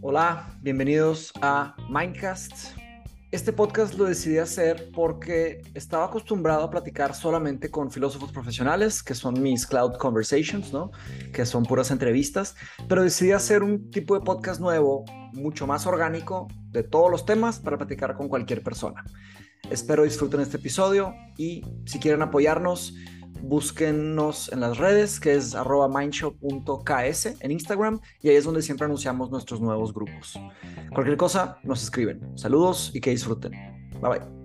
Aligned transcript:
Hola, 0.00 0.56
bienvenidos 0.62 1.32
a 1.42 1.74
Mindcast. 1.90 2.76
Este 3.32 3.52
podcast 3.52 3.94
lo 3.94 4.04
decidí 4.04 4.38
hacer 4.38 4.90
porque 4.94 5.60
estaba 5.74 6.04
acostumbrado 6.04 6.62
a 6.62 6.70
platicar 6.70 7.14
solamente 7.14 7.68
con 7.68 7.90
filósofos 7.90 8.30
profesionales, 8.30 9.02
que 9.02 9.14
son 9.14 9.42
mis 9.42 9.66
Cloud 9.66 9.94
Conversations, 9.94 10.72
¿no? 10.72 10.92
Que 11.32 11.44
son 11.44 11.64
puras 11.64 11.90
entrevistas, 11.90 12.54
pero 12.88 13.02
decidí 13.02 13.32
hacer 13.32 13.64
un 13.64 13.90
tipo 13.90 14.14
de 14.14 14.24
podcast 14.24 14.60
nuevo, 14.60 15.04
mucho 15.32 15.66
más 15.66 15.84
orgánico, 15.86 16.46
de 16.70 16.84
todos 16.84 17.10
los 17.10 17.26
temas 17.26 17.58
para 17.58 17.76
platicar 17.76 18.14
con 18.14 18.28
cualquier 18.28 18.62
persona. 18.62 19.02
Espero 19.68 20.04
disfruten 20.04 20.40
este 20.40 20.58
episodio 20.58 21.14
y 21.36 21.62
si 21.86 21.98
quieren 21.98 22.22
apoyarnos, 22.22 22.94
búsquennos 23.42 24.52
en 24.52 24.60
las 24.60 24.78
redes, 24.78 25.20
que 25.20 25.34
es 25.34 25.54
arroba 25.54 25.88
mindshop.ks 25.88 27.26
en 27.40 27.50
Instagram, 27.50 28.00
y 28.20 28.28
ahí 28.28 28.36
es 28.36 28.44
donde 28.44 28.62
siempre 28.62 28.86
anunciamos 28.86 29.30
nuestros 29.30 29.60
nuevos 29.60 29.92
grupos. 29.92 30.38
Cualquier 30.92 31.16
cosa, 31.16 31.58
nos 31.62 31.82
escriben. 31.82 32.36
Saludos 32.36 32.90
y 32.94 33.00
que 33.00 33.10
disfruten. 33.10 33.52
Bye 34.00 34.18
bye. 34.18 34.44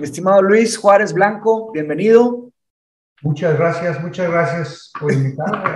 Mi 0.00 0.04
estimado 0.04 0.40
Luis 0.40 0.78
Juárez 0.78 1.12
Blanco, 1.12 1.70
bienvenido. 1.72 2.49
Muchas 3.22 3.58
gracias, 3.58 4.00
muchas 4.02 4.30
gracias 4.30 4.92
por 4.98 5.12
invitarme 5.12 5.68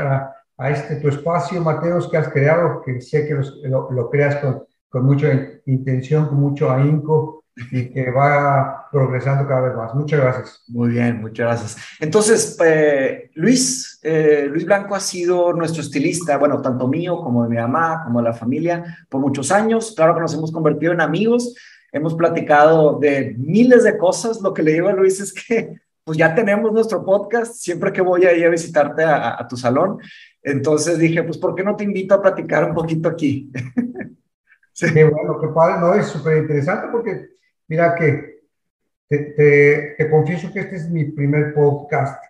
a, 0.57 0.71
este 0.71 0.97
tu 0.97 1.09
espacio, 1.09 1.61
Mateos, 1.61 2.09
que 2.09 2.17
has 2.17 2.29
creado, 2.29 2.81
que 2.83 3.01
sé 3.01 3.27
que 3.27 3.35
lo, 3.69 4.09
creas 4.09 4.37
con, 4.37 5.05
mucha 5.05 5.29
intención, 5.67 6.29
con 6.29 6.39
mucho 6.39 6.71
ahínco 6.71 7.45
y 7.71 7.91
que 7.91 8.11
va 8.11 8.89
progresando 8.91 9.47
cada 9.47 9.61
vez 9.63 9.77
más. 9.77 9.95
Muchas 9.95 10.21
gracias. 10.21 10.63
Muy 10.69 10.91
bien, 10.91 11.21
muchas 11.21 11.47
gracias. 11.47 11.77
Entonces, 12.01 12.57
eh, 12.65 13.31
Luis, 13.35 13.99
eh, 14.03 14.47
Luis 14.49 14.65
Blanco 14.65 14.95
ha 14.95 15.01
sido 15.01 15.53
nuestro 15.53 15.83
estilista, 15.83 16.39
bueno, 16.39 16.63
tanto 16.63 16.89
mío 16.89 17.21
como 17.21 17.43
de 17.43 17.51
mi 17.51 17.57
mamá, 17.57 18.03
como 18.05 18.21
de 18.21 18.29
la 18.29 18.35
familia, 18.35 18.99
por 19.09 19.21
muchos 19.21 19.53
años. 19.53 19.93
Claro 19.95 20.15
que 20.15 20.21
nos 20.21 20.35
hemos 20.35 20.51
convertido 20.51 20.93
en 20.93 21.01
amigos, 21.01 21.55
hemos 21.93 22.15
platicado 22.15 22.99
de 22.99 23.35
miles 23.37 23.85
de 23.85 23.99
cosas. 23.99 24.41
Lo 24.41 24.55
que 24.55 24.63
le 24.63 24.73
digo 24.73 24.89
a 24.89 24.93
Luis 24.93 25.21
es 25.21 25.33
que 25.33 25.84
pues 26.05 26.19
ya 26.19 26.35
tenemos 26.35 26.71
nuestro 26.71 27.03
podcast, 27.03 27.55
siempre 27.55 27.91
que 27.91 28.03
voy 28.03 28.25
a 28.27 28.33
ir 28.35 28.47
a 28.47 28.51
visitarte 28.51 29.03
a, 29.05 29.47
tu 29.49 29.57
salón. 29.57 29.99
Entonces 30.43 30.99
dije, 30.99 31.23
pues, 31.23 31.39
¿por 31.39 31.55
qué 31.55 31.65
no 31.65 31.75
te 31.75 31.85
invito 31.85 32.15
a 32.15 32.21
platicar 32.21 32.65
un 32.65 32.75
poquito 32.75 33.09
aquí? 33.09 33.51
sí. 34.73 34.87
Bueno, 34.93 35.41
qué 35.41 35.49
padre, 35.49 35.81
no, 35.81 35.95
es 35.95 36.07
súper 36.07 36.39
interesante 36.39 36.89
porque, 36.93 37.31
mira 37.69 37.95
que 37.95 38.35
te, 39.09 39.95
te, 39.97 40.11
confieso 40.11 40.53
que 40.53 40.61
este 40.61 40.77
es 40.77 40.91
mi 40.91 41.05
primer 41.07 41.55
podcast. 41.55 42.23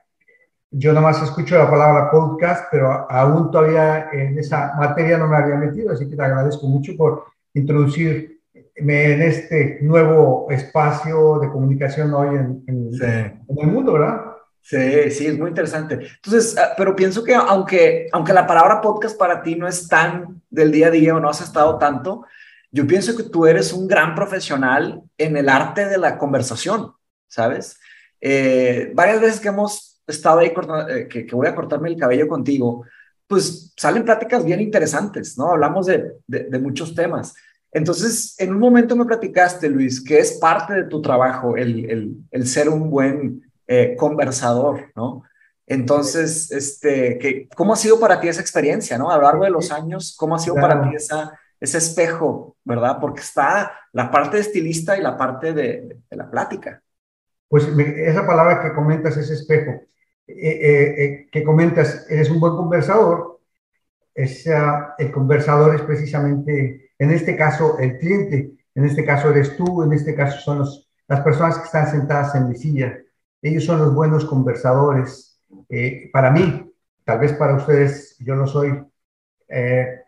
Yo 0.70 0.92
nada 0.92 1.06
más 1.06 1.22
escucho 1.22 1.58
la 1.58 1.70
palabra 1.70 2.10
podcast, 2.12 2.66
pero 2.70 3.10
aún 3.10 3.50
todavía 3.50 4.08
en 4.12 4.38
esa 4.38 4.74
materia 4.76 5.18
no 5.18 5.26
me 5.26 5.36
había 5.36 5.56
metido, 5.56 5.92
así 5.92 6.08
que 6.08 6.16
te 6.16 6.22
agradezco 6.22 6.66
mucho 6.66 6.96
por 6.96 7.24
introducir 7.54 8.33
en 8.74 9.22
este 9.22 9.78
nuevo 9.82 10.48
espacio 10.50 11.38
de 11.38 11.48
comunicación 11.50 12.12
hoy 12.12 12.36
en, 12.36 12.64
el 12.66 13.66
mundo, 13.66 13.92
¿verdad? 13.92 14.20
Sí, 14.60 15.10
sí, 15.10 15.26
es 15.26 15.38
muy 15.38 15.50
interesante. 15.50 15.94
Entonces, 15.94 16.56
ah, 16.58 16.72
pero 16.76 16.96
pienso 16.96 17.22
que 17.22 17.34
aunque, 17.34 18.08
aunque 18.12 18.32
la 18.32 18.46
palabra 18.46 18.80
podcast 18.80 19.16
para 19.18 19.42
ti 19.42 19.56
no 19.56 19.68
es 19.68 19.88
tan 19.88 20.42
del 20.48 20.72
día 20.72 20.88
a 20.88 20.90
día 20.90 21.14
o 21.14 21.20
no 21.20 21.28
has 21.28 21.42
estado 21.42 21.76
tanto, 21.78 22.24
yo 22.70 22.86
pienso 22.86 23.16
que 23.16 23.24
tú 23.24 23.46
eres 23.46 23.72
un 23.72 23.86
gran 23.86 24.14
profesional 24.14 25.02
en 25.18 25.36
el 25.36 25.48
arte 25.48 25.86
de 25.86 25.98
la 25.98 26.18
conversación, 26.18 26.92
¿sabes? 27.28 27.78
Eh, 28.20 28.90
varias 28.94 29.20
veces 29.20 29.40
que 29.40 29.48
hemos 29.48 30.02
estado 30.06 30.40
ahí, 30.40 30.52
eh, 30.88 31.08
que, 31.08 31.26
que, 31.26 31.36
voy 31.36 31.46
a 31.46 31.54
cortarme 31.54 31.90
el 31.90 31.96
cabello 31.96 32.26
contigo, 32.26 32.84
pues 33.26 33.72
salen 33.76 34.04
pláticas 34.04 34.44
bien 34.44 34.60
interesantes, 34.60 35.36
¿no? 35.38 35.50
Hablamos 35.52 35.86
de, 35.86 36.14
de, 36.26 36.44
de 36.44 36.58
muchos 36.58 36.94
temas. 36.94 37.34
Entonces, 37.74 38.36
en 38.38 38.54
un 38.54 38.60
momento 38.60 38.94
me 38.94 39.04
platicaste, 39.04 39.68
Luis, 39.68 40.02
que 40.02 40.20
es 40.20 40.34
parte 40.34 40.72
de 40.74 40.84
tu 40.84 41.02
trabajo 41.02 41.56
el, 41.56 42.24
el, 42.30 42.46
ser 42.46 42.68
un 42.68 42.88
buen 42.88 43.50
eh, 43.66 43.96
conversador, 43.98 44.92
¿no? 44.94 45.24
Entonces, 45.66 46.52
este, 46.52 47.18
que, 47.18 47.48
¿cómo 47.56 47.72
ha 47.72 47.76
sido 47.76 47.98
para 47.98 48.20
ti 48.20 48.28
esa 48.28 48.40
experiencia, 48.40 48.96
¿no? 48.96 49.10
A 49.10 49.16
lo 49.16 49.22
largo 49.24 49.42
de 49.42 49.50
los 49.50 49.72
años, 49.72 50.14
¿cómo 50.16 50.36
ha 50.36 50.38
sido 50.38 50.54
para 50.54 50.82
ti 50.82 50.94
esa, 50.94 51.36
ese 51.58 51.78
espejo, 51.78 52.56
¿verdad? 52.62 52.98
Porque 53.00 53.22
está 53.22 53.72
la 53.92 54.08
parte 54.08 54.36
de 54.36 54.42
estilista 54.42 54.96
y 54.96 55.02
la 55.02 55.16
parte 55.16 55.52
de, 55.52 55.96
la 56.10 56.30
plática. 56.30 56.80
Pues 57.48 57.66
esa 57.66 58.24
palabra 58.24 58.62
que 58.62 58.72
comentas, 58.72 59.16
ese 59.16 59.34
espejo, 59.34 59.72
eh, 60.28 60.94
eh, 60.96 61.28
que 61.32 61.42
comentas, 61.42 62.06
eres 62.08 62.30
un 62.30 62.38
buen 62.38 62.54
conversador, 62.54 63.40
es, 64.14 64.46
el 64.98 65.10
conversador 65.10 65.74
es 65.74 65.82
precisamente 65.82 66.83
en 66.98 67.10
este 67.10 67.36
caso 67.36 67.78
el 67.78 67.98
cliente, 67.98 68.52
en 68.74 68.84
este 68.84 69.04
caso 69.04 69.30
eres 69.30 69.56
tú, 69.56 69.82
en 69.82 69.92
este 69.92 70.14
caso 70.14 70.38
son 70.40 70.66
las 71.08 71.20
personas 71.20 71.58
que 71.58 71.64
están 71.64 71.90
sentadas 71.90 72.34
en 72.34 72.48
mi 72.48 72.56
silla. 72.56 72.98
Ellos 73.42 73.64
son 73.64 73.78
los 73.78 73.94
buenos 73.94 74.24
conversadores. 74.24 75.40
Eh, 75.68 76.10
para 76.12 76.30
mí, 76.30 76.72
tal 77.04 77.18
vez 77.20 77.32
para 77.34 77.56
ustedes, 77.56 78.16
yo 78.18 78.34
no 78.34 78.46
soy, 78.46 78.82
eh, 79.48 80.00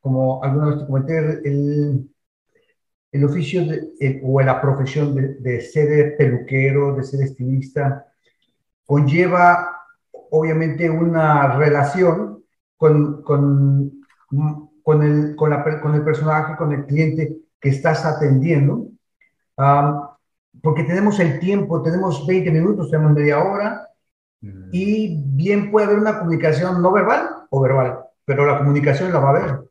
como 0.00 0.42
alguna 0.42 0.66
vez 0.68 0.78
te 0.78 0.86
comenté, 0.86 1.18
el, 1.18 2.10
el 3.12 3.24
oficio 3.24 3.66
de, 3.66 4.20
o 4.22 4.40
la 4.40 4.60
profesión 4.60 5.14
de, 5.14 5.34
de, 5.34 5.60
ser 5.60 6.16
peluquero, 6.16 6.94
de 6.94 7.02
ser 7.02 7.22
estilista, 7.22 8.06
conlleva 8.86 9.76
obviamente 10.30 10.88
una 10.88 11.56
relación 11.56 12.44
con, 12.76 13.22
con 13.22 14.04
con 14.82 15.02
el, 15.02 15.36
con, 15.36 15.50
la, 15.50 15.80
con 15.80 15.94
el 15.94 16.02
personaje, 16.02 16.56
con 16.56 16.72
el 16.72 16.86
cliente 16.86 17.36
que 17.60 17.68
estás 17.68 18.04
atendiendo, 18.04 18.88
porque 20.62 20.84
tenemos 20.84 21.20
el 21.20 21.38
tiempo, 21.38 21.82
tenemos 21.82 22.26
20 22.26 22.50
minutos, 22.50 22.90
tenemos 22.90 23.12
media 23.12 23.42
hora, 23.42 23.88
mm. 24.40 24.70
y 24.72 25.22
bien 25.34 25.70
puede 25.70 25.86
haber 25.86 25.98
una 25.98 26.18
comunicación 26.18 26.82
no 26.82 26.92
verbal 26.92 27.28
o 27.50 27.60
verbal, 27.60 28.00
pero 28.24 28.46
la 28.46 28.58
comunicación 28.58 29.12
la 29.12 29.18
va 29.20 29.28
a 29.28 29.30
haber. 29.30 29.70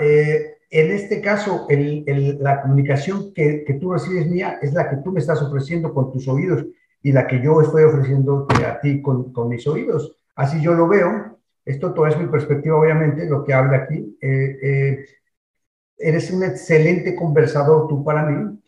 Eh, 0.00 0.56
en 0.70 0.90
este 0.92 1.20
caso, 1.20 1.66
el, 1.68 2.04
el, 2.06 2.38
la 2.40 2.62
comunicación 2.62 3.32
que, 3.34 3.64
que, 3.64 3.74
tú 3.74 3.92
recibes 3.92 4.28
mía 4.28 4.58
es 4.62 4.72
la 4.72 4.88
que 4.88 4.96
tú 4.96 5.10
me 5.12 5.20
estás 5.20 5.42
ofreciendo 5.42 5.92
con 5.92 6.12
tus 6.12 6.28
oídos 6.28 6.64
y 7.02 7.12
la 7.12 7.26
que 7.26 7.42
yo 7.42 7.60
estoy 7.60 7.84
ofreciendo 7.84 8.46
a 8.66 8.80
ti 8.80 9.02
con, 9.02 9.32
con 9.32 9.48
mis 9.48 9.66
oídos. 9.66 10.16
Así 10.36 10.60
yo 10.62 10.74
lo 10.74 10.86
veo 10.86 11.29
esto 11.70 11.92
todo 11.94 12.06
es 12.06 12.18
mi 12.18 12.26
perspectiva, 12.26 12.76
obviamente, 12.76 13.26
lo 13.26 13.44
que 13.44 13.54
habla 13.54 13.78
aquí. 13.78 14.18
Eh, 14.20 14.58
eh, 14.62 15.04
eres 15.96 16.30
un 16.30 16.42
excelente 16.42 17.14
conversador 17.14 17.86
tú 17.88 18.02
para 18.04 18.24
mí, 18.24 18.58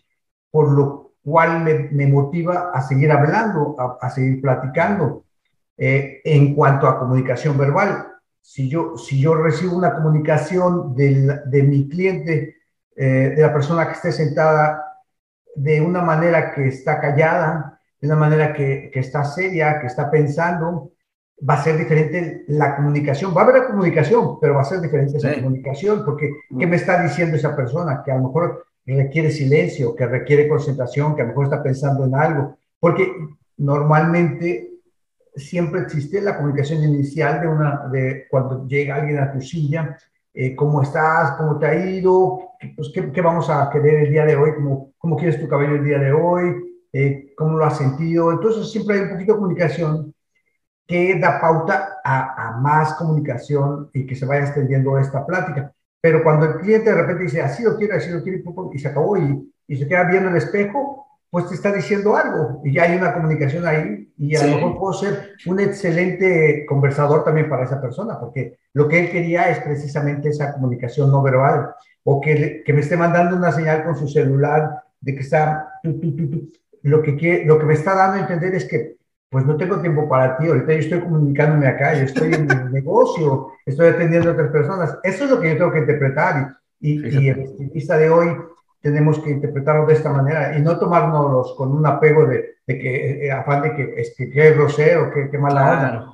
por 0.51 0.71
lo 0.71 1.15
cual 1.23 1.63
me, 1.63 2.07
motiva 2.07 2.71
a 2.73 2.83
seguir 2.83 3.11
hablando, 3.11 3.77
a, 3.79 4.11
seguir 4.11 4.41
platicando. 4.41 5.25
Eh, 5.77 6.21
en 6.25 6.55
cuanto 6.55 6.87
a 6.87 6.99
comunicación 6.99 7.57
verbal, 7.57 8.07
si 8.41 8.69
yo, 8.69 8.97
si 8.97 9.19
yo 9.19 9.35
recibo 9.35 9.77
una 9.77 9.95
comunicación 9.95 10.95
de 10.95 11.63
mi 11.63 11.89
cliente, 11.89 12.57
de 12.95 13.37
la 13.37 13.53
persona 13.53 13.87
que 13.87 13.95
esté 13.95 14.13
sentada, 14.13 14.85
de 15.57 15.81
una 15.81 16.03
manera 16.03 16.53
que 16.53 16.69
está 16.69 17.01
callada, 17.01 17.81
de 18.01 18.07
una 18.07 18.17
manera 18.17 18.53
que, 18.53 18.91
que 18.93 19.01
está 19.01 19.25
seria, 19.25 19.81
que 19.81 19.87
está 19.87 20.11
pensando, 20.11 20.93
va 21.49 21.55
a 21.55 21.63
ser 21.63 21.77
diferente 21.77 22.45
la 22.49 22.77
comunicación. 22.77 23.35
Va 23.37 23.43
a 23.43 23.45
haber 23.45 23.67
comunicación, 23.67 24.39
pero 24.41 24.55
va 24.55 24.63
a 24.63 24.65
ser 24.65 24.81
diferente 24.81 25.19
esa 25.19 25.35
comunicación, 25.35 26.05
porque 26.05 26.31
¿qué 26.59 26.67
me 26.67 26.77
está 26.77 27.03
diciendo 27.03 27.37
esa 27.37 27.57
persona? 27.57 28.03
Que 28.05 28.13
a 28.13 28.17
lo 28.17 28.29
mejor 28.29 28.67
requiere 28.87 29.31
silencio, 29.31 29.95
que 29.95 30.07
requiere 30.07 30.49
concentración, 30.49 31.15
que 31.15 31.23
a 31.23 31.25
lo 31.25 31.31
mejor 31.31 31.45
está 31.45 31.63
pensando 31.63 32.05
en 32.05 32.15
algo, 32.15 32.57
porque 32.79 33.13
normalmente 33.57 34.71
siempre 35.35 35.81
existe 35.81 36.21
la 36.21 36.37
comunicación 36.37 36.83
inicial 36.83 37.41
de 37.41 37.49
una, 37.49 37.89
de 37.91 38.27
cuando 38.31 38.67
llega 38.67 38.97
alguien 38.97 39.19
a 39.19 39.33
tu 39.33 39.41
silla, 39.41 39.97
eh, 40.35 40.55
cómo 40.55 40.83
estás, 40.83 41.33
cómo 41.33 41.59
te 41.59 41.67
ha 41.67 41.75
ido, 41.75 42.51
pues, 42.77 42.91
¿qué, 42.95 43.11
¿qué, 43.13 43.21
vamos 43.21 43.51
a 43.51 43.69
querer 43.71 44.07
el 44.07 44.11
día 44.11 44.25
de 44.25 44.37
hoy, 44.37 44.55
cómo, 44.55 44.93
cómo 44.99 45.17
quieres 45.17 45.41
tu 45.41 45.49
cabello 45.49 45.77
el 45.77 45.85
día 45.85 45.99
de 45.99 46.13
hoy, 46.13 46.55
eh, 46.93 47.33
cómo 47.37 47.57
lo 47.57 47.65
has 47.65 47.79
sentido. 47.79 48.33
Entonces 48.33 48.71
siempre 48.71 48.97
hay 48.97 49.03
un 49.03 49.11
poquito 49.11 49.33
de 49.33 49.39
comunicación 49.39 50.12
que 50.87 51.19
da 51.19 51.41
pauta 51.41 52.01
a, 52.05 52.59
más 52.61 52.95
comunicación 52.95 53.91
y 53.93 54.07
que 54.07 54.15
se 54.15 54.27
vaya 54.27 54.45
extendiendo 54.45 54.99
esta 54.99 55.25
plática. 55.25 55.73
Pero 56.01 56.23
cuando 56.23 56.47
el 56.47 56.57
cliente 56.57 56.91
de 56.91 57.01
repente 57.01 57.25
dice, 57.25 57.41
así 57.41 57.63
lo 57.63 57.77
quiero, 57.77 57.97
así 57.97 58.11
lo 58.11 58.23
quiero, 58.23 58.71
y 58.73 58.79
se 58.79 58.89
acabó 58.89 59.17
y, 59.17 59.53
y 59.69 59.77
se 59.77 59.87
queda 59.87 60.05
viendo 60.05 60.29
el 60.29 60.37
espejo, 60.37 61.03
pues 61.33 61.49
te 61.49 61.55
está 61.55 61.73
diciendo 61.73 62.15
algo 62.15 62.61
y 62.63 62.75
ya 62.75 62.83
hay 62.83 62.99
una 62.99 63.15
comunicación 63.15 63.67
ahí 63.67 64.13
y 64.19 64.37
a 64.37 64.47
lo 64.47 64.55
mejor 64.55 64.79
puedo 64.79 64.93
ser 64.93 65.31
un 65.47 65.61
excelente 65.61 66.67
conversador 66.67 67.25
también 67.25 67.49
para 67.49 67.65
esa 67.65 67.81
persona, 67.81 68.21
porque 68.21 68.59
lo 68.75 68.87
que 68.87 69.01
él 69.01 69.11
quería 69.11 69.49
es 69.49 69.59
precisamente 69.61 70.29
esa 70.29 70.53
comunicación 70.53 71.11
no 71.11 71.23
verbal 71.23 71.71
o 72.05 72.21
que, 72.21 72.63
que 72.63 72.73
me 72.75 72.81
esté 72.81 72.99
mandando 72.99 73.35
una 73.35 73.51
señal 73.51 73.83
con 73.83 73.97
su 73.97 74.09
celular 74.09 74.83
de 75.01 75.15
que 75.15 75.23
está... 75.23 75.81
lo, 76.83 77.03
que 77.03 77.45
lo 77.47 77.59
que 77.59 77.65
me 77.65 77.75
está 77.75 77.95
dando 77.95 78.19
a 78.19 78.21
entender 78.21 78.55
es 78.55 78.67
que 78.67 78.97
pues 79.33 79.47
no 79.47 79.57
tengo 79.57 79.81
tiempo 79.81 80.07
para 80.07 80.37
ti, 80.37 80.47
ahorita 80.47 80.75
yo 80.75 80.79
estoy 80.79 81.01
comunicándome 81.01 81.67
acá, 81.67 81.95
yo 81.95 82.05
estoy 82.05 82.35
en 82.35 82.51
el 82.51 82.71
negocio, 82.73 83.53
estoy 83.65 83.89
atendiendo 83.89 84.29
a 84.29 84.33
otras 84.35 84.51
personas. 84.51 84.99
Eso 85.03 85.25
es 85.25 85.31
lo 85.31 85.41
que 85.41 85.49
yo 85.49 85.57
tengo 85.57 85.73
que 85.73 85.79
interpretar 85.79 86.55
y, 86.79 87.01
y, 87.01 87.19
y 87.19 87.29
el 87.31 87.41
estilista 87.41 87.97
de 87.97 88.11
hoy 88.11 88.37
tenemos 88.83 89.19
que 89.21 89.31
interpretarlo 89.31 89.87
de 89.87 89.95
esta 89.95 90.13
manera 90.13 90.59
y 90.59 90.61
no 90.61 90.79
tomárnoslos 90.79 91.55
con 91.57 91.73
un 91.73 91.87
apego 91.87 92.27
de, 92.27 92.57
de 92.67 92.79
que, 92.79 93.27
eh, 93.27 93.33
afán 93.33 93.63
de 93.63 93.75
que, 93.75 93.95
es 93.97 94.15
que, 94.15 94.25
es 94.35 94.55
grosero, 94.55 95.11
que, 95.11 95.31
que 95.31 95.39
mala 95.39 95.73
onda. 95.73 96.13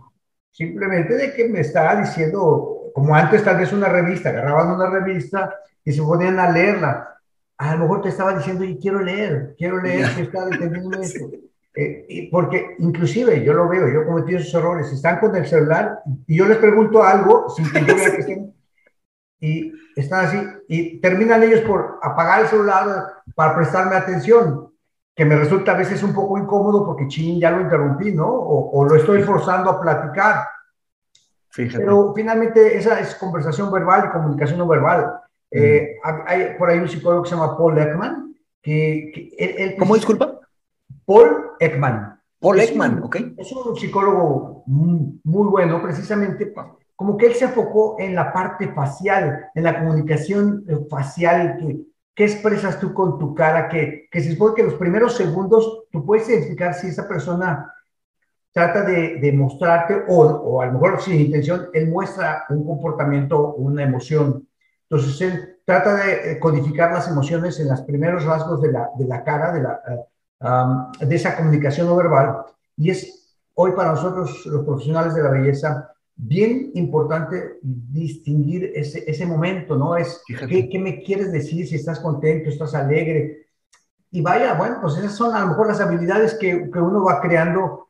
Simplemente 0.53 1.15
de 1.15 1.32
que 1.32 1.49
me 1.49 1.61
está 1.61 2.00
diciendo, 2.00 2.93
como 2.94 3.17
antes 3.17 3.43
tal 3.43 3.56
vez 3.56 3.73
una 3.73 3.88
revista, 3.88 4.29
agarraban 4.29 4.76
una 4.76 4.91
revista 4.91 5.56
y 5.85 5.91
se 5.91 6.03
ponían 6.03 6.38
a 6.38 6.53
leerla. 6.53 7.17
A 7.56 7.75
lo 7.75 7.81
mejor 7.81 8.03
te 8.03 8.11
estaba 8.11 8.37
diciendo, 8.37 8.62
y 8.62 8.79
quiero 8.79 9.03
leer, 9.03 9.56
quiero 9.59 9.82
leer, 9.82 10.09
que 10.15 10.23
está 10.23 10.44
entendiendo 10.44 11.00
esto. 11.03 11.29
Eh, 11.75 12.29
porque 12.31 12.76
inclusive 12.79 13.44
yo 13.44 13.53
lo 13.53 13.69
veo, 13.69 13.88
yo 13.88 14.05
cometí 14.05 14.35
esos 14.35 14.53
errores, 14.55 14.91
están 14.91 15.20
con 15.20 15.37
el 15.37 15.47
celular 15.47 16.00
y 16.26 16.37
yo 16.37 16.47
les 16.47 16.56
pregunto 16.56 17.03
algo 17.05 17.49
sin 17.50 17.70
que 17.70 17.85
yo 17.85 17.94
vea 17.94 18.11
que 18.11 18.20
estén 18.20 18.55
y 19.41 19.73
están 19.94 20.26
así, 20.26 20.38
y 20.69 21.00
terminan 21.00 21.43
ellos 21.43 21.61
por 21.61 22.00
apagar 22.03 22.43
el 22.43 22.49
celular 22.49 23.05
para 23.35 23.55
prestarme 23.55 23.94
atención, 23.94 24.73
que 25.15 25.25
me 25.25 25.37
resulta 25.37 25.73
a 25.73 25.76
veces 25.76 26.03
un 26.03 26.12
poco 26.12 26.38
incómodo 26.38 26.85
porque 26.85 27.06
ching, 27.09 27.41
ya 27.41 27.50
lo 27.50 27.61
interrumpí, 27.61 28.12
¿no? 28.12 28.26
O, 28.29 28.85
lo 28.85 28.94
estoy 28.97 29.23
forzando 29.23 29.70
a 29.70 29.81
platicar. 29.81 30.44
Fíjate. 31.50 31.85
Pero 31.85 32.12
finalmente 32.15 32.76
esa 32.76 33.00
es 33.00 33.15
conversación 33.17 33.70
verbal 33.70 34.06
y 34.06 34.12
comunicación 34.12 34.59
no 34.59 34.69
verbal. 34.69 35.20
Eh, 35.50 35.97
hay 36.26 36.55
por 36.59 36.70
ahí 36.70 36.79
un 36.79 36.88
psicólogo 36.88 37.23
que 37.23 37.31
se 37.31 37.37
llama 37.37 37.56
Paul 37.56 37.79
Ekman, 37.79 38.35
que... 38.62 39.31
él, 39.38 39.76
¿Cómo 39.79 39.94
disculpa? 39.94 40.38
Paul 41.08 41.52
Ekman. 41.58 42.20
Paul 42.38 42.60
Ekman, 42.60 43.02
ok. 43.02 43.16
Es 43.38 43.50
un 43.52 43.75
psicólogo 43.75 44.62
muy, 44.66 45.19
bueno, 45.25 45.81
precisamente 45.81 46.52
como 46.94 47.16
que 47.16 47.28
él 47.28 47.34
se 47.34 47.46
enfocó 47.46 47.96
en 47.99 48.14
la 48.14 48.31
parte 48.31 48.69
facial, 48.72 49.46
en 49.55 49.64
la 49.64 49.78
comunicación 49.78 50.64
eh, 50.69 50.76
facial, 50.90 51.56
que, 51.58 51.81
qué 52.14 52.25
expresas 52.25 52.78
tú 52.78 52.93
con 52.93 53.19
tu 53.19 53.34
cara, 53.34 53.70
que, 53.70 54.06
que 54.10 54.20
se 54.20 54.32
supone 54.32 54.55
que 54.55 54.64
los 54.64 54.75
primeros 54.75 55.16
segundos 55.16 55.84
tú 55.90 56.05
puedes 56.05 56.28
identificar 56.28 56.75
si 56.75 56.88
esa 56.88 57.08
persona 57.08 57.72
trata 58.52 58.82
de, 58.82 59.16
de 59.16 59.32
mostrarte 59.32 60.05
o, 60.08 60.25
o, 60.25 60.60
a 60.60 60.66
lo 60.66 60.72
mejor 60.72 61.00
sin 61.00 61.19
intención, 61.19 61.70
él 61.72 61.88
muestra 61.88 62.44
un 62.50 62.66
comportamiento, 62.66 63.55
una 63.55 63.82
emoción. 63.82 64.46
Entonces 64.90 65.20
él 65.22 65.56
trata 65.64 65.94
de 65.94 66.38
codificar 66.38 66.93
las 66.93 67.08
emociones 67.08 67.58
en 67.60 67.69
los 67.69 67.81
primeros 67.81 68.26
rasgos 68.26 68.60
de 68.60 68.72
la, 68.72 68.90
de 68.99 69.06
la 69.06 69.25
cara, 69.25 69.52
de, 69.52 69.62
la, 69.62 69.81
de 70.40 71.17
esa 71.17 71.37
comunicación 71.37 71.87
no 71.87 71.96
verbal. 71.96 72.44
Y 72.76 72.90
es 72.90 73.37
hoy 73.55 73.73
para 73.73 73.93
nosotros, 73.93 74.46
los 74.46 74.64
profesionales 74.64 75.14
de 75.14 75.23
la 75.23 75.31
belleza, 75.31 75.93
bien 76.14 76.73
importante 76.75 77.58
distinguir 77.62 78.73
ese, 78.75 79.05
ese 79.06 79.25
momento, 79.25 79.76
¿no? 79.76 79.96
Es, 79.96 80.20
¿qué, 80.49 80.69
¿qué, 80.69 80.79
me 80.79 81.00
quieres 81.02 81.31
decir? 81.32 81.67
Si 81.67 81.76
estás 81.76 82.00
contento, 82.00 82.49
estás 82.49 82.75
alegre. 82.75 83.46
Y 84.11 84.20
vaya, 84.20 84.55
bueno, 84.55 84.79
pues 84.81 84.96
esas 84.96 85.14
son 85.14 85.35
a 85.35 85.40
lo 85.40 85.49
mejor 85.49 85.69
las 85.69 85.81
habilidades 85.81 86.35
que, 86.35 86.70
que 86.70 86.79
uno 86.79 87.05
va 87.05 87.20
creando, 87.20 87.88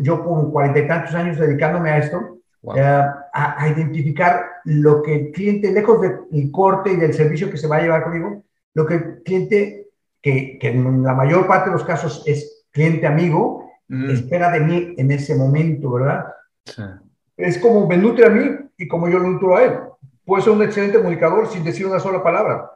yo 0.00 0.24
con 0.24 0.50
cuarenta 0.50 0.80
y 0.80 0.88
tantos 0.88 1.14
años 1.14 1.38
dedicándome 1.38 1.90
a 1.90 1.98
esto, 1.98 2.38
eh, 2.74 2.80
a, 2.80 3.62
a, 3.62 3.68
identificar 3.68 4.44
lo 4.64 5.02
que 5.02 5.14
el 5.14 5.32
cliente, 5.32 5.70
lejos 5.70 6.00
del 6.00 6.50
corte 6.50 6.92
y 6.92 6.96
del 6.96 7.14
servicio 7.14 7.50
que 7.50 7.56
se 7.56 7.68
va 7.68 7.76
a 7.76 7.82
llevar 7.82 8.04
conmigo, 8.04 8.42
lo 8.74 8.86
que 8.86 8.94
el 8.94 9.22
cliente, 9.22 9.87
que, 10.30 10.58
que 10.58 10.68
en 10.68 11.02
la 11.02 11.14
mayor 11.14 11.46
parte 11.46 11.70
de 11.70 11.76
los 11.76 11.84
casos 11.84 12.22
es 12.26 12.66
cliente 12.70 13.06
amigo, 13.06 13.70
mm. 13.88 14.10
espera 14.10 14.50
de 14.50 14.60
mí 14.60 14.94
en 14.96 15.10
ese 15.10 15.34
momento, 15.34 15.92
¿verdad? 15.92 16.26
Sí 16.64 16.82
es 17.38 17.56
como 17.58 17.86
me 17.86 17.96
nutre 17.96 18.26
a 18.26 18.30
mí 18.30 18.50
y 18.76 18.88
como 18.88 19.08
yo 19.08 19.20
lo 19.20 19.30
nutro 19.30 19.56
a 19.56 19.62
él. 19.62 19.78
Puedo 20.24 20.42
ser 20.42 20.52
un 20.52 20.62
excelente 20.62 20.98
comunicador 20.98 21.46
sin 21.46 21.64
decir 21.64 21.86
una 21.86 22.00
sola 22.00 22.22
palabra, 22.22 22.72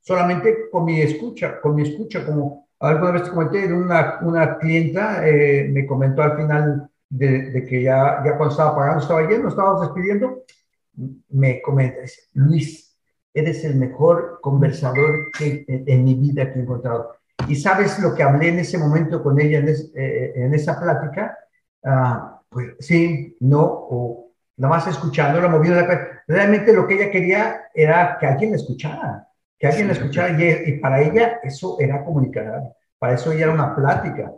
solamente 0.00 0.68
con 0.70 0.84
mi 0.84 1.00
escucha, 1.00 1.60
con 1.60 1.74
mi 1.74 1.82
escucha, 1.82 2.24
como 2.24 2.68
alguna 2.78 3.12
vez 3.12 3.24
te 3.24 3.30
comenté, 3.30 3.72
una, 3.72 4.18
una 4.22 4.58
clienta 4.58 5.26
eh, 5.26 5.68
me 5.72 5.86
comentó 5.86 6.22
al 6.22 6.36
final 6.36 6.88
de, 7.08 7.50
de, 7.50 7.64
que 7.64 7.82
ya, 7.82 8.22
ya 8.24 8.36
cuando 8.36 8.50
estaba 8.50 8.76
pagando, 8.76 9.02
estaba 9.02 9.28
yendo, 9.28 9.48
estábamos 9.48 9.80
despidiendo, 9.80 10.44
me 11.30 11.60
comenta, 11.62 12.02
Luis, 12.34 12.87
eres 13.32 13.64
el 13.64 13.76
mejor 13.76 14.38
conversador 14.40 15.30
que, 15.36 15.64
en, 15.68 16.04
mi 16.04 16.14
vida 16.14 16.52
que 16.52 16.58
he 16.58 16.62
encontrado. 16.62 17.16
Y 17.46 17.56
sabes 17.56 17.98
lo 18.00 18.14
que 18.14 18.22
hablé 18.22 18.48
en 18.48 18.58
ese 18.58 18.78
momento 18.78 19.22
con 19.22 19.40
ella, 19.40 19.58
en, 19.58 19.68
eh, 19.68 20.32
en 20.34 20.54
esa 20.54 20.78
plática, 20.78 21.38
uh, 21.82 22.38
pues 22.48 22.74
sí, 22.80 23.36
no, 23.40 23.62
o 23.62 24.32
nada 24.56 24.74
más 24.74 24.86
escuchando, 24.86 25.40
la 25.40 25.48
moviendo 25.48 25.80
la 25.80 26.22
Realmente 26.26 26.72
lo 26.72 26.86
que 26.86 26.94
ella 26.94 27.10
quería 27.10 27.62
era 27.72 28.18
que 28.18 28.26
alguien 28.26 28.50
la 28.50 28.56
escuchara, 28.56 29.28
que 29.58 29.66
alguien 29.66 29.86
la 29.86 29.94
escuchara 29.94 30.36
y, 30.38 30.78
para 30.78 31.00
ella 31.00 31.40
eso 31.42 31.76
era 31.80 32.04
comunicar, 32.04 32.74
para 32.98 33.14
eso 33.14 33.32
ella 33.32 33.44
era 33.44 33.54
una 33.54 33.74
plática, 33.74 34.30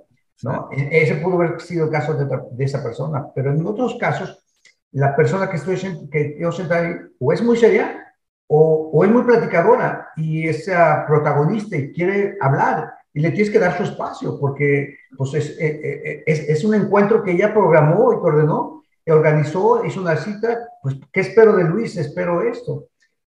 ¿no? 0.43 0.69
E, 0.71 1.03
ese 1.03 1.17
pudo 1.17 1.35
haber 1.35 1.61
sido 1.61 1.87
el 1.87 1.91
caso 1.91 2.15
de, 2.15 2.65
esa 2.65 2.83
persona, 2.83 3.27
pero 3.35 3.53
en 3.53 3.67
otros 3.67 3.97
casos, 3.99 4.45
la 4.93 5.17
persona 5.17 5.51
que 5.51 5.57
estoy 5.57 5.77
que 6.11 6.37
yo 6.39 6.53
sentada 6.53 7.09
o 7.19 7.33
es 7.33 7.43
muy 7.43 7.57
seria 7.57 8.10
o, 8.53 8.91
o 8.93 9.05
es 9.05 9.11
muy 9.11 9.23
platicadora 9.23 10.11
y 10.17 10.49
es 10.49 10.69
protagonista 11.07 11.77
y 11.77 11.93
quiere 11.93 12.37
hablar 12.41 12.93
y 13.13 13.21
le 13.21 13.31
tienes 13.31 13.51
que 13.51 13.61
dar 13.61 13.77
su 13.77 13.85
espacio 13.85 14.39
porque 14.41 14.97
pues 15.17 15.35
es, 15.35 15.51
eh, 15.59 15.81
eh, 15.85 16.23
es, 16.27 16.49
es, 16.49 16.65
un 16.65 16.75
encuentro 16.75 17.23
que 17.23 17.31
ella 17.31 17.53
programó 17.53 18.13
y 18.13 18.17
ordenó, 18.17 18.83
y 19.05 19.11
organizó, 19.13 19.85
hizo 19.85 20.01
una 20.01 20.17
cita, 20.17 20.69
pues 20.83 20.97
¿qué 21.13 21.21
espero 21.21 21.55
de 21.55 21.65
Luis? 21.65 21.97
Espero 21.97 22.43
esto. 22.43 22.89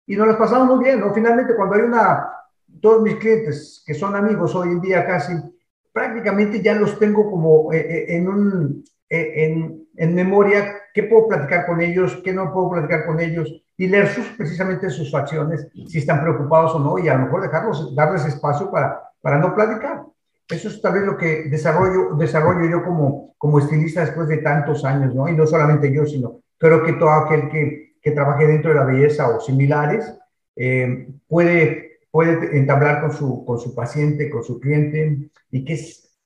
Y 0.06 0.16
nos 0.16 0.28
las 0.28 0.36
pasamos 0.36 0.68
muy 0.68 0.84
bien, 0.84 1.00
¿no? 1.00 1.12
Finalmente 1.14 1.56
cuando 1.56 1.76
hay 1.76 1.82
una, 1.82 2.28
todos 2.82 3.00
mis 3.02 3.16
clientes 3.16 3.82
que 3.86 3.94
son 3.94 4.14
amigos 4.14 4.54
hoy 4.54 4.68
en 4.68 4.80
día 4.82 5.06
casi, 5.06 5.32
prácticamente 5.92 6.60
ya 6.60 6.74
los 6.74 6.98
tengo 6.98 7.30
como 7.30 7.72
eh, 7.72 8.04
en, 8.14 8.28
un, 8.28 8.84
en, 9.08 9.88
en 9.96 10.14
memoria, 10.14 10.74
qué 10.96 11.04
puedo 11.04 11.28
platicar 11.28 11.66
con 11.66 11.80
ellos, 11.80 12.20
qué 12.24 12.32
no 12.32 12.52
puedo 12.52 12.70
platicar 12.70 13.06
con 13.06 13.20
ellos, 13.20 13.62
y 13.76 13.86
leer 13.86 14.08
sus, 14.08 14.26
precisamente 14.38 14.90
sus 14.90 15.12
facciones, 15.12 15.68
si 15.86 15.98
están 15.98 16.22
preocupados 16.22 16.74
o 16.74 16.80
no, 16.80 16.98
y 16.98 17.08
a 17.08 17.14
lo 17.14 17.26
mejor 17.26 17.42
dejarlos, 17.42 17.94
darles 17.94 18.24
espacio 18.24 18.70
para 18.70 19.06
para 19.26 19.38
no 19.38 19.56
platicar. 19.56 20.04
Eso 20.48 20.68
es 20.68 20.80
tal 20.80 20.92
vez 20.92 21.02
lo 21.02 21.16
que 21.16 21.48
desarrollo, 21.50 22.14
desarrollo 22.14 22.70
yo 22.70 22.84
como, 22.84 23.34
como 23.38 23.58
estilista 23.58 24.02
después 24.02 24.28
de 24.28 24.36
tantos 24.38 24.84
años, 24.84 25.12
¿no? 25.16 25.28
Y 25.28 25.32
no 25.32 25.48
solamente 25.48 25.92
yo, 25.92 26.06
sino 26.06 26.42
creo 26.56 26.84
que 26.84 26.92
todo 26.92 27.10
aquel 27.10 27.48
que, 27.48 27.96
que 28.00 28.12
trabaje 28.12 28.46
dentro 28.46 28.70
de 28.70 28.76
la 28.76 28.84
belleza 28.84 29.28
o 29.28 29.40
similares 29.40 30.16
eh, 30.54 31.08
puede, 31.26 31.98
puede 32.08 32.56
entablar 32.56 33.00
con 33.00 33.12
su, 33.12 33.44
con 33.44 33.58
su 33.58 33.74
paciente, 33.74 34.30
con 34.30 34.44
su 34.44 34.60
cliente, 34.60 35.28
y 35.50 35.64
que 35.64 35.72
es 35.72 36.16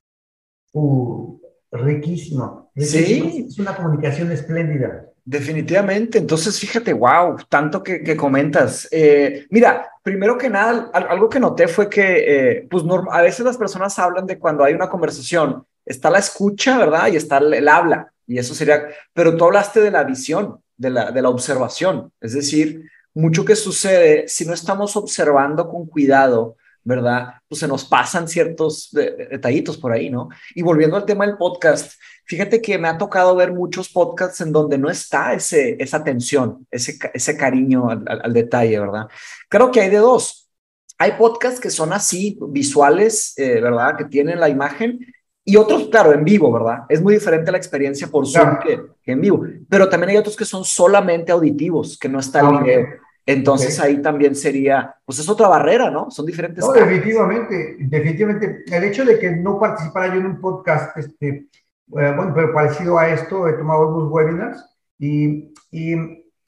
uh, 0.74 1.40
riquísimo. 1.72 2.70
Sí. 2.76 3.46
Es 3.48 3.58
una 3.58 3.76
comunicación 3.76 4.30
espléndida. 4.32 5.06
Definitivamente. 5.24 6.18
Entonces, 6.18 6.58
fíjate, 6.58 6.92
wow, 6.92 7.36
tanto 7.48 7.82
que, 7.82 8.02
que 8.02 8.16
comentas. 8.16 8.88
Eh, 8.90 9.46
mira, 9.50 9.88
primero 10.02 10.36
que 10.36 10.50
nada, 10.50 10.90
algo 10.92 11.28
que 11.28 11.40
noté 11.40 11.68
fue 11.68 11.88
que, 11.88 12.24
eh, 12.26 12.66
pues, 12.70 12.84
a 13.10 13.22
veces 13.22 13.44
las 13.44 13.56
personas 13.56 13.98
hablan 13.98 14.26
de 14.26 14.38
cuando 14.38 14.64
hay 14.64 14.74
una 14.74 14.88
conversación, 14.88 15.64
está 15.84 16.10
la 16.10 16.18
escucha, 16.18 16.78
¿verdad? 16.78 17.08
Y 17.12 17.16
está 17.16 17.38
el, 17.38 17.68
habla. 17.68 18.12
Y 18.26 18.38
eso 18.38 18.54
sería, 18.54 18.88
pero 19.12 19.36
tú 19.36 19.44
hablaste 19.44 19.80
de 19.80 19.90
la 19.90 20.04
visión, 20.04 20.60
de 20.76 20.90
la, 20.90 21.10
de 21.10 21.22
la 21.22 21.28
observación. 21.28 22.12
Es 22.20 22.32
decir, 22.32 22.90
mucho 23.14 23.44
que 23.44 23.56
sucede 23.56 24.26
si 24.28 24.46
no 24.46 24.54
estamos 24.54 24.96
observando 24.96 25.68
con 25.68 25.86
cuidado, 25.86 26.56
¿verdad? 26.84 27.34
Pues 27.48 27.60
se 27.60 27.68
nos 27.68 27.84
pasan 27.84 28.28
ciertos 28.28 28.90
detallitos 28.92 29.76
por 29.76 29.92
ahí, 29.92 30.10
¿no? 30.10 30.28
Y 30.54 30.62
volviendo 30.62 30.96
al 30.96 31.04
tema 31.04 31.26
del 31.26 31.36
podcast, 31.36 31.92
Fíjate 32.30 32.62
que 32.62 32.78
me 32.78 32.86
ha 32.86 32.96
tocado 32.96 33.34
ver 33.34 33.52
muchos 33.52 33.88
podcasts 33.88 34.40
en 34.40 34.52
donde 34.52 34.78
no 34.78 34.88
está 34.88 35.34
ese, 35.34 35.74
esa 35.80 35.96
atención, 35.96 36.64
ese, 36.70 36.96
ese 37.12 37.36
cariño 37.36 37.90
al, 37.90 38.32
detalle, 38.32 38.78
¿verdad? 38.78 39.08
Creo 39.48 39.72
que 39.72 39.80
hay 39.80 39.90
de 39.90 39.96
dos. 39.96 40.48
Hay 40.96 41.14
podcasts 41.18 41.58
que 41.58 41.70
son 41.70 41.92
así, 41.92 42.38
visuales, 42.40 43.36
eh, 43.36 43.60
¿verdad? 43.60 43.96
Que 43.96 44.04
tienen 44.04 44.38
la 44.38 44.48
imagen 44.48 45.00
y 45.44 45.56
otros, 45.56 45.88
claro, 45.88 46.12
en 46.12 46.22
vivo, 46.22 46.52
¿verdad? 46.52 46.84
Es 46.88 47.02
muy 47.02 47.14
diferente 47.14 47.50
la 47.50 47.58
experiencia 47.58 48.06
por 48.06 48.24
Zoom 48.28 48.60
que, 48.60 48.80
en 49.10 49.20
vivo, 49.20 49.44
pero 49.68 49.88
también 49.88 50.10
hay 50.10 50.18
otros 50.18 50.36
que 50.36 50.44
son 50.44 50.64
solamente 50.64 51.32
auditivos, 51.32 51.98
que 51.98 52.08
no 52.08 52.20
está 52.20 52.42
el 52.42 52.62
video. 52.62 52.86
Entonces 53.32 53.78
ahí 53.80 54.00
también 54.02 54.34
sería, 54.34 54.94
pues 55.04 55.18
es 55.18 55.28
otra 55.28 55.48
barrera, 55.48 55.90
¿no? 55.90 56.10
Son 56.10 56.26
diferentes. 56.26 56.64
No, 56.64 56.72
definitivamente, 56.72 57.76
definitivamente. 57.80 58.64
El 58.70 58.84
hecho 58.84 59.04
de 59.04 59.18
que 59.18 59.30
no 59.32 59.58
participara 59.58 60.08
yo 60.08 60.20
en 60.20 60.26
un 60.26 60.40
podcast, 60.40 60.96
este, 60.96 61.28
eh, 61.28 61.46
bueno, 61.88 62.32
pero 62.34 62.52
parecido 62.52 62.98
a 62.98 63.08
esto, 63.08 63.48
he 63.48 63.54
tomado 63.54 63.82
algunos 63.82 64.10
webinars 64.10 64.64
y, 64.98 65.52
y 65.70 65.94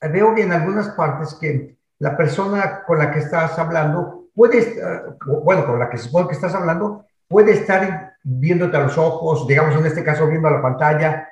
veo 0.01 0.35
que 0.35 0.43
en 0.43 0.53
algunas 0.53 0.91
partes 0.91 1.35
que 1.35 1.77
la 1.99 2.17
persona 2.17 2.83
con 2.87 2.99
la 2.99 3.11
que 3.11 3.21
estás 3.21 3.59
hablando 3.59 4.29
puede, 4.35 4.59
estar, 4.59 5.17
bueno, 5.45 5.67
con 5.67 5.79
la 5.79 5.89
que 5.89 5.99
supone 5.99 6.29
que 6.29 6.35
estás 6.35 6.55
hablando, 6.55 7.05
puede 7.29 7.53
estar 7.53 8.15
viéndote 8.23 8.77
a 8.77 8.81
los 8.81 8.99
ojos, 8.99 9.47
digamos 9.47 9.77
en 9.77 9.87
este 9.87 10.05
caso 10.05 10.27
viendo 10.27 10.49
a 10.49 10.53
la 10.53 10.62
pantalla 10.62 11.29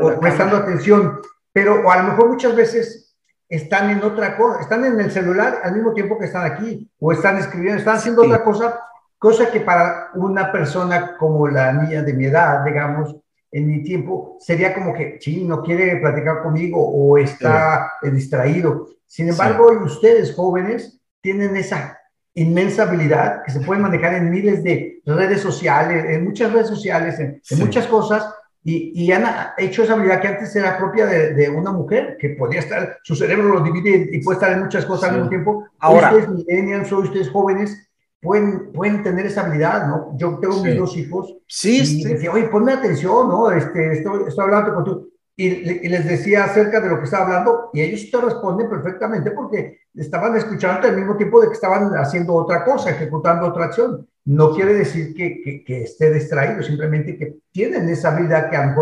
o, 0.00 0.20
prestando 0.20 0.56
atención, 0.56 1.20
pero 1.52 1.86
o 1.86 1.90
a 1.90 2.02
lo 2.02 2.10
mejor 2.10 2.28
muchas 2.28 2.54
veces 2.54 3.09
están 3.50 3.90
en 3.90 4.02
otra 4.04 4.36
cosa, 4.36 4.60
están 4.60 4.84
en 4.84 4.98
el 5.00 5.10
celular 5.10 5.60
al 5.64 5.74
mismo 5.74 5.92
tiempo 5.92 6.16
que 6.16 6.26
están 6.26 6.50
aquí 6.50 6.88
o 7.00 7.12
están 7.12 7.36
escribiendo, 7.36 7.78
están 7.78 7.96
haciendo 7.96 8.22
otra 8.22 8.44
cosa, 8.44 8.80
cosa 9.18 9.50
que 9.50 9.60
para 9.60 10.10
una 10.14 10.52
persona 10.52 11.16
como 11.18 11.48
la 11.48 11.72
mía 11.72 12.02
de 12.02 12.14
mi 12.14 12.26
edad, 12.26 12.64
digamos, 12.64 13.16
en 13.52 13.66
mi 13.66 13.82
tiempo, 13.82 14.36
sería 14.38 14.72
como 14.72 14.94
que, 14.94 15.18
sí, 15.20 15.44
no 15.44 15.62
quiere 15.62 15.96
platicar 15.96 16.42
conmigo 16.42 16.80
o 16.80 17.18
está 17.18 17.92
distraído. 18.02 18.86
Sin 19.04 19.28
embargo, 19.28 19.72
ustedes 19.84 20.32
jóvenes 20.34 21.00
tienen 21.20 21.56
esa 21.56 21.98
inmensa 22.34 22.84
habilidad 22.84 23.42
que 23.44 23.50
se 23.50 23.60
puede 23.60 23.80
manejar 23.80 24.14
en 24.14 24.30
miles 24.30 24.62
de 24.62 25.02
redes 25.04 25.40
sociales, 25.40 26.04
en 26.08 26.24
muchas 26.24 26.52
redes 26.52 26.68
sociales, 26.68 27.18
en, 27.18 27.40
muchas 27.58 27.88
cosas, 27.88 28.32
y, 28.62 28.92
y, 28.94 29.10
han 29.12 29.24
hecho 29.56 29.82
esa 29.82 29.94
habilidad 29.94 30.20
que 30.20 30.28
antes 30.28 30.54
era 30.54 30.76
propia 30.76 31.06
de, 31.06 31.32
de, 31.32 31.48
una 31.48 31.72
mujer, 31.72 32.18
que 32.20 32.30
podía 32.30 32.60
estar, 32.60 32.98
su 33.02 33.16
cerebro 33.16 33.54
lo 33.54 33.60
divide 33.60 34.10
y 34.12 34.22
puede 34.22 34.36
estar 34.36 34.52
en 34.52 34.60
muchas 34.60 34.84
cosas 34.84 35.08
al 35.08 35.16
mismo 35.16 35.30
tiempo. 35.30 35.64
Ahora, 35.78 36.14
ustedes 36.14 36.28
millennials, 36.28 36.92
ustedes 36.92 37.30
jóvenes, 37.30 37.90
pueden, 38.20 38.70
pueden 38.72 39.02
tener 39.02 39.24
esa 39.24 39.46
habilidad, 39.46 39.86
¿no? 39.86 40.12
Yo 40.18 40.38
tengo 40.38 40.62
mis 40.62 40.76
dos 40.76 40.94
hijos. 40.96 41.36
Sí, 41.46 41.80
y 41.80 41.86
sí. 41.86 42.04
decía, 42.04 42.32
oye, 42.32 42.48
ponme 42.48 42.72
atención, 42.72 43.28
¿no? 43.28 43.50
Este, 43.50 43.92
estoy, 43.94 44.24
estoy 44.28 44.44
hablando 44.44 44.74
con 44.74 44.84
tú 44.84 45.10
y, 45.40 45.88
les 45.88 46.06
decía 46.06 46.44
acerca 46.44 46.80
de 46.80 46.88
lo 46.88 46.98
que 46.98 47.04
estaba 47.04 47.24
hablando 47.24 47.70
y 47.72 47.80
ellos 47.80 48.10
te 48.10 48.20
responden 48.20 48.68
perfectamente 48.68 49.30
porque 49.30 49.79
estaban 49.94 50.36
escuchando 50.36 50.86
al 50.86 50.96
mismo 50.96 51.16
tiempo 51.16 51.40
de 51.40 51.48
que 51.48 51.54
estaban 51.54 51.92
haciendo 51.96 52.34
otra 52.34 52.64
cosa, 52.64 52.90
ejecutando 52.90 53.46
otra 53.46 53.66
acción. 53.66 54.06
No 54.24 54.54
quiere 54.54 54.74
decir 54.74 55.14
que, 55.14 55.64
que, 55.64 55.82
esté 55.82 56.12
distraído, 56.12 56.62
simplemente 56.62 57.16
que 57.16 57.36
tienen 57.50 57.88
esa 57.88 58.12
habilidad 58.12 58.50
que 58.50 58.56
a 58.56 58.76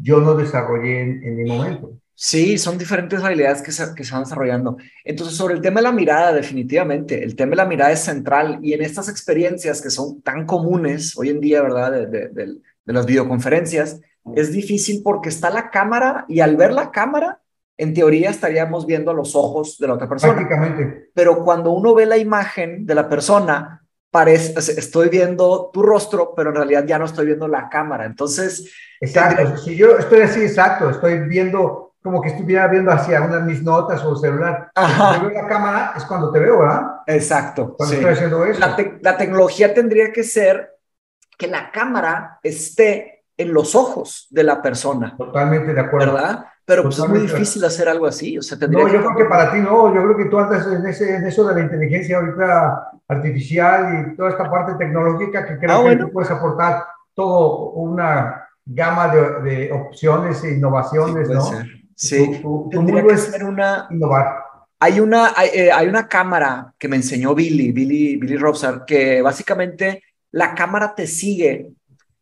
yo 0.00 0.20
no 0.20 0.34
desarrollé 0.34 1.00
en, 1.00 1.24
en 1.24 1.36
mi 1.36 1.44
momento. 1.44 1.92
Sí, 2.14 2.58
son 2.58 2.78
diferentes 2.78 3.22
habilidades 3.22 3.62
que 3.62 3.70
se, 3.70 3.94
que 3.94 4.02
se 4.02 4.12
van 4.12 4.24
desarrollando. 4.24 4.76
Entonces, 5.04 5.36
sobre 5.36 5.54
el 5.54 5.60
tema 5.60 5.80
de 5.80 5.84
la 5.84 5.92
mirada, 5.92 6.32
definitivamente, 6.32 7.22
el 7.22 7.36
tema 7.36 7.50
de 7.50 7.56
la 7.56 7.64
mirada 7.64 7.92
es 7.92 8.00
central 8.00 8.58
y 8.62 8.72
en 8.72 8.82
estas 8.82 9.08
experiencias 9.08 9.80
que 9.80 9.90
son 9.90 10.20
tan 10.22 10.46
comunes 10.46 11.16
hoy 11.16 11.28
en 11.30 11.40
día, 11.40 11.62
¿verdad? 11.62 11.92
De, 11.92 12.28
de 12.88 12.92
las 12.92 13.06
videoconferencias, 13.06 14.00
es 14.34 14.52
difícil 14.52 15.02
porque 15.04 15.28
está 15.28 15.50
la 15.50 15.70
cámara 15.70 16.24
y 16.28 16.40
al 16.40 16.56
ver 16.56 16.72
la 16.72 16.90
cámara, 16.90 17.40
en 17.78 17.94
teoría 17.94 18.30
estaríamos 18.30 18.84
viendo 18.84 19.14
los 19.14 19.34
ojos 19.36 19.78
de 19.78 19.86
la 19.86 19.94
otra 19.94 20.08
persona. 20.08 20.34
Prácticamente. 20.34 21.10
Pero 21.14 21.44
cuando 21.44 21.70
uno 21.70 21.94
ve 21.94 22.06
la 22.06 22.18
imagen 22.18 22.84
de 22.84 22.94
la 22.94 23.08
persona, 23.08 23.82
parece, 24.10 24.58
estoy 24.78 25.08
viendo 25.08 25.70
tu 25.72 25.82
rostro, 25.82 26.34
pero 26.34 26.50
en 26.50 26.56
realidad 26.56 26.84
ya 26.84 26.98
no 26.98 27.04
estoy 27.04 27.26
viendo 27.26 27.46
la 27.46 27.68
cámara. 27.68 28.04
Entonces... 28.04 28.72
Exacto. 29.00 29.56
Si 29.58 29.76
yo 29.76 29.96
estoy 29.96 30.22
así, 30.22 30.42
exacto, 30.42 30.90
estoy 30.90 31.20
viendo 31.20 31.94
como 32.02 32.20
que 32.20 32.28
estuviera 32.30 32.66
viendo 32.68 32.90
hacia 32.90 33.20
una 33.20 33.36
de 33.36 33.42
mis 33.42 33.62
notas 33.62 34.02
o 34.04 34.16
celular. 34.16 34.70
Cuando 34.74 35.28
veo 35.28 35.42
la 35.42 35.48
cámara 35.48 35.92
es 35.96 36.04
cuando 36.04 36.32
te 36.32 36.38
veo, 36.38 36.60
¿verdad? 36.60 36.82
Exacto. 37.06 37.74
Cuando 37.76 37.94
estoy 37.94 38.12
haciendo 38.12 38.44
eso. 38.44 38.60
La, 38.60 38.74
te 38.76 38.98
la 39.00 39.16
tecnología 39.16 39.74
tendría 39.74 40.12
que 40.12 40.24
ser 40.24 40.70
que 41.36 41.46
la 41.46 41.70
cámara 41.70 42.40
esté 42.42 43.17
en 43.38 43.54
los 43.54 43.74
ojos 43.74 44.26
de 44.30 44.42
la 44.42 44.60
persona. 44.60 45.16
Totalmente 45.16 45.72
de 45.72 45.80
acuerdo. 45.80 46.12
¿Verdad? 46.12 46.44
Pero 46.64 46.82
pues 46.82 46.98
es 46.98 47.08
muy 47.08 47.20
difícil 47.20 47.64
hacer 47.64 47.88
algo 47.88 48.06
así. 48.06 48.36
O 48.36 48.42
sea, 48.42 48.58
no, 48.68 48.88
yo 48.88 48.98
creo 48.98 49.16
que 49.16 49.24
para 49.24 49.50
ti 49.50 49.58
no. 49.58 49.94
Yo 49.94 50.02
creo 50.02 50.16
que 50.18 50.26
tú 50.26 50.38
andas 50.38 50.66
en, 50.66 50.84
ese, 50.84 51.16
en 51.16 51.26
eso 51.26 51.46
de 51.48 51.54
la 51.54 51.60
inteligencia 51.60 52.18
ahorita 52.18 52.90
artificial 53.08 54.12
y 54.12 54.16
toda 54.16 54.30
esta 54.30 54.50
parte 54.50 54.74
tecnológica 54.74 55.46
que 55.46 55.56
creo 55.56 55.86
ah, 55.86 55.88
que 55.88 55.96
tú 55.96 56.12
puedes 56.12 56.30
aportar 56.30 56.84
todo 57.14 57.70
una 57.70 58.46
gama 58.66 59.08
de, 59.08 59.50
de 59.50 59.72
opciones 59.72 60.44
e 60.44 60.52
innovaciones, 60.52 61.28
sí, 61.28 61.34
¿no? 61.34 61.40
Ser. 61.40 61.66
Sí, 61.94 62.40
tu, 62.42 62.68
tu 62.70 62.82
mundo 62.82 63.10
es 63.10 63.22
ser 63.22 63.44
una... 63.44 63.86
innovar. 63.90 64.44
Hay 64.78 65.00
una, 65.00 65.32
hay, 65.34 65.48
eh, 65.52 65.72
hay, 65.72 65.88
una 65.88 66.06
cámara 66.06 66.72
que 66.78 66.86
me 66.86 66.96
enseñó 66.96 67.34
Billy, 67.34 67.72
Billy, 67.72 68.16
Billy 68.16 68.36
Robsar, 68.36 68.84
que 68.84 69.22
básicamente 69.22 70.04
la 70.30 70.54
cámara 70.54 70.94
te 70.94 71.06
sigue 71.06 71.72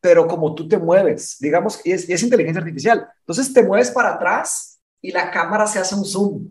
pero 0.06 0.28
como 0.28 0.54
tú 0.54 0.68
te 0.68 0.78
mueves, 0.78 1.36
digamos, 1.40 1.80
es, 1.82 2.08
es 2.08 2.22
inteligencia 2.22 2.60
artificial. 2.60 3.08
Entonces 3.18 3.52
te 3.52 3.64
mueves 3.64 3.90
para 3.90 4.14
atrás 4.14 4.80
y 5.02 5.10
la 5.10 5.32
cámara 5.32 5.66
se 5.66 5.80
hace 5.80 5.96
un 5.96 6.04
zoom 6.04 6.48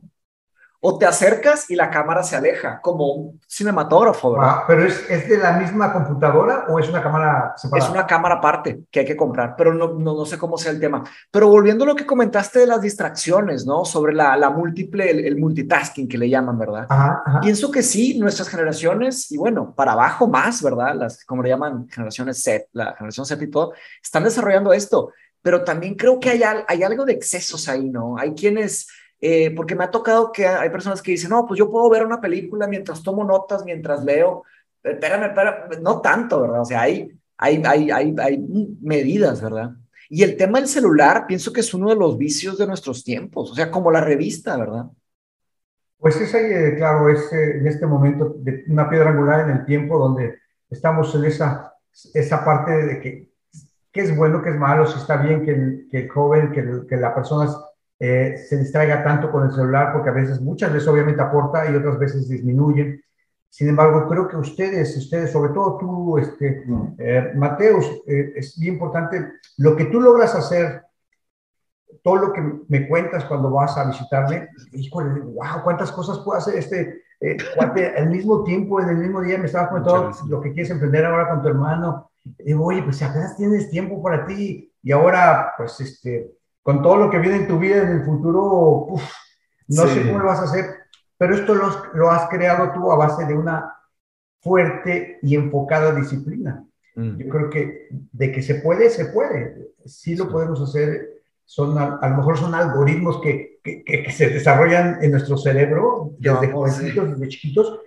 o 0.88 1.00
te 1.00 1.08
acercas 1.08 1.72
y 1.72 1.75
la 1.75 1.89
cámara 1.89 2.22
se 2.22 2.36
aleja, 2.36 2.80
como 2.80 3.12
un 3.12 3.42
cinematógrafo, 3.50 4.34
¿verdad? 4.34 4.50
Ah, 4.51 4.63
pero 4.68 4.84
es, 4.84 5.10
es, 5.10 5.27
de 5.27 5.39
la 5.39 5.54
misma 5.54 5.92
computadora 5.92 6.65
o 6.70 6.77
es 6.77 6.88
una 6.88 7.01
cámara 7.01 7.56
separada? 7.58 7.88
Es 7.88 7.92
una 7.92 8.06
cámara 8.06 8.36
aparte 8.36 8.82
que 8.92 9.00
hay 9.00 9.06
que 9.06 9.18
comprar, 9.18 9.56
pero 9.58 9.74
no, 9.74 9.94
no, 9.94 10.13
no, 10.13 10.25
sé 10.27 10.38
cómo 10.38 10.60
sea 10.60 10.72
el 10.72 10.80
tema. 10.80 11.04
Pero 11.32 11.50
volviendo 11.50 11.86
a 11.86 11.88
lo 11.88 11.96
que 11.96 12.06
comentaste 12.06 12.60
de 12.60 12.68
las 12.68 12.82
distracciones, 12.82 13.65
¿no? 13.65 13.84
Sobre 13.84 14.13
la, 14.13 14.38
la 14.38 14.51
múltiple, 14.51 15.10
el, 15.10 15.25
el, 15.25 15.38
multitasking 15.38 16.08
que 16.08 16.20
le 16.20 16.30
llaman, 16.30 16.60
¿verdad? 16.60 16.86
Ajá, 16.88 17.24
ajá. 17.25 17.39
Pienso 17.39 17.72
que 17.72 17.82
sí, 17.82 18.20
nuestras 18.20 18.48
generaciones, 18.48 19.32
y 19.32 19.38
bueno, 19.38 19.74
para 19.74 19.94
abajo 19.94 20.27
más, 20.27 20.62
¿verdad? 20.62 20.94
Las, 20.94 21.25
como 21.25 21.42
le 21.42 21.50
llaman, 21.50 21.88
generaciones 21.89 22.44
Z, 22.44 22.68
la 22.74 22.94
generación 22.94 23.25
Z 23.25 23.44
y 23.44 23.50
todo, 23.50 23.74
están 24.04 24.24
desarrollando 24.24 24.72
esto, 24.72 25.12
pero 25.42 25.63
también 25.63 25.96
creo 25.96 26.20
que 26.20 26.30
hay, 26.30 26.44
hay 26.68 26.84
algo 26.84 27.06
de 27.06 27.13
excesos 27.13 27.68
ahí, 27.68 27.89
¿no? 27.89 28.20
Hay 28.20 28.36
quienes 28.36 28.88
eh, 29.19 29.51
porque 29.55 29.75
me 29.75 29.84
ha 29.84 29.91
tocado 29.91 30.31
que 30.31 30.45
hay 30.45 30.69
personas 30.69 31.01
que 31.01 31.12
dicen, 31.12 31.29
no, 31.29 31.45
pues 31.45 31.57
yo 31.57 31.72
puedo 31.72 31.89
ver 31.89 32.05
una 32.05 32.22
película 32.22 32.67
mientras 32.67 33.01
tomo 33.01 33.24
notas, 33.24 33.63
mientras 33.65 34.03
leo. 34.03 34.43
Espérame, 34.84 35.27
espérame, 35.27 35.81
no 35.81 36.01
tanto, 36.01 36.41
¿verdad? 36.41 36.62
O 36.62 36.65
sea, 36.65 36.81
hay, 36.81 37.12
hay, 37.38 37.63
hay, 37.65 37.91
hay, 37.91 38.15
hay 38.19 38.45
medidas, 38.81 39.41
¿verdad? 39.41 39.72
Y 40.10 40.24
el 40.24 40.38
tema 40.38 40.60
del 40.60 40.67
celular, 40.67 41.25
pienso 41.27 41.51
que 41.51 41.62
es 41.62 41.74
uno 41.74 41.89
de 41.89 41.95
los 41.95 42.17
vicios 42.17 42.57
de 42.57 42.67
nuestros 42.67 43.03
tiempos, 43.03 43.51
o 43.51 43.55
sea, 43.55 43.72
como 43.72 43.91
la 43.91 44.01
revista, 44.01 44.57
¿verdad? 44.57 44.86
Pues 45.98 46.22
es 46.22 46.36
ahí, 46.36 46.45
eh, 46.45 46.75
claro, 46.77 47.10
es 47.10 47.31
eh, 47.34 47.57
en 47.57 47.67
este 47.67 47.88
momento 47.88 48.36
de 48.38 48.65
una 48.67 48.88
piedra 48.89 49.10
angular 49.10 49.50
en 49.50 49.57
el 49.57 49.65
tiempo 49.65 49.98
donde 49.98 50.38
estamos 50.69 51.15
en 51.15 51.25
esa, 51.25 51.74
esa 52.13 52.45
parte 52.45 52.72
de 52.72 53.01
que, 53.01 53.31
qué 53.91 54.01
es 54.01 54.15
bueno, 54.15 54.43
qué 54.43 54.50
es 54.50 54.57
malo, 54.57 54.86
si 54.86 55.00
está 55.00 55.17
bien 55.17 55.43
que 55.43 55.51
el, 55.51 55.88
que 55.89 56.00
el 56.01 56.10
joven, 56.10 56.51
que, 56.51 56.86
que 56.88 56.98
la 56.98 57.15
persona 57.15 57.50
eh, 58.00 58.38
se 58.38 58.58
distraiga 58.58 59.04
tanto 59.04 59.32
con 59.32 59.46
el 59.46 59.52
celular, 59.52 59.94
porque 59.94 60.10
a 60.10 60.14
veces, 60.14 60.42
muchas 60.42 60.74
veces 60.74 60.88
obviamente 60.88 61.22
aporta 61.22 61.70
y 61.70 61.75
otras 61.75 61.98
veces 61.98 62.28
disminuye. 62.28 63.04
Sin 63.50 63.70
embargo, 63.70 64.08
creo 64.10 64.28
que 64.28 64.36
ustedes, 64.36 64.98
ustedes, 64.98 65.32
sobre 65.32 65.54
todo 65.54 65.78
tú, 65.78 66.18
este, 66.18 66.64
mm. 66.66 66.96
eh, 66.98 67.32
Mateus, 67.36 67.86
eh, 68.06 68.34
es 68.36 68.60
bien 68.60 68.74
importante 68.74 69.34
lo 69.58 69.75
que 69.78 69.86
tú 69.86 70.02
logras 70.02 70.36
hacer, 70.36 70.84
todo 72.04 72.18
lo 72.18 72.34
que 72.34 72.42
me 72.68 72.88
cuentas 72.88 73.24
cuando 73.25 73.50
vas 73.50 73.78
a 73.78 73.86
visitarme, 73.86 74.50
híjole, 74.74 75.22
wow, 75.22 75.64
cuántas 75.64 75.92
cosas 75.92 76.20
puedo 76.20 76.38
hacer 76.38 76.56
este, 76.56 77.02
al 77.98 78.10
mismo 78.10 78.44
tiempo, 78.44 78.82
en 78.82 78.90
el 78.90 78.98
mismo 78.98 79.22
día 79.22 79.38
me 79.38 79.46
estabas 79.46 79.70
contando 79.70 80.12
lo 80.28 80.42
que 80.42 80.52
quieres 80.54 80.70
emprender 80.70 81.06
ahora 81.06 81.30
con 81.30 81.42
tu 81.42 81.48
hermano. 81.48 82.12
Y 82.40 82.44
digo, 82.44 82.66
oye, 82.66 82.84
pues 82.84 82.98
si 82.98 83.04
apenas 83.04 83.38
tienes 83.38 83.70
tiempo 83.70 84.04
para 84.04 84.25
ti 84.25 84.72
y 84.84 84.92
ahora, 84.92 85.54
pues, 85.58 85.80
este, 85.80 86.36
con 86.65 86.81
todo 86.81 86.98
lo 86.98 87.12
que 87.12 87.19
viene 87.19 87.36
en 87.36 87.48
tu 87.48 87.60
vida 87.60 87.84
en 87.84 87.89
el 87.89 88.03
futuro, 88.03 88.88
uf, 88.89 89.03
no 89.67 89.84
sí. 89.84 89.93
sé 89.93 90.07
cómo 90.07 90.17
lo 90.17 90.25
vas 90.25 90.39
a 90.39 90.45
hacer, 90.45 90.65
pero 91.15 91.36
esto 91.36 91.53
lo, 91.53 91.69
lo, 91.93 92.10
has 92.10 92.27
creado 92.27 92.72
tú 92.74 92.91
a 92.91 92.95
base 92.95 93.24
de 93.25 93.36
una 93.36 93.72
fuerte 94.41 95.19
y 95.22 95.36
enfocada 95.36 95.93
disciplina. 95.93 96.65
Mm. 96.95 97.17
Yo 97.17 97.29
creo 97.29 97.50
que 97.51 97.88
de 97.91 98.31
que 98.31 98.41
se 98.41 98.55
puede, 98.55 98.89
se 98.89 99.05
puede. 99.05 99.74
Sí 99.86 100.15
lo 100.15 100.25
sí. 100.25 100.31
podemos 100.31 100.60
hacer. 100.60 101.22
Son, 101.45 101.77
a, 101.77 102.00
a, 102.01 102.10
lo 102.10 102.17
mejor 102.17 102.36
son 102.36 102.55
algoritmos 102.55 103.22
que, 103.22 103.60
que, 103.63 103.84
que, 103.84 104.12
se 104.12 104.29
desarrollan 104.29 104.98
en 105.03 105.12
nuestro 105.12 105.38
cerebro 105.38 106.15
desde 106.17 106.48
no, 106.48 106.53
jovencitos, 106.53 107.05
sí. 107.05 107.12
desde 107.12 107.27
chiquitos, 107.27 107.79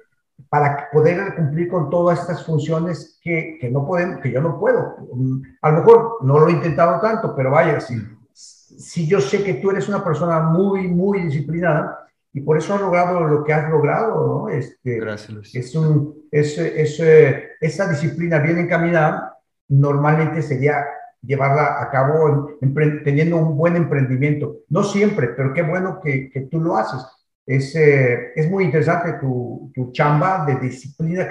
para 0.48 0.88
poder 0.92 1.34
cumplir 1.34 1.66
con 1.66 1.90
todas 1.90 2.20
estas 2.20 2.46
funciones 2.46 3.18
que, 3.20 3.58
que 3.60 3.68
no 3.68 3.84
podemos, 3.84 4.20
que 4.20 4.30
yo 4.30 4.40
no 4.40 4.60
puedo. 4.60 4.98
A 5.62 5.70
lo 5.72 5.78
mejor 5.78 6.18
no 6.22 6.38
lo 6.38 6.48
he 6.48 6.52
intentado 6.52 7.00
tanto, 7.00 7.34
pero 7.34 7.50
vaya, 7.50 7.80
sí 7.80 7.96
si 8.38 9.08
yo 9.08 9.20
sé 9.20 9.42
que 9.42 9.54
tú 9.54 9.70
eres 9.70 9.88
una 9.88 10.04
persona 10.04 10.40
muy, 10.40 10.86
muy 10.86 11.22
disciplinada 11.22 12.06
y 12.32 12.40
por 12.40 12.56
eso 12.56 12.74
has 12.74 12.80
logrado 12.80 13.20
lo 13.20 13.42
que 13.42 13.52
has 13.52 13.68
logrado, 13.68 14.26
¿no? 14.26 14.48
Este, 14.48 15.00
Gracias, 15.00 15.30
Luis. 15.30 15.54
Es 15.54 15.74
un, 15.74 16.28
es, 16.30 16.56
es, 16.58 17.00
esa 17.60 17.88
disciplina 17.88 18.38
bien 18.38 18.58
encaminada 18.58 19.36
normalmente 19.68 20.42
sería 20.42 20.84
llevarla 21.22 21.82
a 21.82 21.90
cabo 21.90 22.50
teniendo 23.04 23.38
un 23.38 23.56
buen 23.56 23.74
emprendimiento. 23.74 24.58
No 24.68 24.84
siempre, 24.84 25.28
pero 25.28 25.52
qué 25.52 25.62
bueno 25.62 26.00
que, 26.00 26.30
que, 26.30 26.42
tú 26.42 26.60
lo 26.60 26.76
haces. 26.76 27.04
Es, 27.44 27.74
eh, 27.74 28.32
es 28.36 28.48
muy 28.48 28.64
interesante 28.64 29.14
tu, 29.14 29.72
tu, 29.74 29.90
chamba 29.90 30.44
de 30.46 30.56
disciplina. 30.56 31.26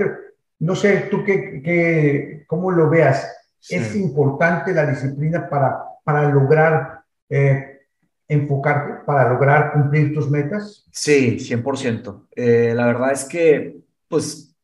No 0.60 0.76
sé, 0.76 1.08
tú 1.10 1.24
qué, 1.24 1.62
qué 1.64 2.44
cómo 2.48 2.72
lo 2.72 2.90
veas. 2.90 3.34
¿Es 3.70 3.96
importante 3.96 4.74
la 4.74 4.86
disciplina 4.86 5.50
para, 5.50 5.84
para 6.04 6.30
lograr 6.30 6.97
eh, 7.30 7.82
enfocarte, 8.28 9.06
para 9.06 9.30
lograr 9.32 9.74
cumplir 9.74 10.14
tus 10.14 10.30
metas? 10.30 10.86
Sí, 10.92 11.38
100%. 11.40 12.28
Eh, 12.36 12.74
la 12.76 12.86
verdad 12.88 13.12
es 13.12 13.26
que, 13.26 13.78
pues, 14.08 14.56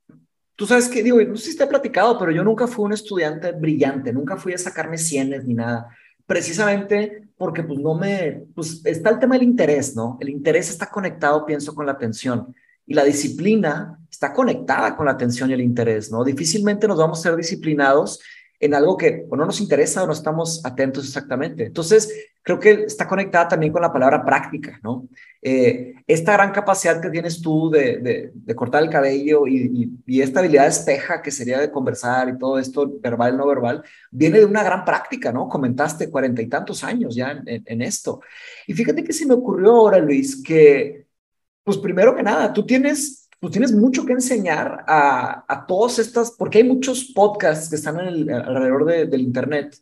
tú 0.55 0.65
sabes 0.65 0.87
que, 0.87 1.03
digo, 1.03 1.21
no 1.21 1.35
sé 1.37 1.51
si 1.51 1.57
te 1.57 1.63
he 1.63 1.67
platicado, 1.67 2.17
pero 2.17 2.31
yo 2.31 2.43
nunca 2.43 2.67
fui 2.67 2.85
un 2.85 2.93
estudiante 2.93 3.51
brillante, 3.51 4.13
nunca 4.13 4.37
fui 4.37 4.53
a 4.53 4.57
sacarme 4.57 4.97
cienes 4.97 5.45
ni 5.45 5.53
nada 5.53 5.89
precisamente 6.25 7.29
porque 7.37 7.63
pues 7.63 7.79
no 7.79 7.95
me, 7.95 8.45
pues 8.55 8.81
está 8.85 9.09
el 9.09 9.19
tema 9.19 9.35
del 9.35 9.43
interés, 9.43 9.95
¿no? 9.95 10.17
El 10.21 10.29
interés 10.29 10.69
está 10.69 10.89
conectado, 10.89 11.45
pienso, 11.45 11.75
con 11.75 11.85
la 11.85 11.91
atención 11.93 12.55
y 12.85 12.93
la 12.93 13.03
disciplina 13.03 13.99
está 14.09 14.33
conectada 14.33 14.95
con 14.95 15.05
la 15.05 15.13
atención 15.13 15.49
y 15.49 15.53
el 15.53 15.61
interés, 15.61 16.11
¿no? 16.11 16.23
Difícilmente 16.23 16.87
nos 16.87 16.97
vamos 16.97 17.19
a 17.19 17.23
ser 17.23 17.35
disciplinados 17.35 18.19
en 18.59 18.73
algo 18.73 18.95
que 18.95 19.25
o 19.29 19.35
no 19.35 19.45
nos 19.45 19.59
interesa 19.59 20.03
o 20.03 20.07
no 20.07 20.13
estamos 20.13 20.65
atentos 20.65 21.05
exactamente. 21.05 21.65
Entonces, 21.65 22.31
creo 22.41 22.59
que 22.59 22.71
está 22.85 23.07
conectada 23.07 23.47
también 23.47 23.71
con 23.71 23.81
la 23.81 23.91
palabra 23.91 24.23
práctica, 24.23 24.79
¿no? 24.83 25.07
Eh, 25.41 25.95
esta 26.07 26.33
gran 26.33 26.51
capacidad 26.51 27.01
que 27.01 27.09
tienes 27.09 27.41
tú 27.41 27.69
de, 27.69 28.31
de, 28.33 28.55
cortar 28.55 28.83
el 28.83 28.89
cabello 28.89 29.47
y, 29.47 30.01
y, 30.05 30.21
esta 30.21 30.39
habilidad 30.39 30.67
espeja 30.67 31.21
que 31.21 31.31
sería 31.31 31.59
de 31.59 31.71
conversar 31.71 32.29
y 32.29 32.37
todo 32.37 32.59
esto, 32.59 32.91
verbal, 32.99 33.37
no 33.37 33.47
verbal, 33.47 33.83
viene 34.11 34.39
de 34.39 34.45
una 34.45 34.63
gran 34.63 34.85
práctica, 34.85 35.31
¿no? 35.31 35.47
Comentaste 35.49 36.09
cuarenta 36.09 36.41
y 36.41 36.47
tantos 36.47 36.83
años 36.83 37.15
ya 37.15 37.31
en, 37.45 37.63
en 37.65 37.81
esto. 37.81 38.21
Y 38.67 38.73
fíjate 38.73 39.03
que 39.03 39.13
se 39.13 39.25
me 39.25 39.33
ocurrió 39.33 39.71
ahora, 39.71 39.99
Luis, 39.99 40.41
que, 40.43 41.07
pues 41.63 41.77
primero 41.77 42.15
que 42.15 42.23
nada, 42.23 42.51
tú 42.53 42.65
tienes 42.65 43.22
tú 43.43 43.51
tienes 43.51 43.73
mucho 43.73 44.05
que 44.05 44.13
enseñar 44.13 44.85
a, 44.87 45.43
a 45.49 45.65
todas 45.65 45.99
estas, 45.99 46.31
porque 46.31 46.59
hay 46.59 46.63
muchos 46.63 47.11
podcasts 47.13 47.69
que 47.69 47.75
están 47.75 47.99
alrededor 47.99 48.85
de, 48.85 49.05
del 49.05 49.19
Internet, 49.19 49.75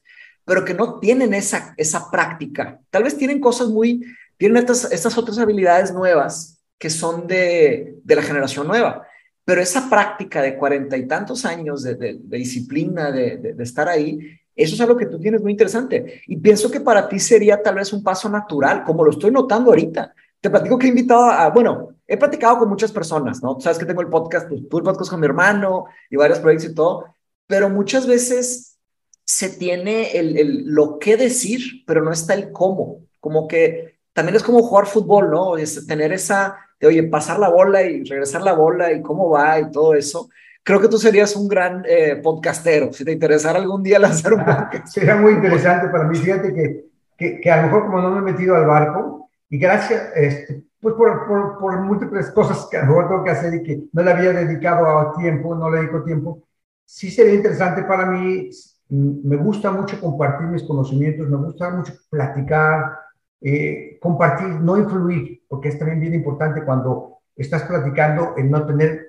pero 0.44 0.66
que 0.66 0.74
no 0.74 1.00
tienen 1.00 1.36
esa, 1.36 1.76
esa 1.78 2.10
práctica. 2.10 2.80
Tal 2.90 3.04
vez 3.04 3.16
tienen 3.16 3.40
cosas 3.40 3.68
muy, 3.68 4.04
tienen 4.38 4.58
estas, 4.58 4.92
estas 4.92 5.16
otras 5.16 5.38
habilidades 5.38 5.94
nuevas 5.94 6.60
que 6.80 6.90
son 6.90 7.28
de, 7.28 8.00
de 8.04 8.16
la 8.16 8.24
generación 8.24 8.66
nueva, 8.66 9.06
pero 9.46 9.62
esa 9.62 9.88
práctica 9.88 10.42
de 10.42 10.58
cuarenta 10.58 10.98
y 10.98 11.08
tantos 11.08 11.46
años 11.46 11.84
de, 11.84 11.94
de, 11.94 12.18
de 12.20 12.38
disciplina, 12.40 13.12
de, 13.12 13.56
estar 13.60 13.88
ahí, 13.88 14.40
eso 14.56 14.74
es 14.74 14.82
algo 14.82 14.98
que 14.98 15.06
tú 15.06 15.20
tienes 15.20 15.40
muy 15.40 15.52
interesante. 15.52 16.24
Y 16.26 16.38
pienso 16.38 16.72
que 16.72 16.80
para 16.80 17.08
ti 17.08 17.20
sería 17.20 17.62
tal 17.62 17.76
vez 17.76 17.94
un 17.94 18.02
paso 18.02 18.28
natural, 18.28 18.84
como 18.84 19.04
lo 19.04 19.12
estoy 19.12 19.30
notando 19.30 19.70
ahorita. 19.70 20.16
Te 20.42 20.50
platico 20.50 20.78
que 20.78 20.88
he 20.88 20.90
invitado 20.90 21.26
a, 21.26 21.50
bueno, 21.50 21.96
he 22.08 22.18
platicado 22.18 22.60
con 22.60 22.70
muchas 22.70 22.92
personas, 22.92 23.42
¿no? 23.42 23.56
Tú 23.56 23.62
sabes 23.62 23.78
que 23.78 23.86
tengo 23.86 24.02
el 24.02 24.10
podcast, 24.10 24.50
pues, 24.50 24.68
tú 24.68 24.80
el 24.80 24.84
podcast 24.84 25.10
con 25.10 25.20
mi 25.20 25.28
hermano 25.28 25.86
y 26.10 26.18
varios 26.18 26.40
proyectos 26.40 26.72
y 26.72 26.76
todo, 26.76 27.06
pero 27.48 27.70
muchas 27.70 28.08
veces 28.08 28.78
se 29.24 29.50
tiene 29.50 30.18
el, 30.18 30.38
el, 30.38 30.66
lo 30.66 31.00
que 31.00 31.16
decir, 31.16 31.84
pero 31.86 32.04
no 32.04 32.12
está 32.12 32.34
el 32.34 32.52
cómo. 32.52 33.06
Como 33.20 33.48
que 33.48 34.00
también 34.14 34.36
es 34.36 34.44
como 34.44 34.62
jugar 34.62 34.88
fútbol, 34.88 35.30
¿no? 35.30 35.58
Es 35.58 35.88
tener 35.88 36.12
esa, 36.12 36.58
de, 36.80 36.88
oye, 36.88 37.04
pasar 37.04 37.40
la 37.40 37.50
bola 37.50 37.82
y 37.84 38.04
regresar 38.04 38.42
la 38.42 38.54
bola 38.54 38.92
y 38.92 39.02
cómo 39.02 39.30
va 39.30 39.60
y 39.60 39.72
todo 39.72 39.94
eso. 39.94 40.30
Creo 40.64 40.82
que 40.82 40.88
tú 40.88 40.98
serías 40.98 41.36
un 41.36 41.48
gran 41.48 41.84
eh, 41.88 42.18
podcastero, 42.22 42.92
si 42.92 43.06
te 43.06 43.14
interesara 43.14 43.58
algún 43.60 43.82
día 43.82 44.00
lanzar 44.00 44.34
un 44.34 44.46
podcast. 44.46 44.88
Sería 44.88 45.16
muy 45.16 45.34
interesante 45.34 45.88
para 45.88 46.04
mí. 46.04 46.18
Fíjate 46.18 46.54
que, 46.54 46.86
que, 47.18 47.40
que, 47.40 47.52
a 47.52 47.58
lo 47.58 47.64
mejor 47.64 47.86
como 47.86 48.02
no 48.02 48.12
me 48.12 48.20
he 48.20 48.34
metido 48.34 48.56
al 48.56 48.66
barco, 48.66 49.21
y 49.52 49.58
gracias, 49.58 50.12
este, 50.16 50.64
pues 50.80 50.96
por, 50.96 51.28
por, 51.28 51.60
por, 51.60 51.82
múltiples 51.82 52.32
cosas 52.32 52.68
que 52.72 52.78
a 52.78 52.86
lo 52.86 52.88
mejor 52.88 53.10
tengo 53.10 53.24
que 53.26 53.32
hacer 53.32 53.54
y 53.54 53.64
que 53.64 53.84
no 53.92 54.02
le 54.02 54.12
había 54.12 54.32
dedicado 54.32 54.88
a 54.88 55.14
tiempo, 55.14 55.54
no 55.54 55.70
le 55.70 55.82
dedico 55.82 56.04
tiempo, 56.04 56.42
sí 56.86 57.12
sería 57.12 57.36
interesante 57.36 57.84
para 57.84 58.06
mí, 58.06 58.50
me 58.88 59.36
gusta 59.36 59.70
mucho 59.70 60.00
compartir 60.00 60.48
mis 60.48 60.64
conocimientos, 60.64 61.30
me 61.30 61.36
gusta 61.36 61.70
mucho 61.70 61.94
platicar, 62.10 62.98
eh, 63.42 63.98
compartir, 64.02 64.48
no 64.62 64.78
influir, 64.78 65.42
porque 65.50 65.68
es 65.68 65.78
también 65.78 66.00
bien 66.00 66.14
importante 66.14 66.64
cuando 66.64 67.18
estás 67.36 67.64
platicando 67.64 68.36
el 68.38 68.50
no 68.50 68.66
tener 68.66 69.08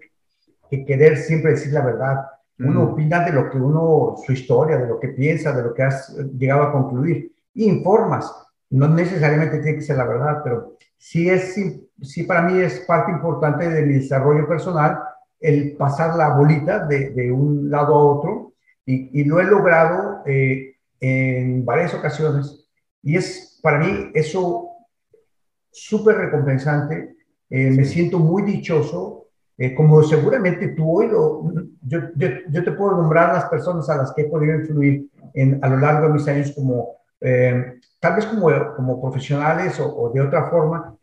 que 0.69 0.85
querer 0.85 1.19
siempre 1.19 1.53
decir 1.53 1.73
la 1.73 1.85
verdad. 1.85 2.27
Uno 2.59 2.81
mm. 2.81 2.93
opina 2.93 3.25
de 3.25 3.33
lo 3.33 3.49
que 3.49 3.59
uno, 3.59 4.17
su 4.27 4.33
historia, 4.33 4.77
de 4.77 4.89
lo 4.89 4.99
que 4.99 5.09
piensa, 5.09 5.53
de 5.53 5.63
lo 5.63 5.73
que 5.73 5.85
has 5.85 6.17
llegado 6.37 6.63
a 6.63 6.73
concluir, 6.73 7.33
informas. 7.55 8.33
No 8.73 8.89
necesariamente 8.89 9.59
tiene 9.59 9.79
que 9.79 9.85
ser 9.85 9.97
la 9.97 10.07
verdad, 10.07 10.41
pero 10.43 10.77
sí, 10.97 11.29
es, 11.29 11.55
sí 12.03 12.23
para 12.25 12.43
mí 12.43 12.61
es 12.61 12.81
parte 12.81 13.13
importante 13.13 13.69
de 13.69 13.83
mi 13.83 13.95
desarrollo 13.95 14.47
personal 14.49 14.99
el 15.41 15.77
pasar 15.77 16.17
la 16.17 16.37
bolita 16.37 16.87
de, 16.87 17.11
de 17.11 17.33
un 17.33 17.71
lado 17.71 17.95
a 17.95 18.05
otro 18.17 18.53
y, 18.87 19.21
y 19.21 19.25
lo 19.25 19.41
he 19.41 19.45
logrado 19.45 20.23
eh, 20.27 20.77
en 21.01 21.65
varias 21.65 21.95
ocasiones. 21.95 22.69
Y 23.03 23.17
es 23.17 23.59
para 23.63 23.79
mí 23.79 24.11
eso 24.15 24.69
súper 25.71 26.17
recompensante, 26.17 27.17
eh, 27.51 27.71
me 27.71 27.85
siento 27.85 28.19
muy 28.19 28.43
dichoso, 28.43 29.27
eh, 29.59 29.75
como 29.75 30.03
seguramente 30.03 30.69
tú 30.69 30.99
hoy 30.99 31.09
lo, 31.09 31.43
yo, 31.83 31.99
yo, 32.15 32.29
yo, 32.49 32.65
te 32.65 32.73
puedo 32.73 32.97
nombrar 32.97 33.33
las 33.35 33.47
personas 33.47 33.89
a 33.89 33.97
las 33.97 34.13
que 34.13 34.23
he 34.23 34.29
podido 34.29 34.55
influir 34.55 35.09
en, 35.35 35.59
a 35.63 35.69
lo 35.69 35.79
largo 35.79 36.09
de 36.09 36.15
mis 36.15 36.29
años 36.29 36.53
como 36.53 37.02
tal 38.01 38.17
vez 38.17 38.27
como, 38.27 38.49
como 38.75 39.01
profesionales 39.01 39.79
o, 39.81 40.11
de 40.13 40.21
otra 40.21 40.51
forma, 40.51 40.97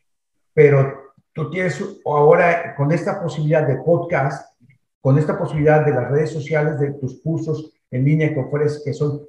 pero 0.54 1.14
tú 1.32 1.50
tienes 1.50 1.82
ahora 2.06 2.76
con 2.76 2.92
esta 2.92 3.22
posibilidad 3.22 3.66
de 3.66 3.78
podcast, 3.78 4.54
con 5.00 5.18
esta 5.18 5.38
posibilidad 5.38 5.86
de 5.86 5.94
las 5.94 6.12
redes 6.12 6.32
sociales, 6.32 6.78
de 6.80 6.92
tus 6.92 7.22
cursos 7.22 7.72
en 7.90 8.04
línea 8.04 8.34
que 8.34 8.42
ofreces, 8.42 8.84
que 8.84 8.94
son 8.94 9.22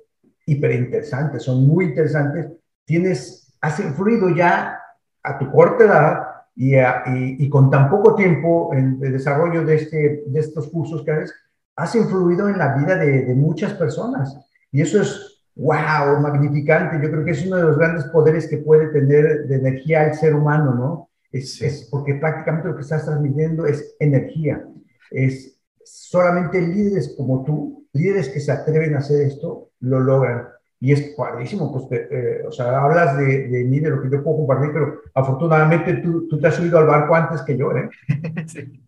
hiper 0.46 0.72
interesantes, 0.72 1.44
son 1.44 1.66
muy 1.66 1.86
interesantes, 1.86 2.48
tienes, 2.84 3.56
has 3.60 3.78
influido 3.78 4.30
ya 4.30 4.80
a 5.22 5.38
tu 5.38 5.48
corta 5.52 5.84
edad 5.84 6.26
y, 6.56 7.48
con 7.48 7.70
tan 7.70 7.88
poco 7.88 8.16
tiempo 8.16 8.70
en 8.74 8.98
el 9.00 9.12
desarrollo 9.12 9.64
de, 9.64 9.76
este, 9.76 10.24
de 10.26 10.40
estos 10.40 10.68
cursos 10.68 11.04
que 11.04 11.12
haces, 11.12 11.34
has 11.76 11.94
influido 11.94 12.48
en 12.48 12.58
la 12.58 12.74
vida 12.74 12.96
de 12.96 13.32
muchas 13.34 13.74
personas. 13.74 14.36
Y 14.72 14.82
eso 14.82 15.00
es 15.00 15.29
wow, 15.60 16.18
magnificante. 16.20 16.98
Yo 17.02 17.10
creo 17.10 17.24
que 17.24 17.32
es 17.32 17.46
uno 17.46 17.56
de 17.56 17.64
los 17.64 17.78
grandes 17.78 18.04
poderes 18.06 18.48
que 18.48 18.58
puede 18.58 18.88
tener 18.88 19.46
de 19.46 19.56
energía 19.56 20.06
el 20.06 20.14
ser 20.14 20.34
humano, 20.34 20.74
¿no? 20.74 21.10
Es, 21.30 21.60
es 21.60 21.86
porque 21.90 22.14
prácticamente 22.14 22.68
lo 22.68 22.74
que 22.74 22.82
estás 22.82 23.04
transmitiendo 23.04 23.66
es 23.66 23.94
energía. 24.00 24.64
Es 25.10 25.60
solamente 25.84 26.60
líderes 26.60 27.14
como 27.16 27.44
tú, 27.44 27.86
líderes 27.92 28.30
que 28.30 28.40
se 28.40 28.50
atreven 28.50 28.94
a 28.94 28.98
hacer 28.98 29.20
esto, 29.26 29.70
lo 29.80 30.00
logran. 30.00 30.48
Y 30.80 30.92
es 30.92 31.14
padrísimo, 31.14 31.70
pues, 31.70 32.00
eh, 32.10 32.42
o 32.48 32.50
sea, 32.50 32.82
hablas 32.82 33.18
de, 33.18 33.48
de, 33.48 33.64
mí, 33.64 33.80
de 33.80 33.90
lo 33.90 34.00
que 34.02 34.08
yo 34.10 34.24
puedo 34.24 34.38
compartir, 34.38 34.70
pero 34.72 35.02
afortunadamente 35.14 35.94
tú, 35.96 36.26
tú 36.26 36.40
te 36.40 36.46
has 36.46 36.54
subido 36.54 36.78
al 36.78 36.86
barco 36.86 37.14
antes 37.14 37.42
que 37.42 37.58
yo, 37.58 37.70
¿eh? 37.76 37.90
sí. 38.46 38.82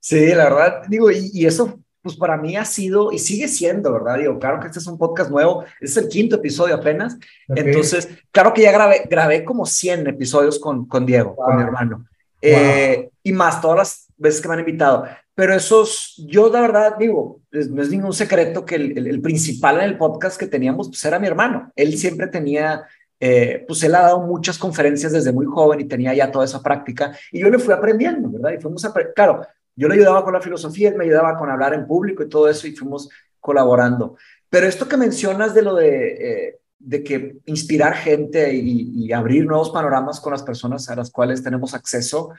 sí, 0.00 0.34
la 0.34 0.44
verdad, 0.44 0.82
digo, 0.88 1.12
y, 1.12 1.30
y 1.32 1.46
eso 1.46 1.78
pues 2.02 2.16
para 2.16 2.36
mí 2.36 2.56
ha 2.56 2.64
sido 2.64 3.12
y 3.12 3.18
sigue 3.18 3.48
siendo, 3.48 3.92
¿verdad? 3.92 4.18
Digo, 4.18 4.38
claro 4.38 4.60
que 4.60 4.68
este 4.68 4.78
es 4.78 4.86
un 4.86 4.98
podcast 4.98 5.30
nuevo, 5.30 5.64
este 5.80 6.00
es 6.00 6.04
el 6.04 6.08
quinto 6.08 6.36
episodio 6.36 6.76
apenas, 6.76 7.16
okay. 7.48 7.64
entonces, 7.64 8.08
claro 8.30 8.54
que 8.54 8.62
ya 8.62 8.72
grabé, 8.72 9.02
grabé 9.10 9.44
como 9.44 9.66
100 9.66 10.06
episodios 10.06 10.58
con, 10.58 10.86
con 10.86 11.04
Diego, 11.04 11.34
wow. 11.34 11.46
con 11.46 11.56
mi 11.56 11.62
hermano, 11.62 11.96
wow. 11.96 12.06
eh, 12.40 13.10
y 13.22 13.32
más 13.32 13.60
todas 13.60 13.78
las 13.78 14.06
veces 14.16 14.40
que 14.40 14.48
me 14.48 14.54
han 14.54 14.60
invitado, 14.60 15.06
pero 15.34 15.54
esos, 15.54 16.14
yo 16.26 16.50
la 16.50 16.60
verdad 16.60 16.96
digo, 16.98 17.40
no 17.50 17.82
es 17.82 17.90
ningún 17.90 18.12
secreto 18.12 18.64
que 18.64 18.76
el, 18.76 18.96
el, 18.96 19.06
el 19.06 19.20
principal 19.20 19.78
en 19.78 19.84
el 19.84 19.98
podcast 19.98 20.38
que 20.38 20.46
teníamos, 20.46 20.88
pues 20.88 21.04
era 21.04 21.18
mi 21.18 21.26
hermano, 21.26 21.72
él 21.76 21.96
siempre 21.96 22.26
tenía... 22.28 22.84
Eh, 23.20 23.64
pues 23.66 23.82
él 23.82 23.96
ha 23.96 24.02
dado 24.02 24.20
muchas 24.20 24.56
conferencias 24.56 25.10
desde 25.10 25.32
muy 25.32 25.44
joven 25.44 25.80
y 25.80 25.86
tenía 25.86 26.14
ya 26.14 26.30
toda 26.30 26.44
esa 26.44 26.62
práctica 26.62 27.18
y 27.32 27.40
yo 27.40 27.50
le 27.50 27.58
fui 27.58 27.74
aprendiendo, 27.74 28.30
¿verdad? 28.30 28.52
Y 28.56 28.62
fuimos 28.62 28.84
a, 28.84 28.92
claro, 29.12 29.44
yo 29.78 29.86
le 29.86 29.94
ayudaba 29.94 30.24
con 30.24 30.34
la 30.34 30.40
filosofía, 30.40 30.88
él 30.88 30.96
me 30.96 31.04
ayudaba 31.04 31.36
con 31.38 31.48
hablar 31.48 31.72
en 31.72 31.86
público 31.86 32.24
y 32.24 32.28
todo 32.28 32.48
eso 32.48 32.66
y 32.66 32.74
fuimos 32.74 33.08
colaborando. 33.38 34.16
Pero 34.50 34.66
esto 34.66 34.88
que 34.88 34.96
mencionas 34.96 35.54
de 35.54 35.62
lo 35.62 35.76
de, 35.76 36.08
eh, 36.48 36.58
de 36.80 37.04
que 37.04 37.36
inspirar 37.46 37.94
gente 37.94 38.52
y, 38.52 38.90
y, 38.96 39.12
abrir 39.12 39.46
nuevos 39.46 39.70
panoramas 39.70 40.18
con 40.18 40.32
las 40.32 40.42
personas 40.42 40.90
a 40.90 40.96
las 40.96 41.12
cuales 41.12 41.44
tenemos 41.44 41.74
acceso, 41.74 42.30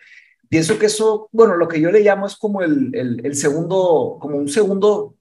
pienso 0.50 0.78
que 0.78 0.88
eso, 0.88 1.30
bueno, 1.32 1.56
lo 1.56 1.70
que 1.70 1.80
yo 1.80 1.92
le 1.92 2.02
llamo 2.02 2.28
es 2.28 2.36
como 2.36 2.62
el, 2.62 2.94
el, 2.94 3.26
el 3.26 3.36
segundo, 3.36 4.18
como 4.20 4.36
un 4.36 4.50
segundo, 4.50 5.16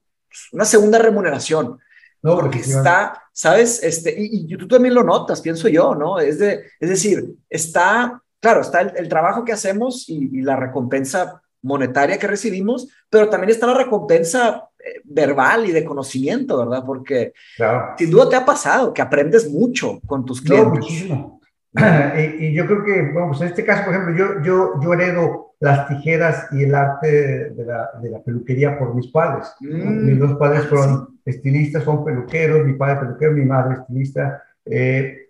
una 0.51 0.65
segunda 0.65 0.99
remuneración. 0.99 1.79
No, 2.21 2.35
porque 2.35 2.59
está, 2.59 3.23
¿sabes? 3.31 3.81
Este, 3.81 4.13
y, 4.17 4.53
y, 4.53 4.57
tú 4.57 4.67
también 4.67 4.93
lo 4.93 5.03
notas, 5.03 5.39
pienso 5.39 5.69
yo, 5.69 5.95
¿no? 5.95 6.19
Es, 6.19 6.37
de, 6.37 6.65
es 6.81 6.89
decir, 6.89 7.33
está, 7.49 8.21
claro, 8.41 8.59
está 8.59 8.81
el, 8.81 8.91
el 8.97 9.07
trabajo 9.07 9.45
que 9.45 9.53
hacemos 9.53 10.09
y, 10.09 10.29
y 10.37 10.41
la 10.41 10.57
recompensa 10.57 11.41
monetaria 11.61 12.17
que 12.17 12.27
recibimos, 12.27 12.87
pero 13.09 13.29
también 13.29 13.51
está 13.51 13.67
la 13.67 13.73
recompensa 13.73 14.69
eh, 14.79 15.01
verbal 15.03 15.65
y 15.67 15.71
de 15.71 15.83
conocimiento, 15.83 16.57
¿verdad? 16.57 16.83
Porque 16.85 17.33
claro. 17.57 17.95
sin 17.97 18.11
duda 18.11 18.29
te 18.29 18.35
ha 18.35 18.45
pasado 18.45 18.93
que 18.93 19.01
aprendes 19.01 19.49
mucho 19.49 19.99
con 20.05 20.25
tus 20.25 20.41
clientes. 20.41 20.67
No, 20.67 20.75
muchísimo. 20.75 21.41
y, 22.39 22.53
yo 22.53 22.65
creo 22.65 22.83
que, 22.83 23.11
pues 23.13 23.41
en 23.41 23.47
este 23.47 23.65
caso, 23.65 23.85
por 23.85 23.93
ejemplo, 23.93 24.15
yo, 24.15 24.43
yo, 24.43 24.81
yo 24.81 24.93
heredo 24.93 25.53
las 25.59 25.87
tijeras 25.87 26.47
y 26.51 26.63
el 26.63 26.73
arte 26.73 27.49
de 27.49 27.65
la, 27.65 27.89
de 28.01 28.09
la 28.09 28.23
peluquería 28.23 28.79
por 28.79 28.95
mis 28.95 29.07
padres. 29.07 29.53
Mm. 29.59 30.05
Mis 30.05 30.19
dos 30.19 30.37
padres 30.37 30.61
ah, 30.63 30.67
fueron 30.69 31.19
estilistas, 31.25 31.83
son 31.83 32.03
peluqueros, 32.05 32.65
mi 32.65 32.73
padre 32.73 33.01
peluquero, 33.01 33.33
mi 33.33 33.45
madre 33.45 33.75
estilista. 33.75 34.41
Eh, 34.65 35.29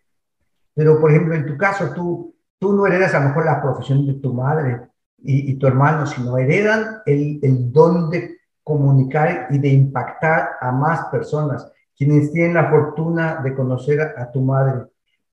pero, 0.75 0.99
por 0.99 1.11
ejemplo, 1.11 1.33
en 1.33 1.45
tu 1.45 1.57
caso, 1.57 1.91
tú, 1.93 2.35
tú 2.59 2.73
no 2.73 2.85
heredas 2.85 3.13
a 3.15 3.19
lo 3.19 3.29
mejor 3.29 3.45
la 3.45 3.61
profesión 3.61 4.05
de 4.05 4.13
tu 4.13 4.33
madre 4.33 4.79
y, 5.23 5.51
y 5.51 5.55
tu 5.55 5.67
hermano, 5.67 6.05
sino 6.05 6.37
heredan 6.37 7.01
el, 7.05 7.39
el 7.41 7.71
don 7.71 8.09
de 8.09 8.39
comunicar 8.63 9.47
y 9.49 9.57
de 9.57 9.69
impactar 9.69 10.51
a 10.61 10.71
más 10.71 11.05
personas. 11.05 11.71
Quienes 11.97 12.31
tienen 12.31 12.53
la 12.53 12.69
fortuna 12.69 13.41
de 13.43 13.53
conocer 13.53 13.99
a 14.01 14.31
tu 14.31 14.41
madre 14.41 14.85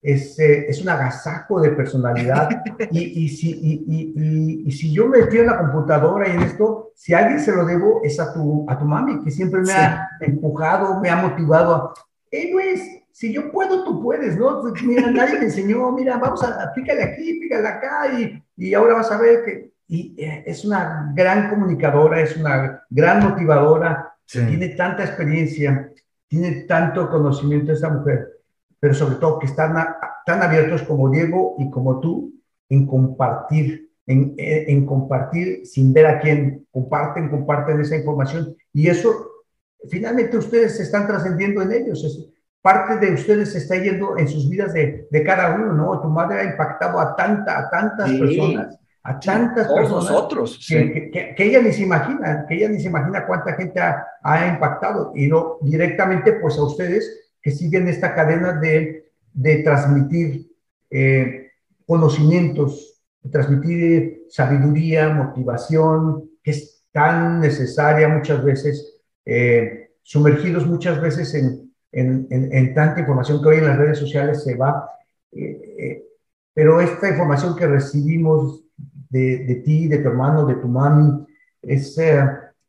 es, 0.03 0.39
eh, 0.39 0.67
es 0.69 0.81
un 0.83 0.89
agasajo 0.89 1.61
de 1.61 1.71
personalidad. 1.71 2.49
y, 2.91 3.25
y, 3.25 3.29
si, 3.29 3.51
y, 3.51 4.65
y, 4.67 4.73
si 4.73 4.93
yo 4.93 5.09
me 5.09 5.19
metí 5.19 5.39
en 5.39 5.47
la 5.47 5.59
computadora 5.59 6.29
y 6.29 6.33
en 6.33 6.43
esto, 6.43 6.93
si 6.95 7.13
alguien 7.13 7.41
se 7.41 7.53
lo 7.53 7.65
debo, 7.65 8.01
es 8.05 8.19
a 8.21 8.33
tu, 8.33 8.65
a 8.69 8.79
tu 8.79 8.85
mami, 8.85 9.23
que 9.23 9.31
siempre 9.31 9.61
me 9.61 9.73
ha 9.73 10.09
empujado, 10.21 11.01
me 11.01 11.11
ha 11.11 11.17
motivado 11.17 11.75
a, 11.75 11.95
hey 12.31 12.51
Luis, 12.53 12.83
si 13.11 13.33
yo 13.33 13.51
puedo, 13.51 13.83
tú 13.85 14.03
puedes, 14.03 14.37
¿no? 14.37 14.63
Mira, 14.85 15.11
nadie 15.11 15.39
me 15.39 15.47
enseñó, 15.47 15.91
mira, 15.93 16.19
vamos 16.19 16.43
a, 16.45 16.73
pícale 16.75 17.03
aquí, 17.03 17.41
pícale 17.41 17.67
acá, 17.67 18.13
y, 18.19 18.43
y 18.57 18.75
ahora 18.75 18.95
vas 18.95 19.11
a 19.11 19.19
ver 19.19 19.45
que, 19.45 19.76
y 19.89 20.15
eh, 20.19 20.45
es 20.47 20.65
una 20.65 21.13
gran 21.15 21.51
comunicadora, 21.51 22.21
es 22.21 22.37
una 22.37 22.83
gran 22.91 23.23
motivadora, 23.23 24.15
tiene 24.27 24.71
tanta 24.71 25.05
experiencia, 25.05 25.93
tiene 26.27 26.63
tanto 26.63 27.09
conocimiento 27.09 27.73
esa 27.73 27.91
mujer 27.91 28.37
pero 28.81 28.95
sobre 28.95 29.17
todo 29.17 29.39
que 29.39 29.47
están 29.47 29.75
tan 30.25 30.43
abiertos 30.43 30.83
como 30.83 31.11
Diego 31.11 31.57
y 31.59 31.71
como 31.71 32.01
tú 32.01 32.33
en 32.69 32.87
compartir, 32.87 33.91
en, 34.07 34.35
en, 34.37 34.87
compartir 34.87 35.67
sin 35.67 35.93
ver 35.93 36.07
a 36.07 36.21
quién, 36.21 36.67
comparten, 36.71 37.29
comparten 37.29 37.81
esa 37.81 37.97
información 37.97 38.55
y 38.73 38.89
eso 38.89 39.29
finalmente 39.89 40.37
ustedes 40.37 40.77
se 40.77 40.83
están 40.83 41.07
trascendiendo 41.07 41.63
en 41.63 41.73
ellos. 41.73 42.05
Es, 42.05 42.29
parte 42.63 43.05
de 43.05 43.15
ustedes 43.15 43.53
se 43.53 43.59
está 43.59 43.77
yendo 43.77 44.19
en 44.19 44.27
sus 44.27 44.49
vidas 44.49 44.73
de, 44.73 45.07
de, 45.09 45.23
cada 45.23 45.55
uno, 45.55 45.73
¿no? 45.73 46.01
Tu 46.01 46.09
madre 46.09 46.41
ha 46.41 46.45
impactado 46.45 46.99
a, 46.99 47.15
tanta, 47.15 47.59
a 47.59 47.71
tantas 47.71 48.11
personas, 48.13 48.79
a 49.07 49.21
tantas 49.21 49.69
personas. 49.69 50.11
nosotros. 50.11 50.67
Que, 50.69 51.11
que, 51.13 51.35
que, 51.37 51.45
ella 51.45 51.63
ni 51.63 51.73
se 51.73 51.83
imagina, 51.83 52.45
que 52.49 52.57
ella 52.57 52.69
ni 52.69 52.81
se 52.81 52.89
imagina 52.89 53.25
cuánta 53.25 53.55
gente 53.55 53.79
ha, 53.81 54.05
ha 54.23 54.49
impactado 54.49 55.13
y 55.15 55.29
no 55.29 55.59
directamente 55.63 56.33
pues 56.35 56.59
a 56.59 56.65
ustedes 56.65 57.29
que 57.41 57.53
siguen 57.53 57.87
esta 57.87 58.15
cadena 58.15 58.55
de, 58.55 59.13
de 59.33 59.57
transmitir 59.59 60.51
eh, 60.91 61.53
conocimientos, 61.87 63.01
de 63.23 63.31
transmitir 63.31 64.25
sabiduría, 64.29 65.09
motivación, 65.11 66.29
que 66.43 66.51
es 66.51 66.85
tan 66.91 67.39
necesaria 67.39 68.09
muchas 68.09 68.43
veces, 68.43 69.01
eh, 69.25 69.91
sumergidos 70.03 70.67
muchas 70.67 71.01
veces 71.01 71.33
en, 71.35 71.73
en, 71.93 72.27
en, 72.31 72.75
tanta 72.75 73.01
información 73.01 73.41
que 73.41 73.49
hoy 73.49 73.59
en 73.59 73.69
las 73.69 73.79
redes 73.79 73.99
sociales 73.99 74.43
se 74.43 74.57
va. 74.57 74.91
Eh, 75.31 76.03
pero 76.53 76.81
esta 76.81 77.09
información 77.09 77.55
que 77.55 77.67
recibimos 77.67 78.66
de, 79.09 79.45
de, 79.45 79.55
ti, 79.57 79.89
de 79.89 79.99
tu 79.99 80.09
hermano, 80.09 80.47
de 80.47 80.55
tu 80.57 80.69
mami, 80.69 81.27
es 81.63 81.99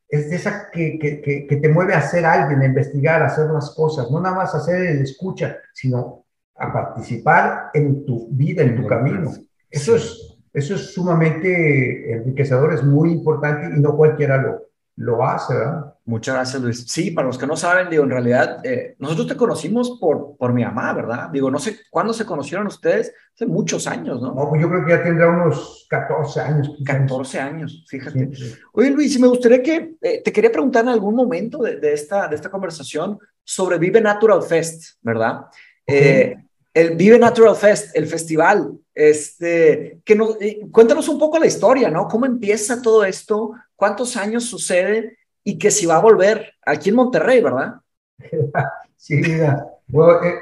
es 0.09 0.29
de 0.29 0.35
esa 0.37 0.69
que, 0.71 0.97
que, 0.97 1.45
que, 1.47 1.55
te 1.57 1.69
mueve 1.69 1.93
a 1.93 1.99
hacer 1.99 2.25
alguien, 2.25 2.61
a 2.61 2.65
investigar, 2.65 3.21
a 3.21 3.27
hacer 3.27 3.49
las 3.49 3.71
cosas, 3.71 4.09
no 4.09 4.21
nada 4.21 4.35
más 4.35 4.53
a 4.53 4.59
hacer 4.59 4.81
el 4.81 5.01
escucha, 5.01 5.57
sino 5.73 6.25
a 6.55 6.71
participar 6.71 7.71
en 7.73 8.05
tu 8.05 8.29
vida, 8.31 8.63
en 8.63 8.77
tu 8.77 8.87
camino. 8.87 9.31
Eso 9.69 9.95
es, 9.95 10.37
eso 10.53 10.75
es 10.75 10.93
sumamente 10.93 12.13
enriquecedor, 12.13 12.73
es 12.73 12.83
muy 12.83 13.11
importante 13.11 13.75
y 13.75 13.81
no 13.81 13.97
cualquiera 13.97 14.37
lo, 14.37 14.61
lo 14.95 15.25
hace, 15.25 15.53
¿verdad? 15.53 15.93
Muchas 16.07 16.35
gracias, 16.35 16.61
Luis. 16.61 16.85
Sí, 16.87 17.11
para 17.11 17.27
los 17.27 17.37
que 17.37 17.45
no 17.45 17.57
saben, 17.57 17.89
digo, 17.89 18.05
en 18.05 18.11
realidad, 18.11 18.65
eh, 18.65 18.95
nosotros 18.97 19.27
te 19.27 19.35
conocimos 19.35 19.97
por, 19.99 20.37
por 20.37 20.53
mi 20.53 20.63
mamá, 20.63 20.93
¿verdad? 20.93 21.29
Digo, 21.33 21.51
no 21.51 21.59
sé 21.59 21.81
cuándo 21.89 22.13
se 22.13 22.25
conocieron 22.25 22.65
ustedes, 22.65 23.13
hace 23.35 23.45
muchos 23.45 23.87
años, 23.87 24.21
¿no? 24.21 24.33
No, 24.33 24.49
pues 24.49 24.61
yo 24.61 24.69
creo 24.69 24.85
que 24.85 24.91
ya 24.91 25.03
tendrá 25.03 25.27
unos 25.29 25.85
14 25.89 26.39
años. 26.39 26.71
14 26.85 27.39
años, 27.41 27.83
fíjate. 27.89 28.31
Oye, 28.71 28.89
Luis, 28.89 29.19
me 29.19 29.27
gustaría 29.27 29.61
que, 29.61 29.95
eh, 30.01 30.21
te 30.23 30.31
quería 30.31 30.49
preguntar 30.49 30.85
en 30.85 30.91
algún 30.91 31.13
momento 31.13 31.57
de, 31.57 31.75
de, 31.75 31.91
esta, 31.91 32.29
de 32.29 32.37
esta 32.37 32.49
conversación 32.49 33.19
sobre 33.43 33.77
Vive 33.77 33.99
Natural 33.99 34.41
Fest, 34.41 34.95
¿verdad? 35.01 35.47
Eh, 35.85 36.37
el 36.73 36.95
Vive 36.95 37.19
Natural 37.19 37.55
Fest, 37.57 37.93
el 37.97 38.07
festival, 38.07 38.71
este, 38.95 39.99
que 40.05 40.15
nos, 40.15 40.37
cuéntanos 40.71 41.09
un 41.09 41.19
poco 41.19 41.37
la 41.37 41.47
historia, 41.47 41.89
¿no? 41.89 42.07
¿Cómo 42.07 42.25
empieza 42.25 42.81
todo 42.81 43.03
esto? 43.03 43.51
¿Cuántos 43.75 44.15
años 44.15 44.45
sucede? 44.45 45.17
Y 45.47 45.57
que 45.57 45.71
si 45.71 45.85
va 45.85 45.95
a 45.95 46.01
volver 46.01 46.55
aquí 46.65 46.89
en 46.89 46.95
Monterrey, 46.97 47.41
¿verdad? 47.41 47.75
Sí, 48.99 49.15
mira, 49.17 49.63
bueno, 49.87 50.23
eh, 50.23 50.33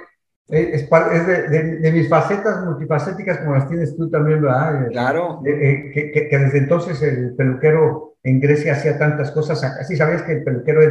eh, 0.47 0.69
es, 0.73 0.83
es 0.83 1.27
de, 1.27 1.77
de, 1.79 1.91
mis 1.91 2.07
facetas 2.07 2.63
multifacéticas 2.63 3.39
como 3.39 3.53
las 3.53 3.67
tienes 3.67 3.97
tú 3.97 4.09
también, 4.09 4.41
¿verdad? 4.41 4.85
Eh, 4.85 4.91
claro. 4.91 5.41
que, 5.43 5.91
que, 5.93 6.29
que, 6.29 6.37
desde 6.37 6.59
entonces 6.59 7.01
el 7.03 7.35
peluquero 7.35 8.15
en 8.23 8.39
Grecia 8.39 8.71
hacía 8.71 8.97
tantas 8.97 9.31
cosas. 9.31 9.61
Así 9.61 9.97
sabías 9.97 10.21
que 10.21 10.31
el 10.31 10.43
peluquero 10.45 10.81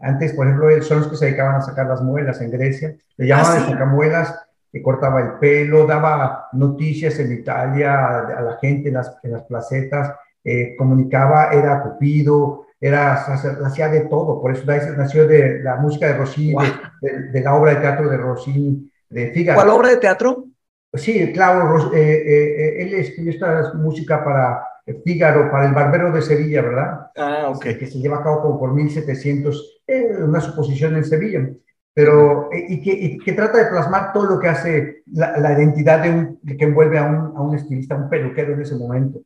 antes, 0.00 0.32
por 0.32 0.48
ejemplo, 0.48 0.82
son 0.82 0.98
los 0.98 1.08
que 1.08 1.16
se 1.16 1.26
dedicaban 1.26 1.54
a 1.54 1.62
sacar 1.62 1.86
las 1.86 2.02
muelas 2.02 2.40
en 2.40 2.50
Grecia. 2.50 2.96
Le 3.16 3.28
llamaban 3.28 3.62
¿Ah, 3.62 3.70
sacamuelas 3.70 4.46
que 4.72 4.82
cortaba 4.82 5.20
el 5.20 5.32
pelo, 5.38 5.86
daba 5.86 6.48
noticias 6.52 7.18
en 7.20 7.32
Italia 7.32 8.18
a, 8.18 8.42
la 8.42 8.58
gente 8.60 8.88
en 8.88 8.94
las, 8.94 9.16
en 9.22 9.32
las 9.32 9.42
placetas, 9.44 10.12
eh, 10.42 10.74
comunicaba, 10.76 11.52
era 11.52 11.82
cupido, 11.82 12.66
era, 12.82 13.14
hacía 13.14 13.88
de 13.88 14.00
todo, 14.02 14.40
por 14.40 14.52
eso 14.52 14.64
nació 14.66 15.26
de 15.26 15.62
la 15.62 15.76
música 15.76 16.08
de 16.08 16.14
Rossini, 16.18 16.54
de, 17.00 17.40
la 17.40 17.54
obra 17.54 17.74
de 17.74 17.80
teatro 17.80 18.08
de 18.10 18.16
Rossini, 18.16 18.90
de 19.08 19.30
Figaro. 19.30 19.60
¿Cuál 19.60 19.70
obra 19.70 19.88
de 19.90 19.96
teatro? 19.98 20.46
Sí, 20.92 21.32
claro, 21.32 21.94
eh, 21.94 22.22
eh, 22.26 22.82
él 22.82 22.94
escribió 22.94 23.32
esta 23.32 23.72
música 23.74 24.22
para 24.22 24.66
Fígaro, 25.04 25.50
para 25.50 25.66
el 25.66 25.72
Barbero 25.72 26.10
de 26.12 26.20
Sevilla, 26.20 26.60
¿verdad? 26.60 27.06
Ah, 27.16 27.50
ok. 27.54 27.62
Que 27.78 27.86
se 27.86 27.98
lleva 27.98 28.18
a 28.18 28.22
cabo 28.22 28.42
como 28.42 28.58
por 28.58 28.74
1700, 28.74 29.82
una 30.18 30.40
suposición 30.40 30.96
en 30.96 31.04
Sevilla 31.04 31.48
pero 31.94 32.50
eh, 32.52 32.66
y 32.68 32.82
que, 32.82 33.18
que, 33.22 33.32
trata 33.32 33.58
de 33.58 33.70
plasmar 33.70 34.12
todo 34.12 34.24
lo 34.24 34.38
que 34.38 34.48
hace 34.48 35.02
la, 35.12 35.36
la 35.38 35.52
identidad 35.52 36.02
de 36.02 36.10
un, 36.10 36.40
que 36.40 36.64
envuelve 36.64 36.98
a 36.98 37.04
un, 37.04 37.36
a 37.36 37.42
un, 37.42 37.54
estilista, 37.54 37.96
un 37.96 38.08
peluquero 38.08 38.54
en 38.54 38.62
ese 38.62 38.76
momento. 38.76 39.20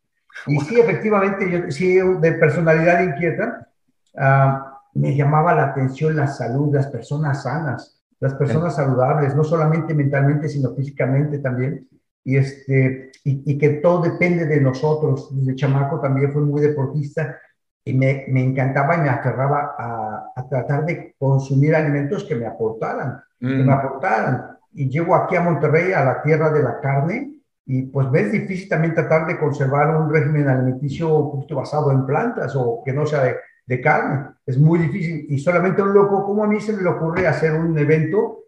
Y 0.46 0.58
sí, 0.60 0.78
efectivamente, 0.78 1.50
yo 1.50 1.70
sí, 1.70 1.96
de 1.96 2.32
personalidad 2.32 3.02
inquieta, 3.02 3.68
uh, 4.14 4.98
me 4.98 5.14
llamaba 5.14 5.54
la 5.54 5.64
atención 5.66 6.16
la 6.16 6.26
salud, 6.26 6.74
las 6.74 6.86
personas 6.86 7.42
sanas, 7.42 8.00
las 8.20 8.34
personas 8.34 8.76
saludables, 8.76 9.34
no 9.34 9.44
solamente 9.44 9.94
mentalmente, 9.94 10.48
sino 10.48 10.74
físicamente 10.74 11.38
también. 11.38 11.88
Y, 12.24 12.36
este, 12.36 13.12
y, 13.24 13.52
y 13.52 13.58
que 13.58 13.68
todo 13.74 14.02
depende 14.02 14.46
de 14.46 14.60
nosotros. 14.60 15.28
Desde 15.32 15.54
chamaco 15.54 16.00
también 16.00 16.32
fui 16.32 16.42
muy 16.42 16.60
deportista 16.60 17.36
y 17.84 17.94
me, 17.94 18.24
me, 18.28 18.42
encantaba 18.42 18.96
y 18.96 19.00
me 19.00 19.10
aferraba 19.10 19.76
a, 19.78 20.32
a, 20.34 20.48
tratar 20.48 20.84
de 20.86 21.14
consumir 21.18 21.74
alimentos 21.76 22.24
que 22.24 22.34
me 22.34 22.46
aportaran, 22.46 23.22
que 23.38 23.46
me 23.46 23.64
mm. 23.64 23.70
aportaran. 23.70 24.56
Y 24.72 24.88
llego 24.88 25.14
aquí 25.14 25.36
a 25.36 25.42
Monterrey, 25.42 25.92
a 25.92 26.04
la 26.04 26.22
tierra 26.22 26.50
de 26.50 26.62
la 26.62 26.80
carne, 26.80 27.35
y 27.66 27.82
pues 27.82 28.10
ves 28.10 28.30
difícil 28.30 28.68
también 28.68 28.94
tratar 28.94 29.26
de 29.26 29.38
conservar 29.38 29.96
un 29.96 30.12
régimen 30.12 30.48
alimenticio 30.48 31.12
un 31.12 31.32
poquito 31.32 31.56
basado 31.56 31.90
en 31.90 32.06
plantas 32.06 32.54
o 32.54 32.82
que 32.84 32.92
no 32.92 33.04
sea 33.04 33.24
de, 33.24 33.36
de 33.66 33.80
carne. 33.80 34.28
Es 34.46 34.56
muy 34.56 34.78
difícil. 34.78 35.26
Y 35.28 35.38
solamente 35.38 35.82
un 35.82 35.92
loco 35.92 36.24
como 36.24 36.44
a 36.44 36.46
mí 36.46 36.60
se 36.60 36.72
me 36.72 36.82
le 36.82 36.88
ocurre 36.88 37.26
hacer 37.26 37.52
un 37.54 37.76
evento 37.76 38.44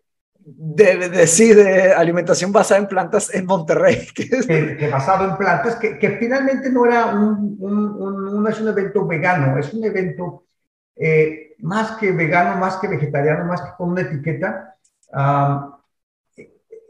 de, 0.50 1.08
de, 1.08 1.26
sí, 1.26 1.52
de 1.52 1.92
alimentación 1.92 2.52
basada 2.52 2.80
en 2.80 2.88
plantas 2.88 3.34
en 3.34 3.44
Monterrey. 3.44 4.06
Que, 4.14 4.88
basado 4.90 5.28
en 5.28 5.36
plantas, 5.36 5.76
que, 5.76 5.98
que, 5.98 6.10
finalmente 6.12 6.70
no 6.70 6.86
era 6.86 7.06
un, 7.06 7.56
un, 7.58 8.42
no 8.42 8.48
es 8.48 8.60
un 8.60 8.68
evento 8.68 9.06
vegano, 9.06 9.58
es 9.58 9.74
un 9.74 9.84
evento 9.84 10.44
eh, 10.96 11.54
más 11.58 11.92
que 11.92 12.12
vegano, 12.12 12.58
más 12.58 12.76
que 12.76 12.88
vegetariano, 12.88 13.44
más 13.44 13.60
que 13.60 13.70
con 13.76 13.90
una 13.90 14.02
etiqueta. 14.02 14.76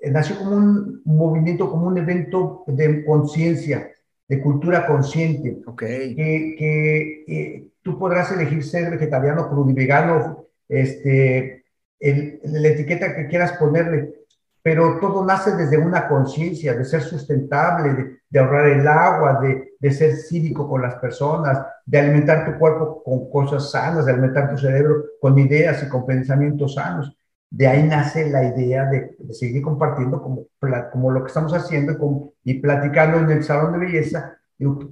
Nació 0.02 0.38
como 0.38 0.56
un 0.56 1.02
movimiento, 1.04 1.70
como 1.70 1.86
un 1.86 1.98
evento 1.98 2.64
de 2.66 3.04
conciencia, 3.04 3.90
de 4.28 4.40
cultura 4.40 4.86
consciente. 4.86 5.58
Okay. 5.66 6.14
Que, 6.14 6.56
que 6.58 7.24
eh, 7.26 7.68
tú 7.82 7.98
podrás 7.98 8.30
elegir 8.32 8.64
ser 8.64 8.90
vegetariano, 8.90 9.48
vegano 9.74 10.46
este, 10.68 11.64
el, 11.98 12.40
la 12.44 12.68
etiqueta 12.68 13.14
que 13.14 13.26
quieras 13.26 13.52
ponerle, 13.52 14.14
pero 14.62 14.98
todo 15.00 15.24
nace 15.24 15.56
desde 15.56 15.78
una 15.78 16.06
conciencia 16.08 16.74
de 16.74 16.84
ser 16.84 17.00
sustentable, 17.00 18.20
de, 18.28 18.38
ahorrar 18.38 18.66
el 18.66 18.86
agua, 18.86 19.40
de, 19.40 19.72
de, 19.78 19.90
ser 19.90 20.14
cívico 20.16 20.68
con 20.68 20.82
las 20.82 20.96
personas, 20.96 21.64
de 21.86 21.98
alimentar 21.98 22.44
tu 22.44 22.58
cuerpo 22.58 23.02
con 23.02 23.30
cosas 23.30 23.70
sanas, 23.70 24.04
de 24.04 24.12
alimentar 24.12 24.50
tu 24.50 24.58
cerebro 24.58 25.04
con 25.20 25.38
ideas 25.38 25.82
y 25.82 25.88
con 25.88 26.04
pensamientos 26.04 26.74
sanos. 26.74 27.16
De 27.50 27.66
ahí 27.66 27.82
nace 27.82 28.28
la 28.28 28.44
idea 28.44 28.84
de, 28.86 29.16
seguir 29.32 29.62
compartiendo 29.62 30.22
como, 30.22 30.46
como 30.92 31.10
lo 31.10 31.22
que 31.22 31.28
estamos 31.28 31.52
haciendo 31.54 32.32
y, 32.44 32.52
y 32.52 32.60
platicando 32.60 33.18
en 33.18 33.30
el 33.30 33.44
salón 33.44 33.72
de 33.72 33.86
belleza, 33.86 34.38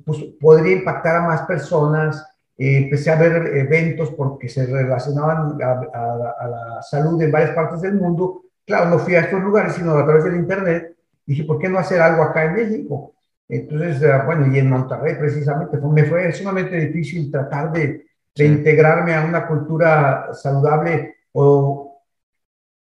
pues, 0.04 0.18
podría 0.40 0.76
impactar 0.76 1.16
a 1.16 1.26
más 1.26 1.42
personas. 1.42 2.24
Eh, 2.56 2.84
empecé 2.84 3.10
a 3.10 3.16
ver 3.16 3.56
eventos 3.56 4.10
porque 4.12 4.48
se 4.48 4.64
relacionaban 4.64 5.58
a, 5.62 5.70
a, 5.72 6.48
la 6.48 6.82
salud 6.82 7.20
en 7.20 7.30
varias 7.30 7.50
partes 7.50 7.82
del 7.82 7.94
mundo. 7.94 8.42
Claro, 8.64 8.88
no 8.88 8.98
fui 8.98 9.14
a 9.14 9.20
estos 9.20 9.42
lugares, 9.42 9.74
sino 9.74 9.92
a 9.92 10.04
través 10.04 10.24
del 10.24 10.36
Internet. 10.36 10.96
Dije, 11.26 11.44
¿por 11.44 11.58
qué 11.58 11.68
no 11.68 11.78
hacer 11.78 12.00
algo 12.00 12.22
acá 12.22 12.44
en 12.44 12.54
México? 12.54 13.12
Entonces, 13.48 14.02
eh, 14.02 14.12
bueno, 14.24 14.46
y 14.52 14.58
en 14.58 14.70
Monterrey 14.70 15.16
precisamente, 15.18 15.76
me 15.78 16.04
fue 16.04 16.32
sumamente 16.32 16.76
difícil 16.76 17.30
tratar 17.30 17.70
de, 17.72 18.06
de 18.34 18.46
integrarme 18.46 19.14
a 19.14 19.24
una 19.24 19.46
cultura 19.46 20.28
saludable 20.32 21.16
o 21.32 21.85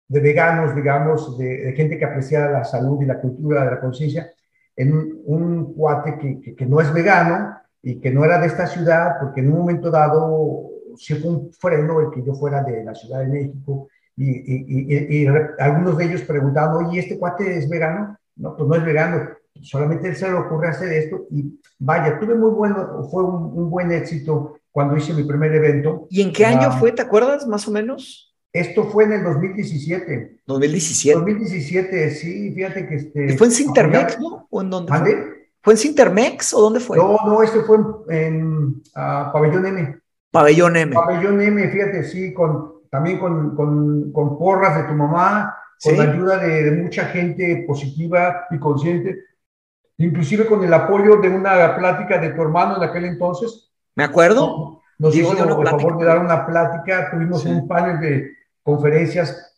de 0.07 0.19
veganos, 0.19 0.75
digamos, 0.75 1.37
de, 1.37 1.73
gente 1.75 1.97
que 1.97 2.05
aprecia 2.05 2.49
la 2.49 2.63
salud 2.63 3.01
y 3.01 3.05
la 3.05 3.19
cultura 3.19 3.63
de 3.63 3.71
la 3.71 3.79
conciencia, 3.79 4.31
en 4.75 5.21
un, 5.25 5.73
cuate 5.73 6.17
que, 6.17 6.55
que, 6.55 6.65
no 6.65 6.79
es 6.79 6.93
vegano 6.93 7.57
y 7.81 7.99
que 7.99 8.11
no 8.11 8.23
era 8.23 8.39
de 8.39 8.47
esta 8.47 8.67
ciudad, 8.67 9.15
porque 9.19 9.41
en 9.41 9.51
un 9.51 9.59
momento 9.59 9.89
dado 9.89 10.69
sí 10.97 11.15
fue 11.15 11.31
un 11.31 11.51
freno 11.53 11.99
el 11.99 12.11
que 12.11 12.23
yo 12.23 12.33
fuera 12.33 12.63
de 12.63 12.83
la 12.83 12.93
Ciudad 12.93 13.19
de 13.19 13.27
México 13.27 13.87
y, 14.15 14.29
y, 14.29 15.23
y, 15.23 15.27
algunos 15.59 15.97
de 15.97 16.05
ellos 16.05 16.21
preguntaban, 16.21 16.85
oye, 16.85 16.99
¿este 16.99 17.19
cuate 17.19 17.57
es 17.57 17.69
vegano? 17.69 18.17
No, 18.35 18.55
pues 18.55 18.67
no 18.67 18.75
es 18.75 18.83
vegano, 18.83 19.29
solamente 19.61 20.09
él 20.09 20.15
se 20.15 20.29
le 20.29 20.35
ocurre 20.35 20.69
hacer 20.69 20.91
esto 20.93 21.27
y 21.31 21.59
vaya, 21.79 22.19
tuve 22.19 22.35
muy 22.35 22.51
bueno, 22.51 23.03
fue 23.09 23.23
un, 23.23 23.69
buen 23.69 23.91
éxito 23.91 24.59
cuando 24.71 24.95
hice 24.97 25.13
mi 25.13 25.23
primer 25.23 25.53
evento. 25.53 26.07
¿Y 26.09 26.21
en 26.21 26.31
qué 26.31 26.45
año 26.45 26.71
fue, 26.71 26.91
te 26.91 27.01
acuerdas, 27.01 27.47
más 27.47 27.67
o 27.67 27.71
menos? 27.71 28.26
Esto 28.59 28.85
fue 28.85 29.03
en 29.03 29.13
el 29.13 29.23
2017. 29.23 30.39
2017. 30.45 31.19
2017, 31.19 32.11
sí, 32.11 32.53
fíjate 32.53 32.87
que 32.87 32.95
este... 32.95 33.37
¿Fue 33.37 33.47
en 33.47 33.53
Sintermex, 33.53 34.19
no? 34.19 34.47
¿O 34.49 34.61
en 34.61 34.69
dónde 34.69 34.91
fue? 34.91 35.49
fue? 35.61 35.73
en 35.73 35.77
Sintermex 35.77 36.53
o 36.53 36.61
dónde 36.61 36.79
fue? 36.79 36.97
No, 36.97 37.17
no, 37.25 37.43
este 37.43 37.61
fue 37.61 37.77
en, 38.09 38.81
Pabellón 38.93 39.65
M. 39.67 39.99
Pabellón 40.31 40.75
M. 40.75 40.95
Pabellón 40.95 41.41
M, 41.41 41.69
fíjate, 41.69 42.03
sí, 42.03 42.33
con, 42.33 42.81
también 42.89 43.19
con, 43.19 43.55
con, 43.55 44.11
con 44.11 44.39
porras 44.39 44.77
de 44.77 44.83
tu 44.83 44.93
mamá, 44.93 45.55
con 45.83 45.97
la 45.97 46.03
ayuda 46.11 46.37
de, 46.39 46.71
mucha 46.71 47.05
gente 47.05 47.63
positiva 47.67 48.47
y 48.49 48.57
consciente, 48.57 49.23
inclusive 49.97 50.47
con 50.47 50.63
el 50.63 50.73
apoyo 50.73 51.17
de 51.17 51.29
una 51.29 51.75
plática 51.77 52.17
de 52.17 52.29
tu 52.29 52.41
hermano 52.41 52.77
en 52.77 52.89
aquel 52.89 53.05
entonces. 53.05 53.71
¿Me 53.95 54.03
acuerdo? 54.03 54.81
Nos 54.97 55.15
hizo 55.15 55.31
el 55.31 55.67
favor 55.67 55.99
de 55.99 56.05
dar 56.05 56.19
una 56.19 56.45
plática, 56.45 57.11
tuvimos 57.11 57.45
un 57.45 57.67
panel 57.67 57.99
de 57.99 58.37
conferencias 58.67 59.55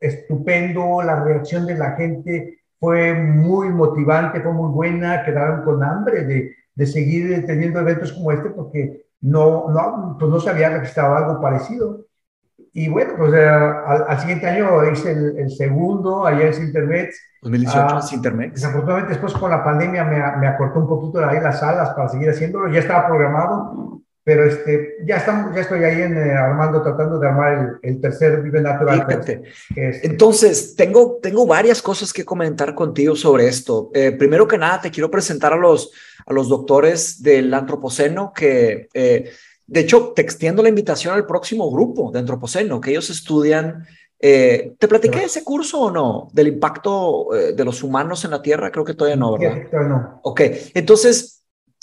estupendo, 0.00 1.00
la 1.00 1.22
reacción 1.22 1.64
de 1.64 1.76
la 1.76 1.92
gente 1.92 2.58
fue 2.80 3.14
muy 3.14 3.68
motivante, 3.68 4.40
fue 4.40 4.52
muy 4.52 4.70
buena, 4.72 5.22
quedaron 5.24 5.62
con 5.62 5.84
hambre 5.84 6.24
de, 6.24 6.56
de 6.74 6.86
seguir 6.86 7.46
teniendo 7.46 7.78
eventos 7.78 8.12
como 8.12 8.32
este 8.32 8.50
porque 8.50 9.06
no, 9.20 9.68
no, 9.70 10.16
pues 10.18 10.28
no 10.28 10.40
se 10.40 10.50
había 10.50 10.70
registrado 10.70 11.14
algo 11.14 11.40
parecido. 11.40 12.04
Y 12.72 12.88
bueno, 12.88 13.12
pues 13.16 13.32
eh, 13.32 13.48
al, 13.48 14.18
siguiente 14.18 14.48
año 14.48 14.90
hice 14.90 15.12
el, 15.12 15.50
segundo 15.50 16.26
allá 16.26 16.46
en 16.46 16.54
Sintermex. 16.54 17.20
2018 17.42 17.94
en 17.94 18.02
Sintermex. 18.02 18.54
Desafortunadamente 18.54 19.12
después 19.12 19.34
con 19.34 19.50
la 19.50 19.62
pandemia 19.62 20.04
me, 20.04 20.18
me 20.38 20.48
acortó 20.48 20.80
un 20.80 20.88
poquito 20.88 21.24
ahí 21.24 21.40
las 21.40 21.60
salas 21.60 21.90
para 21.90 22.08
seguir 22.08 22.30
haciéndolo, 22.30 22.72
ya 22.72 22.80
estaba 22.80 23.06
programado, 23.06 24.00
pero 24.30 24.44
este, 24.44 24.94
ya, 25.04 25.16
estamos, 25.16 25.52
ya 25.56 25.62
estoy 25.62 25.82
ahí 25.82 26.02
en, 26.02 26.16
eh, 26.16 26.32
armando, 26.32 26.80
tratando 26.84 27.18
de 27.18 27.26
armar 27.26 27.80
el, 27.82 28.00
tercer 28.00 28.40
Vive 28.42 28.60
Natural. 28.60 29.04
Entonces, 29.74 30.76
tengo, 30.76 31.18
tengo 31.20 31.48
varias 31.48 31.82
cosas 31.82 32.12
que 32.12 32.24
comentar 32.24 32.76
contigo 32.76 33.16
sobre 33.16 33.48
esto. 33.48 33.90
Eh, 33.92 34.12
primero 34.12 34.46
que 34.46 34.56
nada, 34.56 34.82
te 34.82 34.92
quiero 34.92 35.10
presentar 35.10 35.52
a 35.52 35.56
los, 35.56 35.90
a 36.24 36.32
los 36.32 36.48
doctores 36.48 37.20
del 37.20 37.52
Antropoceno 37.52 38.32
que, 38.32 38.88
eh, 38.94 39.32
de 39.66 39.80
hecho, 39.80 40.12
te 40.14 40.22
extiendo 40.22 40.62
la 40.62 40.68
invitación 40.68 41.12
al 41.12 41.26
próximo 41.26 41.68
grupo 41.68 42.12
de 42.12 42.20
Antropoceno, 42.20 42.80
que 42.80 42.90
ellos 42.92 43.10
estudian 43.10 43.84
¿Te 44.22 44.86
platiqué 44.86 45.20
de 45.20 45.24
ese 45.24 45.42
curso 45.42 45.80
o 45.80 45.90
no? 45.90 46.28
Del 46.34 46.48
impacto 46.48 47.30
de 47.32 47.64
los 47.64 47.82
humanos 47.82 48.22
en 48.26 48.32
la 48.32 48.42
Tierra, 48.42 48.70
creo 48.70 48.84
que 48.84 48.92
todavía 48.92 49.16
no, 49.16 49.32
¿verdad? 49.38 49.62
todavía 49.70 49.88
no. 49.88 50.20
Ok, 50.22 50.42
entonces 50.74 51.39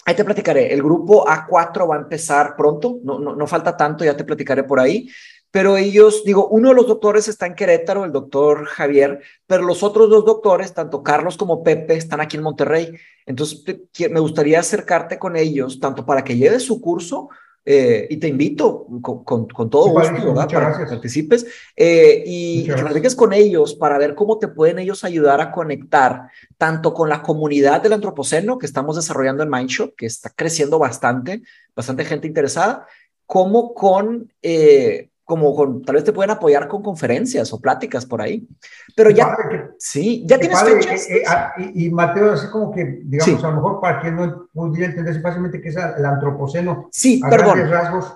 Ahí 0.08 0.15
te 0.15 0.24
platicaré. 0.24 0.74
El 0.74 0.82
grupo 0.82 1.26
A4 1.28 1.89
va 1.89 1.96
a 1.96 2.00
empezar 2.00 2.56
pronto, 2.56 3.00
no, 3.04 3.20
no, 3.20 3.36
no 3.36 3.46
falta 3.46 3.76
tanto, 3.76 4.06
ya 4.06 4.15
te 4.15 4.24
platicaré 4.24 4.63
por 4.63 4.80
ahí. 4.80 5.10
Pero 5.52 5.76
ellos, 5.76 6.24
digo, 6.24 6.48
uno 6.48 6.70
de 6.70 6.76
los 6.76 6.88
doctores 6.88 7.28
está 7.28 7.46
en 7.46 7.56
Querétaro, 7.56 8.06
el 8.06 8.13
doctor 8.13 8.63
Javier, 8.67 9.22
pero 9.46 9.63
los 9.63 9.84
otros 9.84 10.10
dos 10.10 10.24
doctores, 10.24 10.74
tanto 10.74 11.04
Carlos 11.04 11.36
como 11.36 11.62
Pepe, 11.62 11.96
están 11.96 12.22
aquí 12.22 12.38
en 12.38 12.43
Monterrey. 12.43 12.93
Entonces, 13.26 13.65
me 14.10 14.22
gustaría 14.22 14.62
acercarte 14.62 15.20
con 15.20 15.36
ellos, 15.36 15.78
tanto 15.82 16.06
para 16.06 16.24
que 16.24 16.38
lleves 16.38 16.63
su 16.63 16.80
curso, 16.80 17.28
eh, 17.69 18.08
y 18.10 18.15
te 18.15 18.30
invito 18.30 18.88
con, 19.01 19.45
con, 19.45 19.69
todo 19.69 19.89
gusto, 19.89 20.13
¿verdad? 20.13 20.47
Para 20.49 20.77
que 20.77 20.86
participes. 20.86 21.45
Eh, 21.75 22.23
y 22.25 22.63
que 22.63 22.75
platiques 22.75 23.13
con 23.13 23.34
ellos 23.34 23.75
para 23.75 23.97
ver 23.97 24.15
cómo 24.15 24.39
te 24.39 24.47
pueden 24.47 24.80
ellos 24.80 25.03
ayudar 25.03 25.41
a 25.41 25.51
conectar 25.51 26.30
tanto 26.58 26.93
con 26.93 27.10
la 27.10 27.21
comunidad 27.21 27.82
del 27.82 27.91
antropoceno 27.91 28.58
que 28.58 28.65
estamos 28.65 28.95
desarrollando 28.95 29.43
en 29.43 29.49
Mindshop, 29.49 29.95
que 29.97 30.06
está 30.06 30.30
creciendo 30.30 30.80
bastante, 30.80 31.41
bastante 31.75 32.06
gente 32.06 32.25
interesada, 32.25 32.88
como 33.25 33.73
con 33.73 34.32
eh, 34.41 35.10
como 35.27 35.53
con, 35.53 35.81
tal 35.81 35.95
vez 35.95 36.05
te 36.05 36.13
pueden 36.13 36.31
apoyar 36.31 36.69
con 36.69 36.81
conferencias 36.81 37.51
o 37.51 37.59
pláticas 37.59 38.05
por 38.05 38.21
ahí. 38.21 38.47
Pero 38.95 39.09
ya, 39.09 39.35
sí, 39.77 40.23
ya 40.25 40.39
tienes 40.39 40.63
fechas. 40.63 41.09
Eh, 41.09 41.17
eh, 41.17 41.23
ah, 41.27 41.51
y, 41.57 41.89
Mateo, 41.89 42.31
así 42.31 42.47
como 42.47 42.71
que, 42.71 43.01
digamos, 43.03 43.43
a 43.43 43.49
lo 43.49 43.55
mejor 43.57 43.81
para 43.81 43.99
quien 43.99 44.15
no 44.15 44.47
pudiera 44.53 44.89
entenderse 44.89 45.19
fácilmente 45.19 45.59
qué 45.59 45.67
es 45.67 45.75
el 45.75 46.05
antropoceno. 46.05 46.87
Sí, 46.93 47.19
perdón. 47.29 47.69
Rasgos. 47.69 48.13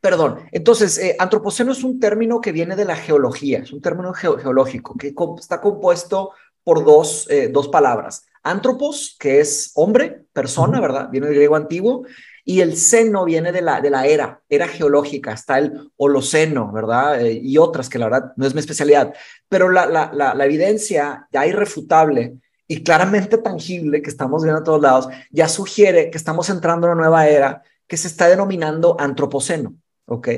Perdón, 0.00 0.38
entonces, 0.52 0.98
eh, 0.98 1.16
antropoceno 1.18 1.72
es 1.72 1.82
un 1.82 1.98
término 1.98 2.40
que 2.40 2.52
viene 2.52 2.76
de 2.76 2.84
la 2.84 2.94
geología, 2.94 3.58
es 3.58 3.72
un 3.72 3.80
término 3.80 4.12
geológico 4.12 4.94
que 4.96 5.12
está 5.40 5.60
compuesto 5.60 6.30
por 6.62 6.84
dos, 6.84 7.28
dos 7.50 7.66
palabras. 7.66 8.24
Antropos, 8.44 9.16
que 9.18 9.40
es 9.40 9.72
hombre, 9.74 10.26
persona, 10.32 10.80
¿verdad? 10.80 11.08
Viene 11.10 11.26
del 11.26 11.34
griego 11.34 11.56
antiguo, 11.56 12.04
y 12.48 12.60
el 12.60 12.76
seno 12.76 13.24
viene 13.24 13.50
de 13.50 13.60
la, 13.60 13.80
de 13.80 13.90
la 13.90 14.06
era, 14.06 14.40
era 14.48 14.68
geológica, 14.68 15.32
está 15.32 15.58
el 15.58 15.90
holoceno, 15.96 16.70
¿verdad? 16.70 17.20
Eh, 17.20 17.40
y 17.42 17.58
otras 17.58 17.88
que 17.88 17.98
la 17.98 18.06
verdad 18.08 18.32
no 18.36 18.46
es 18.46 18.54
mi 18.54 18.60
especialidad, 18.60 19.12
pero 19.48 19.68
la, 19.68 19.86
la, 19.86 20.12
la, 20.12 20.44
evidencia 20.44 21.26
ya 21.32 21.44
irrefutable 21.44 22.38
y 22.68 22.84
claramente 22.84 23.38
tangible 23.38 24.00
que 24.00 24.10
estamos 24.10 24.44
viendo 24.44 24.60
a 24.60 24.64
todos 24.64 24.80
lados, 24.80 25.08
ya 25.32 25.48
sugiere 25.48 26.08
que 26.08 26.18
estamos 26.18 26.48
entrando 26.48 26.86
en 26.86 26.92
una 26.92 27.02
nueva 27.02 27.26
era 27.28 27.64
que 27.88 27.96
se 27.96 28.06
está 28.06 28.28
denominando 28.28 28.96
antropoceno. 28.96 29.74
¿ok? 30.06 30.28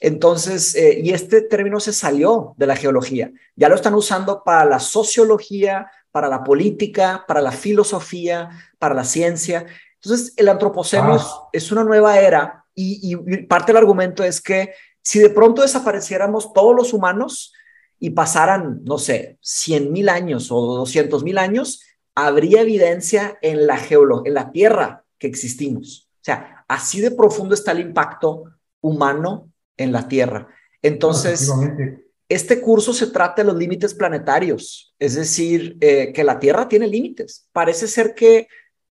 Entonces, 0.00 0.74
eh, 0.74 1.00
y 1.02 1.10
este 1.10 1.42
término 1.42 1.80
se 1.80 1.92
salió 1.92 2.54
de 2.56 2.66
la 2.66 2.76
geología, 2.76 3.30
ya 3.56 3.68
lo 3.68 3.74
están 3.74 3.92
usando 3.92 4.42
para 4.42 4.64
la 4.64 4.80
sociología, 4.80 5.90
para 6.10 6.28
la 6.28 6.42
política, 6.42 7.26
para 7.28 7.42
la 7.42 7.52
filosofía, 7.52 8.48
para 8.78 8.94
la 8.94 9.04
ciencia, 9.04 9.66
entonces, 10.02 10.34
el 10.36 10.48
antropoceno 10.48 11.14
ah. 11.14 11.48
es, 11.52 11.72
una 11.72 11.84
nueva 11.84 12.18
era 12.18 12.64
y, 12.74 13.16
parte 13.46 13.72
del 13.72 13.78
argumento 13.78 14.22
es 14.22 14.40
que 14.40 14.72
si 15.02 15.18
de 15.18 15.30
pronto 15.30 15.62
desapareciéramos 15.62 16.52
todos 16.52 16.76
los 16.76 16.92
humanos 16.92 17.52
y 17.98 18.10
pasaran, 18.10 18.82
no 18.84 18.98
sé, 18.98 19.38
100 19.40 19.90
mil 19.90 20.08
años 20.08 20.52
o 20.52 20.60
200 20.60 21.24
mil 21.24 21.38
años, 21.38 21.82
habría 22.14 22.60
evidencia 22.60 23.38
en 23.42 23.66
la, 23.66 23.80
en 24.24 24.34
la 24.34 24.52
Tierra 24.52 25.04
que 25.18 25.26
existimos. 25.26 26.08
O 26.14 26.24
sea, 26.24 26.64
así 26.68 27.00
de 27.00 27.10
profundo 27.10 27.54
está 27.54 27.72
el 27.72 27.80
impacto 27.80 28.44
humano 28.80 29.50
en 29.76 29.90
la 29.90 30.06
Tierra. 30.06 30.48
Entonces, 30.80 31.50
este 32.28 32.60
curso 32.60 32.92
se 32.92 33.08
trata 33.08 33.42
de 33.42 33.48
los 33.48 33.56
límites 33.56 33.94
planetarios, 33.94 34.94
es 35.00 35.14
decir, 35.14 35.76
eh, 35.80 36.12
que 36.12 36.22
la 36.22 36.38
Tierra 36.38 36.68
tiene 36.68 36.86
límites. 36.86 37.48
Parece 37.52 37.88
ser 37.88 38.14
que 38.14 38.46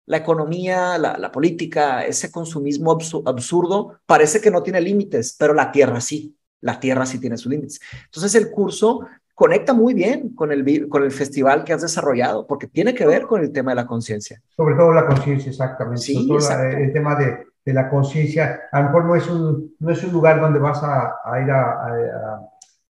la 0.07 0.19
economía, 0.19 0.99
la, 0.99 1.33
política, 1.33 2.05
ese 2.05 2.31
consumismo 2.31 2.97
absurdo, 3.27 3.99
parece 4.07 4.41
que 4.41 4.51
no 4.51 4.63
tiene 4.63 4.81
límites, 4.81 5.37
pero 5.39 5.53
la 5.53 5.73
Tierra 5.73 6.01
sí, 6.01 6.37
la 6.61 6.79
Tierra 6.79 7.05
sí 7.07 7.21
tiene 7.21 7.37
sus 7.37 7.51
límites. 7.51 7.81
Entonces 8.05 8.35
el 8.37 8.51
curso 8.51 9.01
conecta 9.35 9.75
muy 9.75 9.95
bien 9.95 10.35
con 10.35 10.53
el, 10.53 10.89
con 10.89 11.03
el 11.03 11.11
festival 11.11 11.65
que 11.65 11.73
has 11.73 11.83
desarrollado, 11.83 12.47
porque 12.47 12.69
tiene 12.69 12.95
que 12.95 13.05
ver 13.05 13.23
con 13.23 13.43
el 13.43 13.53
tema 13.53 13.73
de 13.73 13.77
la 13.77 13.87
conciencia. 13.87 14.41
Sobre 14.57 14.77
todo 14.77 14.93
la 14.93 15.07
conciencia, 15.07 15.51
exactamente. 15.51 16.03
Sí, 16.03 16.29
el 16.31 16.93
tema 16.93 17.17
de, 17.17 17.47
de 17.65 17.73
la 17.73 17.91
conciencia, 17.91 18.63
a 18.71 18.81
lo 18.81 18.87
mejor 18.87 19.05
no 19.07 19.17
es 19.17 19.29
un, 19.29 19.75
no 19.81 19.91
es 19.91 20.03
un 20.05 20.13
lugar 20.13 20.41
donde 20.41 20.61
vas 20.61 20.81
a, 20.85 21.41
ir 21.43 21.51
a, 21.51 22.41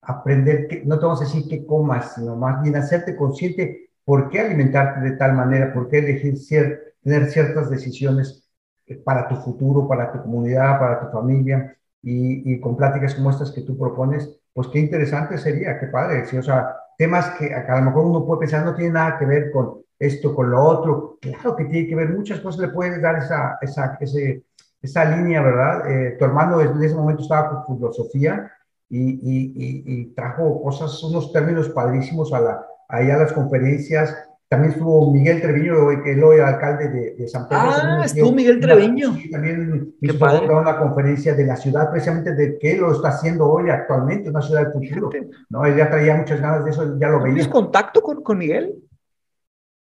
aprender, 0.02 0.66
que, 0.66 0.84
no 0.84 0.98
te 0.98 1.06
vamos 1.06 1.22
a 1.22 1.24
decir 1.24 1.44
qué 1.48 1.64
comas, 1.64 2.14
sino 2.16 2.34
más 2.34 2.60
bien 2.60 2.74
hacerte 2.76 3.16
consciente 3.16 3.90
por 4.04 4.28
qué 4.28 4.40
alimentarte 4.40 5.00
de 5.00 5.16
tal 5.16 5.32
manera, 5.32 5.72
por 5.72 5.88
qué 5.88 6.00
elegir 6.00 6.36
cierto 6.36 6.93
tener 7.04 7.30
ciertas 7.30 7.70
decisiones 7.70 8.48
eh, 8.86 8.96
para 8.96 9.28
tu 9.28 9.36
futuro, 9.36 9.86
para 9.86 10.10
tu 10.12 10.22
comunidad, 10.22 10.78
para 10.78 11.00
tu 11.00 11.12
familia, 11.12 11.76
y, 12.06 12.60
con 12.60 12.76
pláticas 12.76 13.14
como 13.14 13.30
estas 13.30 13.50
que 13.50 13.62
tú 13.62 13.78
propones, 13.78 14.28
pues 14.52 14.68
qué 14.68 14.78
interesante 14.78 15.38
sería, 15.38 15.78
qué 15.80 15.86
padre, 15.86 16.26
¿sí? 16.26 16.36
o 16.36 16.42
sea, 16.42 16.76
temas 16.98 17.30
que 17.38 17.54
a 17.54 17.78
lo 17.78 17.86
mejor 17.86 18.04
uno 18.04 18.26
puede 18.26 18.40
pensar 18.40 18.64
no 18.64 18.74
tiene 18.74 18.92
nada 18.92 19.18
que 19.18 19.24
ver 19.24 19.50
con 19.50 19.82
esto, 19.98 20.34
con 20.34 20.50
lo 20.50 20.62
otro, 20.62 21.18
claro 21.20 21.56
que 21.56 21.64
tiene 21.64 21.88
que 21.88 21.96
ver, 21.96 22.10
muchas 22.10 22.40
cosas 22.40 22.60
le 22.60 22.68
pueden 22.68 23.00
dar 23.00 23.16
esa, 23.16 23.58
esa, 23.62 23.96
ese, 24.00 24.44
esa 24.82 25.04
línea, 25.16 25.40
¿verdad? 25.40 25.90
Eh, 25.90 26.16
tu 26.18 26.24
hermano 26.26 26.60
en 26.60 26.82
ese 26.82 26.94
momento 26.94 27.22
estaba 27.22 27.64
con 27.64 27.76
filosofía 27.76 28.52
y, 28.88 29.00
y, 29.00 29.82
y, 29.86 30.14
trajo 30.14 30.62
cosas, 30.62 31.02
unos 31.04 31.32
términos 31.32 31.70
padrísimos 31.70 32.32
a 32.34 32.40
la, 32.40 32.66
ahí 32.88 33.10
a 33.10 33.16
las 33.16 33.32
conferencias, 33.32 34.23
también 34.48 34.72
estuvo 34.72 35.10
Miguel 35.10 35.40
Treviño, 35.40 36.02
que 36.02 36.12
es 36.12 36.22
hoy 36.22 36.38
alcalde 36.38 36.88
de, 36.88 37.14
de, 37.14 37.28
San 37.28 37.48
Pedro. 37.48 37.62
Ah, 37.64 38.02
estuvo 38.04 38.30
Miguel 38.32 38.60
Treviño. 38.60 39.14
Sí, 39.14 39.30
también 39.30 39.94
hizo 40.00 40.16
una 40.58 40.78
conferencia 40.78 41.34
de 41.34 41.46
la 41.46 41.56
ciudad, 41.56 41.90
precisamente 41.90 42.34
de 42.34 42.58
qué 42.58 42.76
lo 42.76 42.92
está 42.92 43.08
haciendo 43.08 43.48
hoy 43.48 43.70
actualmente, 43.70 44.28
una 44.28 44.42
ciudad 44.42 44.62
del 44.62 44.72
futuro. 44.72 45.10
¿no? 45.48 45.64
Él 45.64 45.76
ya 45.76 45.88
traía 45.88 46.16
muchas 46.16 46.40
ganas 46.40 46.64
de 46.64 46.70
eso, 46.70 46.98
ya 46.98 47.08
lo 47.08 47.18
veía. 47.20 47.34
¿Tienes 47.34 47.48
contacto 47.48 48.02
con, 48.02 48.22
con 48.22 48.38
Miguel? 48.38 48.74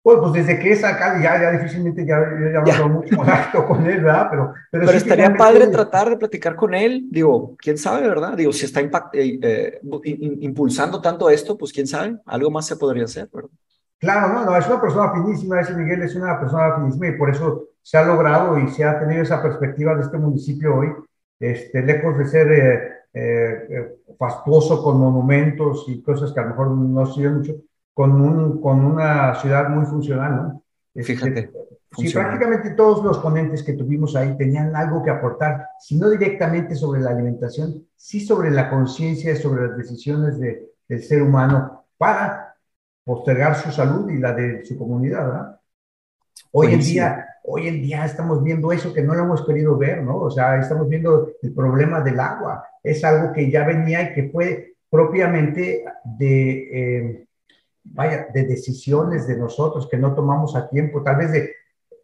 Pues, 0.01 0.17
pues 0.19 0.33
desde 0.33 0.59
que 0.59 0.71
es 0.71 0.83
alcalde, 0.83 1.23
ya, 1.23 1.41
ya 1.41 1.51
difícilmente 1.51 2.05
ya, 2.05 2.19
ya, 2.19 2.63
ya. 2.65 2.79
no 2.79 2.89
mucho 2.89 3.15
contacto 3.15 3.65
con 3.67 3.85
él, 3.85 4.01
¿verdad? 4.01 4.27
Pero, 4.29 4.53
pero, 4.71 4.85
pero 4.85 4.97
estaría 4.97 5.35
padre 5.35 5.67
tratar 5.67 6.09
de 6.09 6.17
platicar 6.17 6.55
con 6.55 6.73
él. 6.73 7.07
Digo, 7.09 7.55
quién 7.57 7.77
sabe, 7.77 8.07
¿verdad? 8.07 8.35
Digo, 8.35 8.51
si 8.53 8.65
está 8.65 8.81
impact, 8.81 9.15
eh, 9.15 9.39
eh, 9.41 9.79
impulsando 10.41 11.01
tanto 11.01 11.29
esto, 11.29 11.57
pues 11.57 11.71
quién 11.71 11.87
sabe, 11.87 12.17
algo 12.25 12.51
más 12.51 12.67
se 12.67 12.75
podría 12.75 13.05
hacer, 13.05 13.29
¿verdad? 13.31 13.49
Claro, 13.99 14.33
no, 14.33 14.45
no, 14.45 14.55
es 14.55 14.65
una 14.67 14.79
persona 14.79 15.11
finísima, 15.11 15.59
ese 15.59 15.73
Miguel 15.73 16.01
es 16.03 16.15
una 16.15 16.39
persona 16.39 16.75
finísima 16.75 17.07
y 17.07 17.17
por 17.17 17.29
eso 17.29 17.65
se 17.81 17.97
ha 17.97 18.05
logrado 18.05 18.57
y 18.57 18.69
se 18.69 18.85
ha 18.85 18.97
tenido 18.99 19.23
esa 19.23 19.41
perspectiva 19.41 19.93
de 19.95 20.03
este 20.03 20.17
municipio 20.17 20.75
hoy, 20.75 20.93
este, 21.39 21.81
lejos 21.81 22.17
de 22.17 22.25
ser 22.27 22.51
eh, 22.51 22.91
eh, 23.13 23.99
fastuoso 24.17 24.81
con 24.81 24.99
monumentos 24.99 25.85
y 25.87 26.01
cosas 26.01 26.31
que 26.31 26.39
a 26.39 26.43
lo 26.43 26.49
mejor 26.49 26.71
no 26.71 27.05
sirven 27.07 27.37
mucho, 27.37 27.55
con, 27.93 28.21
un, 28.21 28.61
con 28.61 28.85
una 28.85 29.35
ciudad 29.35 29.69
muy 29.69 29.85
funcional, 29.85 30.35
¿no? 30.35 30.63
Este, 30.93 31.15
Fíjate. 31.15 31.51
Sí, 31.97 32.13
prácticamente 32.13 32.69
todos 32.71 33.03
los 33.03 33.17
ponentes 33.17 33.63
que 33.63 33.73
tuvimos 33.73 34.15
ahí 34.15 34.37
tenían 34.37 34.75
algo 34.75 35.03
que 35.03 35.09
aportar, 35.09 35.65
si 35.79 35.97
no 35.97 36.09
directamente 36.09 36.75
sobre 36.75 37.01
la 37.01 37.09
alimentación, 37.09 37.83
sí 37.95 38.19
sobre 38.19 38.51
la 38.51 38.69
conciencia, 38.69 39.35
sobre 39.35 39.67
las 39.67 39.77
decisiones 39.77 40.39
de, 40.39 40.69
del 40.87 41.03
ser 41.03 41.23
humano 41.23 41.85
para 41.97 42.48
postergar 43.03 43.55
su 43.55 43.71
salud 43.71 44.09
y 44.09 44.17
la 44.17 44.33
de 44.33 44.65
su 44.65 44.77
comunidad, 44.77 45.25
¿verdad? 45.25 45.59
Hoy 46.51 46.73
en 46.73 46.79
día, 46.79 47.27
hoy 47.43 47.67
en 47.67 47.81
día 47.81 48.05
estamos 48.05 48.43
viendo 48.43 48.71
eso 48.71 48.93
que 48.93 49.03
no 49.03 49.13
lo 49.13 49.23
hemos 49.23 49.45
querido 49.45 49.77
ver, 49.77 50.03
¿no? 50.03 50.17
O 50.17 50.31
sea, 50.31 50.59
estamos 50.59 50.87
viendo 50.89 51.31
el 51.41 51.53
problema 51.53 52.01
del 52.01 52.19
agua. 52.19 52.65
Es 52.83 53.03
algo 53.03 53.33
que 53.33 53.51
ya 53.51 53.65
venía 53.65 54.01
y 54.01 54.13
que 54.13 54.29
fue 54.29 54.73
propiamente 54.89 55.85
de, 56.03 56.51
eh, 56.71 57.27
vaya, 57.83 58.27
de 58.33 58.43
decisiones 58.43 59.27
de 59.27 59.37
nosotros 59.37 59.87
que 59.89 59.97
no 59.97 60.15
tomamos 60.15 60.55
a 60.55 60.67
tiempo, 60.69 61.03
tal 61.03 61.17
vez 61.17 61.31
de, 61.31 61.53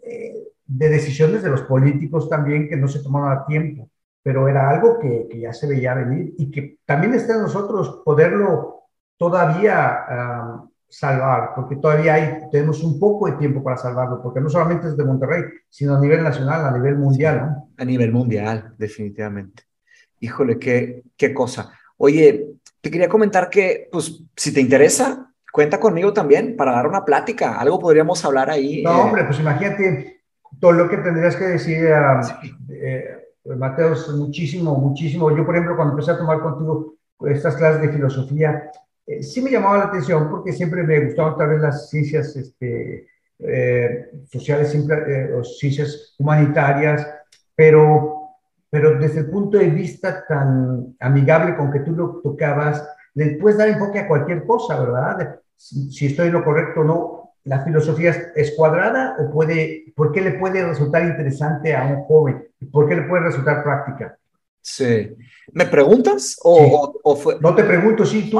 eh, 0.03 0.47
de 0.65 0.89
decisiones 0.89 1.41
de 1.41 1.49
los 1.49 1.63
políticos 1.63 2.29
también 2.29 2.67
que 2.69 2.77
no 2.77 2.87
se 2.87 3.01
tomaron 3.01 3.31
a 3.31 3.45
tiempo, 3.45 3.89
pero 4.21 4.47
era 4.47 4.69
algo 4.69 4.99
que, 4.99 5.27
que 5.29 5.39
ya 5.39 5.53
se 5.53 5.67
veía 5.67 5.95
venir 5.95 6.35
y 6.37 6.51
que 6.51 6.79
también 6.85 7.13
está 7.15 7.33
en 7.33 7.41
nosotros 7.41 8.01
poderlo 8.05 8.83
todavía 9.17 10.69
salvar, 10.87 11.51
porque 11.55 11.75
todavía 11.75 12.13
hay, 12.13 12.39
tenemos 12.51 12.83
un 12.83 12.99
poco 12.99 13.27
de 13.27 13.33
tiempo 13.33 13.63
para 13.63 13.77
salvarlo, 13.77 14.21
porque 14.21 14.39
no 14.39 14.49
solamente 14.49 14.87
es 14.87 14.97
de 14.97 15.03
Monterrey, 15.03 15.43
sino 15.69 15.95
a 15.95 15.99
nivel 15.99 16.23
nacional, 16.23 16.65
a 16.65 16.71
nivel 16.71 16.97
mundial, 16.97 17.37
¿no? 17.37 17.69
A 17.77 17.85
nivel 17.85 18.11
mundial, 18.11 18.73
definitivamente. 18.77 19.63
Híjole, 20.19 20.57
qué, 20.57 21.03
qué 21.17 21.33
cosa. 21.33 21.71
Oye, 21.97 22.55
te 22.81 22.91
quería 22.91 23.09
comentar 23.09 23.49
que, 23.49 23.89
pues, 23.91 24.23
si 24.35 24.53
te 24.53 24.61
interesa, 24.61 25.31
cuenta 25.51 25.79
conmigo 25.79 26.13
también 26.13 26.55
para 26.55 26.71
dar 26.71 26.87
una 26.87 27.03
plática, 27.03 27.59
algo 27.59 27.79
podríamos 27.79 28.23
hablar 28.23 28.49
ahí. 28.49 28.83
No, 28.83 29.03
hombre, 29.03 29.23
pues 29.25 29.39
imagínate 29.39 30.21
todo 30.59 30.71
lo 30.71 30.89
que 30.89 30.97
tendrías 30.97 31.35
que 31.35 31.45
decir, 31.45 31.87
eh, 32.69 33.25
Mateo, 33.57 33.93
muchísimo, 34.15 34.75
muchísimo. 34.75 35.35
Yo, 35.35 35.45
por 35.45 35.55
ejemplo, 35.55 35.75
cuando 35.75 35.93
empecé 35.93 36.11
a 36.11 36.17
tomar 36.17 36.39
contigo 36.39 36.95
estas 37.21 37.55
clases 37.55 37.81
de 37.81 37.89
filosofía, 37.89 38.71
eh, 39.07 39.21
sí 39.21 39.41
me 39.41 39.51
llamaba 39.51 39.77
la 39.77 39.85
atención 39.85 40.29
porque 40.29 40.51
siempre 40.51 40.83
me 40.83 41.05
gustaban 41.05 41.37
tal 41.37 41.49
vez 41.49 41.61
las 41.61 41.89
ciencias 41.89 42.35
este, 42.35 43.07
eh, 43.39 44.09
sociales 44.31 44.73
eh, 44.73 45.33
o 45.37 45.43
ciencias 45.43 46.15
humanitarias, 46.17 47.07
pero, 47.55 48.31
pero 48.69 48.97
desde 48.99 49.21
el 49.21 49.29
punto 49.29 49.57
de 49.57 49.69
vista 49.69 50.25
tan 50.27 50.95
amigable 50.99 51.55
con 51.55 51.71
que 51.71 51.81
tú 51.81 51.91
lo 51.91 52.21
tocabas, 52.23 52.87
le 53.13 53.35
puedes 53.35 53.57
dar 53.57 53.69
enfoque 53.69 53.99
a 53.99 54.07
cualquier 54.07 54.45
cosa, 54.45 54.79
¿verdad? 54.79 55.39
Si, 55.55 55.91
si 55.91 56.07
estoy 56.07 56.27
en 56.27 56.33
lo 56.33 56.43
correcto 56.43 56.81
o 56.81 56.83
no. 56.83 57.21
¿La 57.45 57.63
filosofía 57.63 58.31
es 58.35 58.55
cuadrada 58.57 59.17
o 59.19 59.29
puede, 59.29 59.93
por 59.95 60.11
qué 60.11 60.19
le 60.19 60.31
puede 60.31 60.65
resultar 60.65 61.05
interesante 61.05 61.75
a 61.75 61.85
un 61.85 62.03
joven? 62.05 62.47
¿Por 62.71 62.89
qué 62.89 62.95
le 62.95 63.03
puede 63.03 63.25
resultar 63.25 63.63
práctica? 63.63 64.17
Sí. 64.61 65.15
¿Me 65.51 65.67
preguntas? 65.67 66.39
O, 66.43 66.99
o, 67.03 67.15
fue... 67.15 67.37
No 67.39 67.53
te 67.53 67.63
pregunto, 67.63 68.03
sí, 68.03 68.31
tú. 68.31 68.39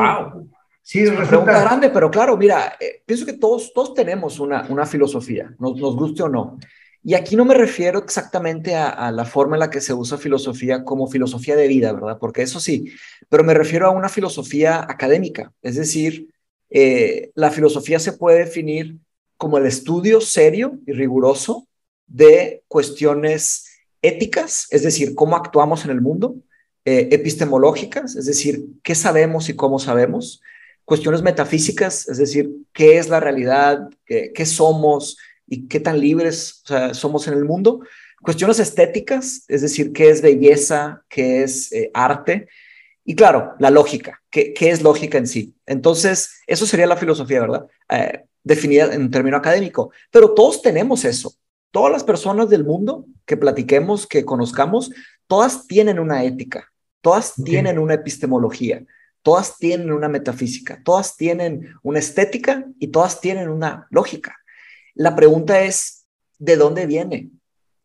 Sí, 0.88 1.00
es 1.00 1.10
una 1.10 1.28
pregunta 1.28 1.60
grande, 1.62 1.90
pero 1.90 2.12
claro, 2.12 2.38
mira, 2.38 2.78
eh, 2.80 3.02
pienso 3.04 3.26
que 3.26 3.34
todos, 3.34 3.74
todos 3.74 3.96
tenemos 3.96 4.40
una, 4.40 4.68
una 4.70 4.86
filosofía, 4.86 5.52
nos, 5.58 5.78
nos 5.78 5.96
guste 5.96 6.22
o 6.22 6.30
no. 6.30 6.60
Y 7.04 7.16
aquí 7.16 7.36
no 7.36 7.44
me 7.44 7.56
refiero 7.56 7.98
exactamente 7.98 8.76
a, 8.76 9.12
la 9.12 9.26
forma 9.26 9.56
en 9.56 9.62
la 9.62 9.72
que 9.72 9.82
se 9.82 9.96
usa 9.96 10.20
filosofía 10.20 10.84
como 10.84 11.08
filosofía 11.08 11.56
de 11.56 11.68
vida, 11.68 11.92
¿verdad? 11.92 12.20
Porque 12.20 12.44
eso 12.44 12.60
sí, 12.60 12.92
pero 13.30 13.44
me 13.44 13.56
refiero 13.56 13.88
a 13.88 13.90
una 13.90 14.10
filosofía 14.10 14.86
académica. 14.88 15.52
Es 15.64 15.76
decir, 15.76 16.28
eh, 16.70 17.32
la 17.34 17.50
filosofía 17.50 17.98
se 17.98 18.14
puede 18.14 18.46
definir 18.46 18.98
como 19.38 19.58
el 19.58 19.66
estudio 19.66 20.22
serio 20.22 20.78
y 20.86 20.92
riguroso 20.92 21.68
de 22.06 22.62
cuestiones 22.68 23.66
éticas, 24.04 24.68
es 24.70 24.84
decir, 24.84 25.16
cómo 25.16 25.36
actuamos 25.36 25.84
en 25.84 25.90
el 25.90 26.02
mundo, 26.02 26.36
eh, 26.86 27.10
epistemológicas, 27.12 28.16
es 28.16 28.28
decir, 28.28 28.66
qué 28.84 28.94
sabemos 28.94 29.50
y 29.50 29.56
cómo 29.56 29.80
sabemos, 29.80 30.44
cuestiones 30.86 31.22
metafísicas, 31.22 32.08
es 32.08 32.18
decir, 32.18 32.52
qué 32.72 32.98
es 32.98 33.10
la 33.10 33.20
realidad, 33.20 33.90
qué, 34.06 34.46
somos 34.46 35.18
y 35.48 35.68
qué 35.68 35.80
tan 35.80 36.00
libres 36.00 36.64
somos 36.94 37.28
en 37.28 37.34
el 37.34 37.46
mundo. 37.46 37.82
Cuestiones 38.22 38.60
estéticas, 38.60 39.44
es 39.48 39.62
decir, 39.62 39.92
qué 39.94 40.10
es 40.10 40.22
belleza, 40.22 41.04
qué 41.10 41.44
es 41.44 41.72
eh, 41.72 41.92
arte. 41.94 42.48
Y 43.04 43.16
claro, 43.16 43.54
la 43.60 43.70
lógica, 43.70 44.22
¿qué, 44.30 44.54
¿qué, 44.54 44.70
es 44.70 44.82
lógica 44.82 45.18
en 45.18 45.28
sí? 45.28 45.56
Entonces, 45.66 46.42
eso 46.48 46.66
sería 46.66 46.88
la 46.88 46.98
filosofía, 46.98 47.42
¿verdad? 47.42 47.68
Eh, 47.90 48.24
definida 48.44 48.94
en 48.94 49.12
término 49.12 49.38
académico. 49.38 49.92
Pero 50.12 50.34
todos 50.34 50.62
tenemos 50.62 51.04
eso. 51.04 51.34
Todas 51.72 51.92
las 51.92 52.04
personas 52.04 52.50
del 52.50 52.64
mundo 52.64 53.06
que 53.26 53.38
platiquemos, 53.38 54.08
que 54.08 54.24
conozcamos, 54.24 54.92
todas 55.28 55.68
tienen 55.68 56.00
una 56.00 56.24
ética, 56.24 56.72
todas 57.02 57.34
tienen 57.44 57.80
una 57.80 57.96
epistemología, 57.96 58.86
Todas 59.26 59.58
tienen 59.58 59.92
una 59.92 60.08
metafísica, 60.08 60.84
todas 60.84 61.18
tienen 61.18 61.74
una 61.82 61.98
estética 61.98 62.64
y 62.78 62.90
todas 62.90 63.22
tienen 63.22 63.50
una 63.50 63.88
lógica. 63.90 64.38
La 64.94 65.16
pregunta 65.16 65.64
es, 65.64 66.06
¿de 66.38 66.56
dónde 66.58 66.86
viene 66.86 67.32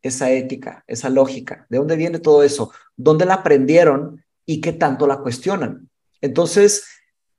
esa 0.03 0.31
ética, 0.31 0.85
esa 0.87 1.09
lógica? 1.09 1.65
¿De 1.71 1.79
dónde 1.79 1.97
viene 1.97 2.19
todo 2.19 2.43
eso? 2.43 2.75
¿Dónde 2.95 3.25
la 3.25 3.37
aprendieron 3.37 4.23
y 4.45 4.61
qué 4.61 4.75
tanto 4.75 5.07
la 5.07 5.21
cuestionan? 5.21 5.89
Entonces, 6.21 6.85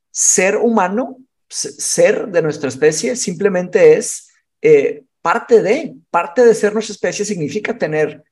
ser 0.10 0.58
humano, 0.58 1.20
ser 1.48 2.30
de 2.30 2.42
nuestra 2.42 2.70
especie, 2.70 3.16
simplemente 3.16 3.98
es 3.98 4.32
eh, 4.64 5.04
parte 5.22 5.62
de, 5.62 5.96
parte 6.10 6.44
de 6.44 6.56
ser 6.56 6.74
nuestra 6.74 6.94
especie 6.94 7.24
significa 7.24 7.78
tener 7.78 8.24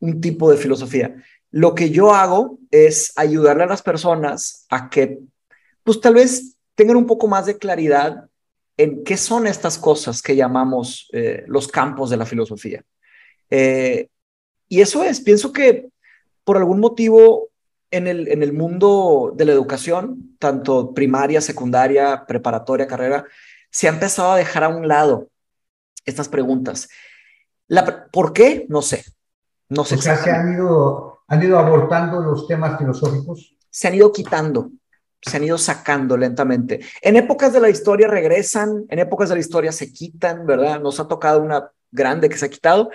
un 0.00 0.20
tipo 0.20 0.50
de 0.50 0.56
filosofía. 0.56 1.14
Lo 1.52 1.74
que 1.74 1.90
yo 1.90 2.14
hago 2.14 2.58
es 2.70 3.12
ayudarle 3.16 3.64
a 3.64 3.68
las 3.68 3.82
personas 3.82 4.66
a 4.70 4.90
que, 4.90 5.18
pues 5.84 6.00
tal 6.00 6.14
vez 6.14 6.56
tengan 6.74 6.96
un 6.96 7.06
poco 7.06 7.28
más 7.28 7.46
de 7.46 7.58
claridad 7.58 8.26
en 8.78 9.04
qué 9.04 9.18
son 9.18 9.46
estas 9.46 9.78
cosas 9.78 10.22
que 10.22 10.34
llamamos 10.34 11.08
eh, 11.12 11.44
los 11.46 11.68
campos 11.68 12.08
de 12.10 12.16
la 12.16 12.26
filosofía. 12.26 12.82
Eh, 13.50 14.08
y 14.66 14.80
eso 14.80 15.04
es, 15.04 15.20
pienso 15.20 15.52
que 15.52 15.88
por 16.42 16.56
algún 16.56 16.80
motivo 16.80 17.50
en 17.90 18.06
el, 18.06 18.28
en 18.28 18.42
el 18.42 18.54
mundo 18.54 19.34
de 19.36 19.44
la 19.44 19.52
educación, 19.52 20.36
tanto 20.38 20.94
primaria, 20.94 21.42
secundaria, 21.42 22.24
preparatoria, 22.26 22.86
carrera, 22.86 23.26
se 23.70 23.86
ha 23.86 23.92
empezado 23.92 24.32
a 24.32 24.38
dejar 24.38 24.64
a 24.64 24.68
un 24.68 24.88
lado 24.88 25.28
estas 26.06 26.30
preguntas. 26.30 26.88
La, 27.68 28.06
¿Por 28.06 28.32
qué? 28.32 28.64
No 28.70 28.80
sé. 28.80 29.04
No 29.68 29.84
sé. 29.84 29.96
O 29.96 30.02
sea, 30.02 30.16
se 30.16 30.30
han 30.30 30.54
ido 30.54 31.11
han 31.32 31.42
ido 31.42 31.58
abortando 31.58 32.20
los 32.20 32.46
temas 32.46 32.78
filosóficos? 32.78 33.56
Se 33.70 33.88
han 33.88 33.94
ido 33.94 34.12
quitando, 34.12 34.70
se 35.18 35.34
han 35.34 35.44
ido 35.44 35.56
sacando 35.56 36.14
lentamente. 36.14 36.80
En 37.00 37.16
épocas 37.16 37.54
de 37.54 37.60
la 37.60 37.70
historia 37.70 38.06
regresan, 38.06 38.84
en 38.90 38.98
épocas 38.98 39.30
de 39.30 39.36
la 39.36 39.40
historia 39.40 39.72
se 39.72 39.90
quitan, 39.90 40.44
¿verdad? 40.44 40.78
Nos 40.78 41.00
ha 41.00 41.08
tocado 41.08 41.40
una 41.40 41.70
grande 41.90 42.28
que 42.28 42.36
se 42.36 42.44
ha 42.44 42.50
quitado 42.50 42.90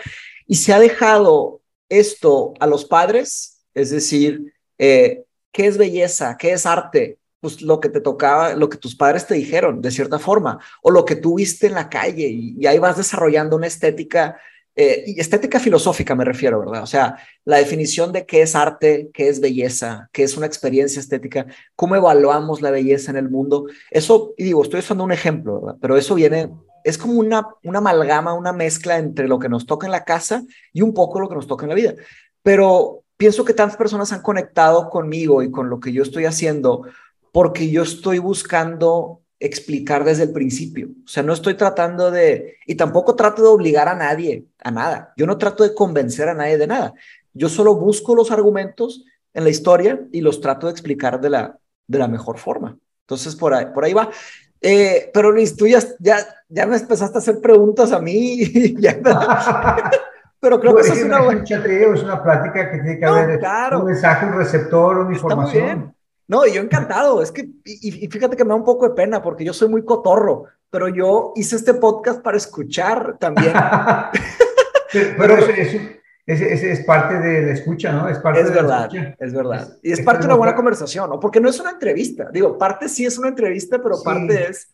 y 0.45 0.57
se 0.57 0.71
ha 0.71 0.79
dejado 0.79 1.61
esto 1.89 2.53
a 2.59 2.67
los 2.67 2.85
padres, 2.85 3.63
es 3.73 3.89
decir, 3.89 4.53
eh, 4.77 5.23
¿qué 5.51 5.65
es 5.65 5.79
belleza? 5.79 6.37
¿Qué 6.37 6.51
es 6.51 6.67
arte? 6.67 7.17
Pues 7.39 7.63
lo 7.63 7.79
que 7.79 7.89
te 7.89 8.01
tocaba, 8.01 8.53
lo 8.53 8.69
que 8.69 8.77
tus 8.77 8.95
padres 8.95 9.25
te 9.25 9.33
dijeron, 9.33 9.81
de 9.81 9.89
cierta 9.89 10.19
forma, 10.19 10.59
o 10.83 10.91
lo 10.91 11.05
que 11.05 11.15
tú 11.15 11.37
viste 11.37 11.65
en 11.65 11.73
la 11.73 11.89
calle, 11.89 12.27
y, 12.27 12.67
ahí 12.67 12.77
vas 12.77 12.97
desarrollando 12.97 13.55
una 13.55 13.65
estética, 13.65 14.39
eh, 14.77 15.03
y 15.07 15.19
estética 15.19 15.59
filosófica 15.59 16.13
me 16.13 16.23
refiero, 16.23 16.59
¿verdad? 16.59 16.83
O 16.83 16.87
sea, 16.87 17.17
la 17.45 17.57
definición 17.57 18.11
de 18.11 18.27
qué 18.27 18.43
es 18.43 18.55
arte, 18.55 19.09
qué 19.11 19.27
es 19.27 19.39
belleza, 19.39 20.07
qué 20.13 20.21
es 20.21 20.37
una 20.37 20.45
experiencia 20.45 20.99
estética, 20.99 21.47
cómo 21.75 21.95
evaluamos 21.95 22.61
la 22.61 22.69
belleza 22.69 23.09
en 23.09 23.17
el 23.17 23.29
mundo. 23.29 23.65
Eso, 23.89 24.35
y 24.37 24.43
digo, 24.43 24.61
estoy 24.61 24.81
usando 24.81 25.03
un 25.03 25.11
ejemplo. 25.11 25.75
Pero 25.81 25.97
eso 25.97 26.13
viene 26.13 26.51
es 26.83 26.97
como 26.97 27.19
una, 27.19 27.45
una 27.63 27.79
amalgama, 27.79 28.33
una 28.33 28.53
mezcla 28.53 28.97
entre 28.97 29.27
lo 29.27 29.39
que 29.39 29.49
nos 29.49 29.65
toca 29.65 29.87
en 29.87 29.91
la 29.91 30.05
casa 30.05 30.43
y 30.71 30.83
un 30.83 30.93
poco 30.93 31.19
lo 31.19 31.27
que 31.27 31.35
nos 31.35 31.47
toca 31.47 31.65
en 31.65 31.69
la 31.69 31.75
vida. 31.75 31.95
Pero 32.43 33.03
pienso 33.17 33.43
que 33.43 33.53
tantas 33.53 33.77
personas 33.77 34.13
han 34.13 34.21
conectado 34.21 34.89
conmigo 34.89 35.41
y 35.41 35.51
con 35.51 35.69
lo 35.69 35.79
que 35.79 35.91
yo 35.91 36.03
estoy 36.03 36.25
haciendo 36.25 36.83
porque 37.33 37.69
yo 37.69 37.83
estoy 37.83 38.19
buscando 38.19 39.21
explicar 39.39 40.03
desde 40.03 40.23
el 40.23 40.31
principio. 40.31 40.87
O 41.05 41.07
sea, 41.07 41.23
no 41.23 41.33
estoy 41.33 41.53
tratando 41.55 42.11
de, 42.11 42.57
y 42.65 42.75
tampoco 42.75 43.15
trato 43.15 43.41
de 43.43 43.49
obligar 43.49 43.87
a 43.87 43.95
nadie 43.95 44.45
a 44.63 44.71
nada. 44.71 45.13
Yo 45.15 45.27
no 45.27 45.37
trato 45.37 45.63
de 45.63 45.73
convencer 45.75 46.29
a 46.29 46.33
nadie 46.33 46.57
de 46.57 46.67
nada. 46.67 46.93
Yo 47.33 47.49
solo 47.49 47.75
busco 47.75 48.15
los 48.15 48.31
argumentos 48.31 49.05
en 49.33 49.43
la 49.43 49.49
historia 49.49 50.01
y 50.11 50.21
los 50.21 50.41
trato 50.41 50.67
de 50.67 50.71
explicar 50.71 51.21
de 51.21 51.29
la, 51.29 51.57
de 51.85 51.99
la 51.99 52.07
mejor 52.07 52.39
forma. 52.39 52.77
Entonces, 53.01 53.35
por 53.35 53.53
ahí, 53.53 53.67
por 53.73 53.85
ahí 53.85 53.93
va. 53.93 54.09
Eh, 54.59 55.11
pero 55.13 55.31
Luis, 55.31 55.55
tú 55.55 55.67
ya, 55.67 55.79
ya, 55.99 56.17
ya 56.49 56.65
me 56.65 56.77
empezaste 56.77 57.17
a 57.17 57.21
hacer 57.21 57.39
preguntas 57.39 57.91
a 57.91 57.99
mí. 57.99 58.43
pero 60.39 60.59
creo 60.59 60.75
que 60.75 60.81
eso 60.81 60.93
es 60.93 61.03
una 61.03 61.21
buena... 61.21 61.43
es 61.43 62.03
una 62.03 62.23
plática 62.23 62.71
que 62.71 62.77
tiene 62.79 62.99
que 62.99 63.05
haber 63.05 63.39
un 63.75 63.85
mensaje, 63.85 64.25
un 64.25 64.33
receptor, 64.33 64.97
una 64.97 65.13
información. 65.13 65.95
No, 66.27 66.45
y 66.45 66.53
yo 66.53 66.61
encantado. 66.61 67.21
Es 67.21 67.31
que, 67.31 67.49
y, 67.63 68.07
fíjate 68.07 68.35
que 68.35 68.43
me 68.43 68.49
da 68.49 68.55
un 68.55 68.65
poco 68.65 68.89
de 68.89 68.95
pena 68.95 69.21
porque 69.21 69.45
yo 69.45 69.53
soy 69.53 69.69
muy 69.69 69.85
cotorro, 69.85 70.45
pero 70.69 70.89
yo 70.89 71.33
hice 71.35 71.55
este 71.55 71.73
podcast 71.73 72.21
para 72.21 72.37
escuchar 72.37 73.17
también. 73.17 73.53
pero, 75.17 75.37
eso, 75.37 75.77
es 76.25 76.85
parte 76.85 77.19
de 77.19 77.45
la 77.45 77.53
escucha, 77.53 77.93
¿no? 77.93 78.09
Es 78.09 78.19
parte 78.19 78.43
de 78.43 78.49
verdad, 78.49 78.89
la 78.91 79.15
es 79.19 79.33
verdad. 79.33 79.77
Y 79.81 79.93
es, 79.93 80.01
parte 80.01 80.21
de 80.21 80.27
una 80.27 80.35
buena 80.35 80.55
conversación, 80.55 81.09
¿no? 81.09 81.19
Porque 81.19 81.39
no 81.39 81.49
es 81.49 81.59
una 81.59 81.71
entrevista. 81.71 82.29
Digo, 82.33 82.57
parte 82.57 82.89
sí 82.89 83.05
es 83.05 83.17
una 83.17 83.29
entrevista, 83.29 83.81
pero 83.81 84.01
parte 84.03 84.49
es... 84.49 84.73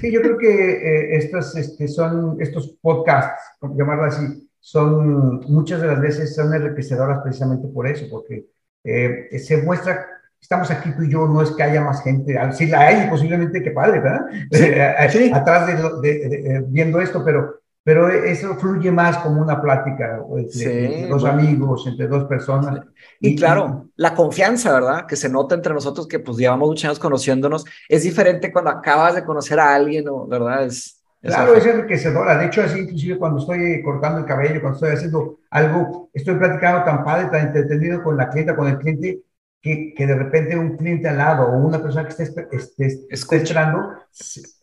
Sí, 0.00 0.12
yo 0.12 0.22
creo 0.22 0.38
que 0.38 0.48
eh, 0.48 1.16
estos, 1.16 1.56
este, 1.56 1.88
son, 1.88 2.40
estos 2.40 2.76
podcasts, 2.80 3.42
por 3.58 3.76
llamarlo 3.76 4.04
así, 4.04 4.48
son 4.60 5.40
muchas 5.50 5.80
de 5.80 5.88
las 5.88 6.00
veces 6.00 6.36
son 6.36 6.54
enriquecedoras 6.54 7.20
precisamente 7.22 7.66
por 7.66 7.88
eso, 7.88 8.06
porque 8.08 8.46
eh, 8.84 9.38
se 9.38 9.60
muestra, 9.60 10.06
estamos 10.42 10.70
aquí 10.70 10.90
tú 10.90 11.04
y 11.04 11.10
yo, 11.10 11.26
no 11.26 11.40
es 11.40 11.52
que 11.52 11.62
haya 11.62 11.80
más 11.80 12.02
gente, 12.02 12.38
sí 12.52 12.66
la 12.66 12.80
hay, 12.80 13.08
posiblemente 13.08 13.62
que 13.62 13.70
padre, 13.70 14.00
¿verdad? 14.00 14.26
Sí, 14.50 14.64
eh, 14.64 15.32
Atrás 15.32 15.66
de, 16.02 16.64
viendo 16.68 17.00
esto, 17.00 17.24
pero 17.24 17.62
pero 17.84 18.08
eso 18.08 18.54
fluye 18.54 18.92
más 18.92 19.18
como 19.18 19.42
una 19.42 19.60
plática 19.60 20.20
entre, 20.36 21.08
dos 21.08 21.24
amigos, 21.24 21.84
entre 21.88 22.06
dos 22.06 22.24
personas. 22.24 22.80
Y, 23.18 23.34
claro, 23.34 23.88
la 23.96 24.14
confianza, 24.14 24.72
¿verdad? 24.72 25.06
Que 25.06 25.16
se 25.16 25.28
nota 25.28 25.56
entre 25.56 25.74
nosotros 25.74 26.06
que 26.06 26.20
pues 26.20 26.38
llevamos 26.38 26.68
muchos 26.68 26.84
años 26.84 27.00
conociéndonos, 27.00 27.64
es 27.88 28.04
diferente 28.04 28.52
cuando 28.52 28.70
acabas 28.70 29.16
de 29.16 29.24
conocer 29.24 29.58
a 29.58 29.74
alguien, 29.74 30.04
¿verdad? 30.28 30.64
Es, 30.64 31.02
claro, 31.20 31.56
es 31.56 31.66
enriquecedora. 31.66 32.38
De 32.38 32.46
hecho, 32.46 32.62
así 32.62 32.78
inclusive 32.78 33.18
cuando 33.18 33.40
estoy 33.40 33.82
cortando 33.82 34.20
el 34.20 34.26
cabello, 34.26 34.60
cuando 34.60 34.76
estoy 34.76 34.90
haciendo 34.90 35.40
algo, 35.50 36.08
estoy 36.12 36.36
platicando 36.36 36.84
tan 36.84 37.02
padre, 37.04 37.30
tan 37.32 37.48
entretenido 37.48 38.00
con 38.04 38.16
la 38.16 38.30
clienta, 38.30 38.54
con 38.54 38.68
el 38.68 38.78
cliente, 38.78 39.22
que, 39.62 39.94
que 39.94 40.06
de 40.06 40.14
repente 40.14 40.58
un 40.58 40.76
cliente 40.76 41.08
al 41.08 41.18
lado 41.18 41.46
o 41.46 41.56
una 41.56 41.80
persona 41.80 42.04
que 42.04 42.22
esté, 42.22 42.48
esté, 42.50 43.06
esté 43.08 43.36
esperando 43.36 43.96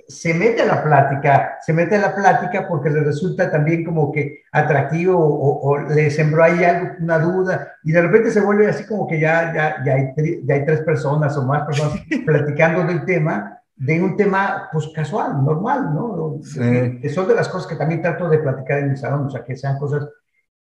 se 0.10 0.34
mete 0.34 0.64
a 0.64 0.66
la 0.66 0.84
plática, 0.84 1.60
se 1.62 1.72
mete 1.72 1.96
a 1.96 2.02
la 2.02 2.16
plática 2.16 2.68
porque 2.68 2.90
le 2.90 3.02
resulta 3.02 3.52
también 3.52 3.86
como 3.86 4.12
que 4.12 4.42
atractivo 4.52 5.16
o, 5.16 5.78
le 5.78 6.10
sembró 6.10 6.44
ahí 6.44 6.64
algo, 6.64 6.96
una 7.00 7.20
duda 7.20 7.74
y 7.84 7.92
de 7.92 8.02
repente 8.02 8.32
se 8.32 8.42
vuelve 8.42 8.68
así 8.68 8.88
como 8.88 9.08
que 9.08 9.20
ya, 9.20 9.54
ya, 9.54 9.84
ya, 9.86 9.94
hay, 9.94 10.14
ya 10.44 10.56
hay 10.56 10.66
tres 10.66 10.82
personas 10.82 11.38
o 11.38 11.46
más 11.46 11.64
personas 11.64 12.02
platicando 12.26 12.84
del 12.86 13.06
tema, 13.06 13.62
de 13.76 14.02
un 14.02 14.18
tema 14.18 14.68
pues 14.74 14.90
casual, 14.96 15.46
normal, 15.46 15.94
¿no? 15.94 16.40
Sí. 16.42 17.08
son 17.10 17.28
de 17.28 17.36
las 17.36 17.48
cosas 17.48 17.68
que 17.68 17.76
también 17.76 18.02
trato 18.02 18.28
de 18.28 18.40
platicar 18.40 18.80
en 18.80 18.90
mi 18.90 18.98
salón, 18.98 19.28
o 19.28 19.30
sea, 19.30 19.44
que 19.44 19.56
sean 19.56 19.78
cosas 19.78 20.08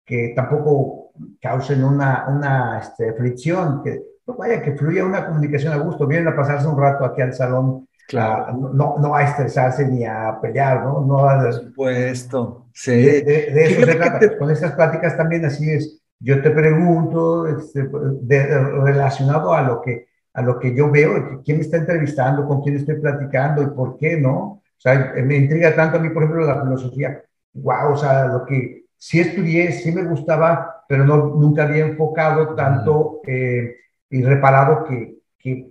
que 0.07 0.33
tampoco 0.35 1.11
causen 1.41 1.85
una, 1.85 2.27
una 2.29 2.79
este, 2.79 3.13
fricción, 3.13 3.83
que 3.83 4.14
pues 4.25 4.39
vaya, 4.39 4.63
que 4.63 4.73
fluya 4.73 5.05
una 5.05 5.27
comunicación 5.27 5.73
a 5.73 5.79
gusto, 5.79 6.07
vienen 6.07 6.29
a 6.29 6.37
pasarse 6.37 6.67
un 6.67 6.79
rato 6.79 7.05
aquí 7.05 7.21
al 7.21 7.35
salón 7.35 7.87
Claro. 8.07 8.53
No, 8.75 8.97
no, 8.99 9.15
a 9.15 9.23
estresarse 9.23 9.87
ni 9.87 10.05
a 10.05 10.39
pelear, 10.41 10.85
¿no? 10.85 11.01
no 11.01 11.27
a, 11.29 11.43
Por 11.43 11.53
supuesto, 11.53 12.67
sí. 12.73 12.93
De, 12.93 13.65
eso 13.65 13.87
se 13.87 13.95
trata. 13.95 14.39
Con 14.39 14.51
estas 14.51 14.73
pláticas 14.73 15.17
también 15.17 15.45
así 15.45 15.71
es. 15.71 16.01
Yo 16.21 16.41
te 16.43 16.51
pregunto, 16.51 17.47
este, 17.47 17.83
relacionado 17.83 19.53
a 19.53 19.63
lo, 19.63 19.81
que, 19.83 20.07
a 20.33 20.43
lo 20.43 20.59
que 20.59 20.75
yo 20.75 20.91
veo, 20.91 21.43
quién 21.45 21.59
me 21.59 21.65
está 21.65 21.79
entrevistando, 21.79 22.47
con 22.47 22.63
quién 22.63 22.77
estoy 22.77 22.97
platicando 22.97 23.63
y 23.63 23.67
por 23.67 23.99
qué, 23.99 24.17
¿no? 24.17 24.39
O 24.39 24.63
sea, 24.79 25.15
me 25.25 25.37
intriga 25.37 25.75
tanto 25.75 25.97
a 25.97 26.01
mí, 26.01 26.11
por 26.11 26.23
ejemplo, 26.23 26.47
la 26.47 26.63
filosofía. 26.63 27.23
Wow, 27.55 27.93
o 27.93 27.97
sea, 27.97 28.27
lo 28.27 28.45
que 28.45 28.87
sí 28.97 29.21
estudié, 29.21 29.73
sí 29.73 29.93
me 29.93 30.05
gustaba, 30.05 30.85
pero 30.89 31.05
no, 31.05 31.35
nunca 31.37 31.65
había 31.65 31.87
enfocado 31.87 32.55
tanto 32.55 33.21
eh, 33.27 33.77
y 34.15 34.23
reparado 34.23 34.85
que, 34.85 35.19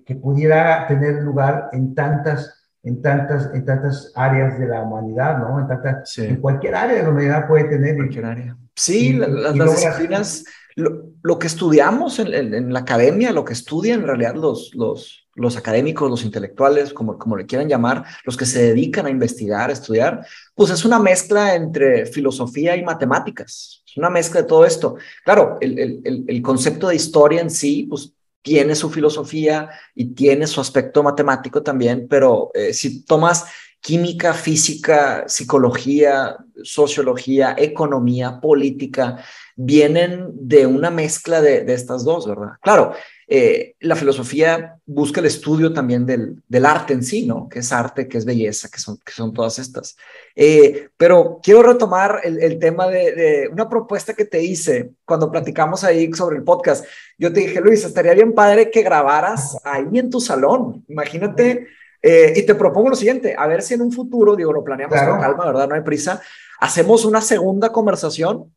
que, 0.05 0.15
pudiera 0.15 0.85
tener 0.85 1.23
lugar 1.23 1.69
en 1.71 1.95
tantas, 1.95 2.67
en, 2.83 3.01
tantas, 3.01 3.49
en 3.53 3.65
tantas 3.65 4.11
áreas 4.15 4.59
de 4.59 4.67
la 4.67 4.81
humanidad, 4.81 5.37
¿no? 5.37 5.61
En, 5.61 5.67
tantas, 5.69 6.17
en 6.17 6.41
cualquier 6.41 6.75
área 6.75 6.97
de 6.97 7.03
la 7.03 7.09
humanidad 7.09 7.47
puede 7.47 7.69
tener. 7.69 7.95
Cualquier 7.95 8.25
área. 8.25 8.57
Sí, 8.75 9.13
las, 9.13 9.53
disciplinas, 9.53 10.43
lo, 10.75 11.39
que 11.39 11.47
estudiamos 11.47 12.19
en, 12.19 12.53
en, 12.53 12.73
la 12.73 12.79
academia, 12.79 13.31
lo 13.31 13.45
que 13.45 13.53
estudian 13.53 14.01
en 14.01 14.07
realidad 14.07 14.35
los, 14.35 14.75
los, 14.75 15.29
los 15.35 15.55
académicos, 15.55 16.09
los 16.09 16.25
intelectuales, 16.25 16.91
como, 16.91 17.17
como 17.17 17.37
le 17.37 17.45
quieran 17.45 17.69
llamar, 17.69 18.03
los 18.25 18.35
que 18.35 18.45
se 18.45 18.61
dedican 18.61 19.05
a 19.05 19.09
investigar, 19.09 19.69
a 19.69 19.73
estudiar, 19.73 20.25
pues 20.53 20.69
es 20.69 20.83
una 20.83 20.99
mezcla 20.99 21.55
entre 21.55 22.07
filosofía 22.07 22.75
y 22.75 22.83
matemáticas. 22.83 23.83
Es 23.87 23.95
una 23.95 24.09
mezcla 24.09 24.41
de 24.41 24.47
todo 24.47 24.65
esto. 24.65 24.97
Claro, 25.23 25.59
el, 25.61 25.79
el, 25.79 26.25
el 26.27 26.41
concepto 26.41 26.89
de 26.89 26.95
historia 26.95 27.39
en 27.39 27.49
sí, 27.49 27.87
pues 27.89 28.13
tiene 28.43 28.75
su 28.75 28.91
filosofía 28.91 29.69
y 29.95 30.13
tiene 30.13 30.45
su 30.45 30.61
aspecto 30.61 31.01
matemático 31.01 31.63
también, 31.63 32.07
pero 32.07 32.51
eh, 32.53 32.73
si 32.73 33.03
tomas 33.03 33.45
química, 33.79 34.33
física, 34.33 35.23
psicología, 35.27 36.37
sociología, 36.63 37.55
economía, 37.57 38.39
política, 38.39 39.17
vienen 39.55 40.29
de 40.33 40.65
una 40.67 40.89
mezcla 40.89 41.41
de, 41.41 41.61
de 41.61 41.73
estas 41.73 42.05
dos, 42.05 42.27
¿verdad? 42.27 42.53
Claro, 42.61 42.93
eh, 43.35 43.73
la 43.79 43.95
filosofía 43.95 44.75
busca 44.85 45.19
el 45.19 45.25
estudio 45.25 45.73
también 45.73 46.05
del, 46.05 46.43
del, 46.47 46.65
arte 46.67 46.93
en 46.93 47.01
sí, 47.01 47.25
¿no? 47.25 47.49
Que 47.49 47.59
es 47.59 47.71
arte, 47.71 48.07
que 48.07 48.19
es 48.19 48.25
belleza, 48.25 48.69
que 48.69 48.77
son, 48.77 48.99
que 49.03 49.11
son 49.11 49.33
todas 49.33 49.57
estas. 49.57 49.97
Eh, 50.35 50.89
pero 50.95 51.39
quiero 51.41 51.63
retomar 51.63 52.21
el, 52.23 52.39
el 52.43 52.59
tema 52.59 52.87
de, 52.87 53.11
de, 53.15 53.47
una 53.47 53.67
propuesta 53.67 54.13
que 54.13 54.25
te 54.25 54.43
hice 54.43 54.91
cuando 55.03 55.31
platicamos 55.31 55.83
ahí 55.83 56.13
sobre 56.13 56.37
el 56.37 56.43
podcast. 56.43 56.85
Yo 57.17 57.33
te 57.33 57.39
dije, 57.39 57.59
Luis, 57.59 57.83
estaría 57.83 58.13
bien 58.13 58.33
padre 58.33 58.69
que 58.69 58.83
grabaras 58.83 59.57
ahí 59.63 59.97
en 59.97 60.11
tu 60.11 60.21
salón. 60.21 60.85
Imagínate, 60.87 61.69
eh, 62.03 62.33
y 62.35 62.43
te 62.43 62.53
propongo 62.53 62.89
lo 62.89 62.95
siguiente, 62.95 63.33
a 63.35 63.47
ver 63.47 63.63
si 63.63 63.73
en 63.73 63.81
un 63.81 63.91
futuro, 63.91 64.35
digo, 64.35 64.53
lo 64.53 64.63
planeamos 64.63 64.99
con 64.99 65.19
calma, 65.19 65.45
¿verdad? 65.47 65.69
No 65.69 65.73
hay 65.73 65.81
prisa 65.81 66.21
hacemos 66.59 67.05
una 67.05 67.21
segunda 67.21 67.71
conversación, 67.71 68.53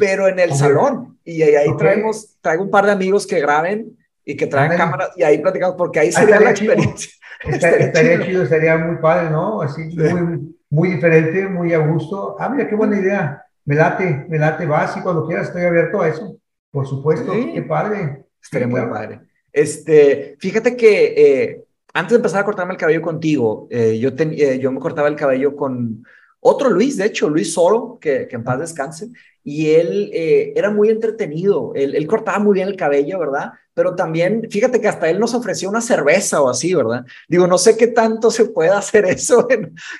pero 0.00 0.28
en 0.28 0.38
el 0.38 0.54
salón. 0.54 1.18
Y 1.24 1.42
ahí, 1.42 1.76
traemos, 1.76 2.36
traigo 2.40 2.62
un 2.62 2.70
par 2.70 2.86
de 2.86 2.92
amigos 2.92 3.26
que 3.26 3.40
graben 3.40 3.96
y 4.24 4.36
que 4.36 4.46
traen 4.46 4.76
cámaras 4.76 5.10
y 5.16 5.22
ahí 5.22 5.38
platicamos, 5.38 5.76
porque 5.76 6.00
ahí 6.00 6.12
sería 6.12 6.40
la 6.40 6.50
experiencia. 6.50 7.10
estaría, 7.44 8.24
chido, 8.24 8.42
estaría 8.42 8.76
muy 8.76 8.96
padre, 8.96 9.30
¿no? 9.30 9.60
Así, 9.60 9.82
muy, 9.96 10.56
muy 10.70 10.90
diferente, 10.90 11.48
muy 11.48 11.72
a 11.72 11.78
gusto. 11.78 12.36
Ah, 12.38 12.48
mira, 12.48 12.68
qué 12.68 12.74
buena 12.74 12.98
idea. 12.98 13.42
Me 13.64 13.74
late, 13.74 14.26
me 14.28 14.38
late, 14.38 14.64
vas 14.66 14.96
y 14.96 15.00
cuando 15.00 15.26
quieras 15.26 15.48
estoy 15.48 15.64
abierto 15.64 16.00
a 16.00 16.08
eso. 16.08 16.38
Por 16.70 16.86
supuesto, 16.86 17.32
qué 17.32 17.62
padre. 17.62 18.26
Estaría 18.42 18.68
muy 18.68 18.80
padre. 18.82 19.20
Este, 19.52 20.36
fíjate 20.38 20.76
que 20.76 21.14
eh, 21.16 21.64
antes 21.94 22.10
de 22.10 22.16
empezar 22.16 22.42
a 22.42 22.44
cortarme 22.44 22.74
el 22.74 22.78
cabello 22.78 23.00
contigo, 23.00 23.66
eh, 23.70 23.98
yo, 23.98 24.14
ten, 24.14 24.34
eh, 24.36 24.58
yo 24.58 24.70
me 24.70 24.80
cortaba 24.80 25.08
el 25.08 25.16
cabello 25.16 25.56
con 25.56 26.04
otro 26.46 26.70
Luis, 26.70 26.96
de 26.96 27.06
hecho, 27.06 27.28
Luis 27.28 27.52
Soro, 27.54 27.98
que, 28.00 28.28
que 28.28 28.36
en 28.36 28.44
paz 28.44 28.60
descanse, 28.60 29.08
y 29.42 29.74
él 29.74 30.10
eh, 30.12 30.52
era 30.56 30.70
muy 30.70 30.90
entretenido, 30.90 31.72
él, 31.76 31.94
él, 31.94 32.06
cortaba 32.08 32.40
muy 32.40 32.54
bien 32.54 32.66
el 32.66 32.76
cabello, 32.76 33.20
¿verdad? 33.20 33.52
Pero 33.74 33.94
también, 33.94 34.48
fíjate 34.50 34.80
que 34.80 34.88
hasta 34.88 35.08
él 35.08 35.20
nos 35.20 35.34
ofreció 35.34 35.68
una 35.68 35.80
cerveza 35.80 36.40
o 36.40 36.48
así, 36.48 36.74
¿verdad? 36.74 37.04
Digo, 37.28 37.46
no 37.46 37.56
sé 37.56 37.76
qué 37.76 37.86
tanto 37.86 38.32
se 38.32 38.46
puede 38.46 38.70
hacer 38.70 39.04
eso. 39.08 39.46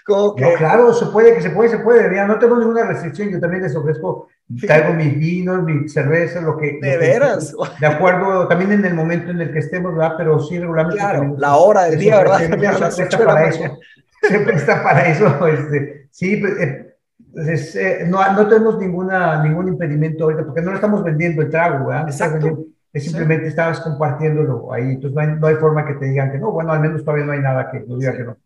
como 0.05 0.34
que... 0.34 0.42
No, 0.42 0.55
claro, 0.55 0.92
se 0.92 1.07
puede, 1.07 1.34
que 1.34 1.42
se 1.42 1.51
puede, 1.51 1.70
se 1.70 1.78
puede, 1.78 2.12
ya 2.12 2.26
no 2.26 2.40
tengo 2.40 2.59
ninguna 2.59 2.88
restricción, 2.88 3.30
yo 3.30 3.38
también 3.38 3.62
les 3.62 3.76
ofrezco, 3.76 4.28
traigo 4.66 4.94
mis 4.94 5.16
vinos, 5.16 5.62
mi 5.62 5.88
cerveza, 5.88 6.40
lo 6.40 6.57
que... 6.57 6.78
De 6.80 6.97
veras. 6.97 7.55
de 7.78 7.86
acuerdo, 7.86 8.49
también 8.49 8.72
en 8.72 8.84
el 8.84 8.94
momento 8.94 9.30
en 9.30 9.40
el 9.40 9.53
que 9.53 9.61
estemos, 9.61 9.94
¿verdad? 9.94 10.14
Pero 10.16 10.40
sí, 10.40 10.59
regularmente... 10.59 10.99
Claro, 10.99 11.36
la 11.38 11.55
hora 11.55 11.84
del 11.84 12.01
día, 12.01 12.18
¿verdad? 12.18 12.40
Para 13.24 13.49
eso, 13.49 13.78
se 14.28 14.40
presta 14.40 14.82
para 14.82 15.08
eso, 15.08 15.46
este 15.46 16.06
Sí, 16.10 16.36
pues, 16.36 16.58
eh, 16.58 16.96
pues 17.34 17.76
eh, 17.76 18.06
no, 18.08 18.32
no, 18.32 18.48
tenemos 18.48 18.78
ninguna, 18.78 19.42
ningún 19.42 19.68
impedimento 19.68 20.24
ahorita 20.24 20.46
porque 20.46 20.62
no 20.62 20.70
lo 20.70 20.76
estamos 20.76 21.04
vendiendo 21.04 21.42
el 21.42 21.50
trago, 21.50 21.88
¿verdad? 21.88 22.08
Exacto. 22.08 22.64
Es 22.90 23.04
simplemente 23.04 23.48
estabas 23.48 23.80
compartiéndolo 23.80 24.72
ahí, 24.72 24.92
entonces 24.92 25.14
no 25.14 25.20
hay, 25.20 25.38
no 25.38 25.46
hay, 25.46 25.56
forma 25.56 25.86
que 25.86 25.92
te 25.94 26.06
digan 26.06 26.32
que 26.32 26.38
no, 26.38 26.52
bueno, 26.52 26.72
al 26.72 26.80
menos 26.80 27.04
todavía 27.04 27.26
no 27.26 27.32
hay 27.32 27.40
nada 27.40 27.70
que 27.70 27.80
nos 27.80 27.98
diga 27.98 28.16
que 28.16 28.24
no. 28.24 28.38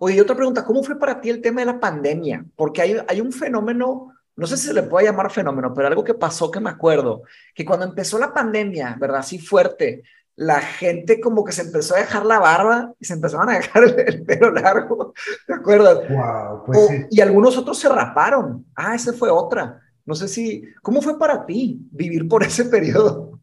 Oye, 0.00 0.20
otra 0.20 0.36
pregunta, 0.36 0.62
¿cómo 0.62 0.82
fue 0.82 0.98
para 0.98 1.18
ti 1.18 1.30
el 1.30 1.40
tema 1.40 1.62
de 1.62 1.66
la 1.66 1.80
pandemia? 1.80 2.44
Porque 2.54 2.82
hay, 2.82 2.98
hay 3.08 3.22
un 3.22 3.32
fenómeno, 3.32 4.12
no 4.36 4.46
sé 4.46 4.58
si 4.58 4.66
se 4.66 4.74
le 4.74 4.82
puede 4.82 5.06
llamar 5.06 5.30
fenómeno, 5.30 5.72
pero 5.72 5.88
algo 5.88 6.04
que 6.04 6.12
pasó 6.12 6.50
que 6.50 6.60
me 6.60 6.68
acuerdo, 6.68 7.22
que 7.54 7.64
cuando 7.64 7.86
empezó 7.86 8.18
la 8.18 8.34
pandemia, 8.34 8.98
¿verdad? 9.00 9.20
Así 9.20 9.38
fuerte, 9.38 10.02
la 10.38 10.60
gente 10.60 11.20
como 11.20 11.42
que 11.42 11.50
se 11.50 11.62
empezó 11.62 11.96
a 11.96 11.98
dejar 11.98 12.24
la 12.24 12.38
barba 12.38 12.94
y 13.00 13.04
se 13.04 13.14
empezaron 13.14 13.50
a 13.50 13.56
dejar 13.56 13.82
el, 13.82 14.22
pelo 14.24 14.52
largo, 14.52 15.12
¿te 15.48 15.52
acuerdas? 15.52 16.08
Wow, 16.08 16.64
pues 16.64 17.06
Y 17.10 17.20
algunos 17.20 17.58
otros 17.58 17.76
se 17.76 17.88
raparon. 17.88 18.64
Ah, 18.76 18.94
esa 18.94 19.12
fue 19.12 19.30
otra. 19.30 19.80
No 20.06 20.14
sé 20.14 20.28
si, 20.28 20.62
¿cómo 20.80 21.02
fue 21.02 21.18
para 21.18 21.44
ti 21.44 21.80
vivir 21.90 22.28
por 22.28 22.42
ese 22.44 22.66
periodo? 22.66 23.40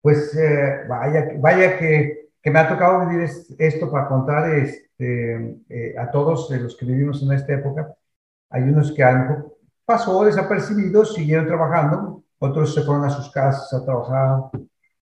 Pues 0.00 0.32
eh, 0.36 0.84
vaya, 0.88 1.28
vaya 1.38 1.76
que, 1.76 2.30
que, 2.40 2.50
me 2.52 2.60
ha 2.60 2.68
tocado 2.68 3.08
vivir 3.08 3.28
esto 3.58 3.90
para 3.90 4.06
contar 4.06 4.48
este, 4.54 5.58
eh, 5.68 5.96
a 5.98 6.08
todos 6.08 6.48
los 6.50 6.76
que 6.76 6.86
vivimos 6.86 7.20
en 7.20 7.32
esta 7.32 7.52
época. 7.52 7.92
Hay 8.50 8.62
unos 8.62 8.92
que 8.92 9.02
algo 9.02 9.58
pasó 9.84 10.24
desapercibidos, 10.24 11.14
siguieron 11.14 11.48
trabajando, 11.48 12.22
otros 12.38 12.72
se 12.72 12.82
fueron 12.82 13.06
a 13.06 13.10
sus 13.10 13.28
casas 13.32 13.72
a 13.74 13.84
trabajar, 13.84 14.50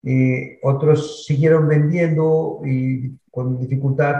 eh, 0.04 0.58
otros 0.62 1.24
siguieron 1.24 1.66
vendiendo 1.66 2.60
y 2.64 3.18
con 3.30 3.58
dificultad, 3.58 4.16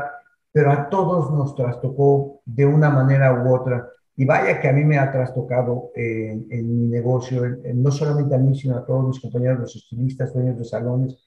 pero 0.51 0.73
a 0.73 0.89
todos 0.89 1.31
nos 1.33 1.55
trastocó 1.55 2.41
de 2.45 2.65
una 2.65 2.89
manera 2.89 3.35
u 3.35 3.55
otra. 3.55 3.89
Y 4.17 4.25
vaya 4.25 4.61
que 4.61 4.69
a 4.69 4.73
mí 4.73 4.85
me 4.85 4.99
ha 4.99 5.11
trastocado 5.11 5.91
en, 5.95 6.47
mi 6.49 6.87
negocio, 6.87 7.43
no 7.75 7.91
solamente 7.91 8.35
a 8.35 8.39
mí, 8.39 8.57
sino 8.57 8.77
a 8.77 8.87
todos 8.87 9.09
mis 9.09 9.21
compañeros, 9.21 9.59
los 9.61 9.77
estilistas, 9.77 10.33
dueños 10.33 10.57
de 10.57 10.65
salones. 10.65 11.19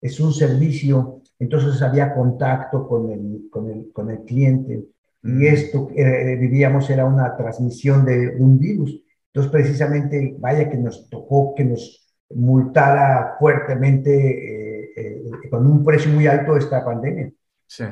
Es 0.00 0.18
un 0.18 0.32
servicio, 0.32 1.22
entonces 1.38 1.82
había 1.82 2.14
contacto 2.14 2.88
con 2.88 3.10
el, 3.10 3.48
con 3.50 3.70
el, 3.70 3.92
con 3.92 4.10
el 4.10 4.20
cliente. 4.24 4.86
Y 5.22 5.28
mm. 5.28 5.42
esto 5.42 5.88
eh, 5.94 6.36
vivíamos 6.40 6.88
era 6.88 7.04
una 7.04 7.36
transmisión 7.36 8.06
de 8.06 8.36
un 8.38 8.58
virus. 8.58 9.02
Entonces, 9.26 9.52
precisamente, 9.52 10.34
vaya 10.38 10.68
que 10.68 10.78
nos 10.78 11.08
tocó 11.10 11.54
que 11.54 11.64
nos 11.64 12.09
multara 12.30 13.36
fuertemente 13.38 14.10
eh, 14.10 14.92
eh, 14.96 15.48
con 15.50 15.66
un 15.66 15.84
precio 15.84 16.10
muy 16.12 16.26
alto 16.26 16.56
esta 16.56 16.84
pandemia. 16.84 17.30
Sí. 17.66 17.84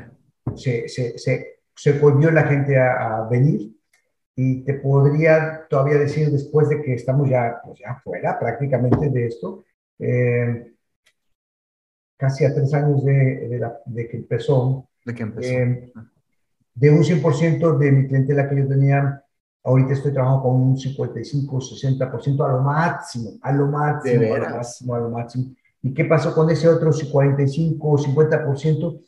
Se, 0.57 0.89
se, 0.89 1.19
se, 1.19 1.59
se 1.75 1.93
volvió 1.93 2.31
la 2.31 2.45
gente 2.45 2.79
a, 2.79 3.27
venir 3.31 3.73
y 4.35 4.65
te 4.65 4.75
podría 4.75 5.67
todavía 5.69 5.99
decir 5.99 6.31
después 6.31 6.69
de 6.69 6.83
que 6.83 6.95
estamos 6.95 7.29
ya, 7.29 7.61
pues 7.65 7.79
ya 7.81 8.01
fuera 8.03 8.39
prácticamente 8.39 9.11
de 9.11 9.27
esto, 9.27 9.65
eh, 9.99 10.73
casi 12.17 12.45
a 12.45 12.55
tres 12.55 12.73
años 12.75 13.05
de, 13.05 13.61
de, 13.87 14.09
que 14.09 14.17
empezó, 14.17 14.89
de, 15.05 15.15
que 15.15 15.23
empezó. 15.23 15.53
de 16.75 16.91
un 16.91 17.03
100% 17.03 17.79
de 17.79 17.93
mi 17.93 18.07
clientela 18.07 18.49
que 18.49 18.57
yo 18.57 18.69
tenía, 18.69 19.25
Ahorita 19.69 19.93
estoy 19.93 20.15
trabajando 20.15 20.45
con 20.45 20.63
un 20.63 20.79
55, 20.79 21.59
60% 21.59 22.43
a 22.43 22.53
lo 22.53 22.63
máximo, 22.63 23.33
a 23.43 23.53
lo 23.53 23.67
máximo, 23.67 24.35
a 24.35 24.39
lo 24.39 24.49
máximo, 24.49 24.95
a 24.95 24.99
lo 24.99 25.11
máximo. 25.11 25.55
¿Y 25.83 25.93
qué 25.93 26.07
pasó 26.07 26.35
con 26.35 26.49
ese 26.49 26.71
otro 26.71 26.91
45 26.91 27.87
o 27.87 27.99
50%? 27.99 29.01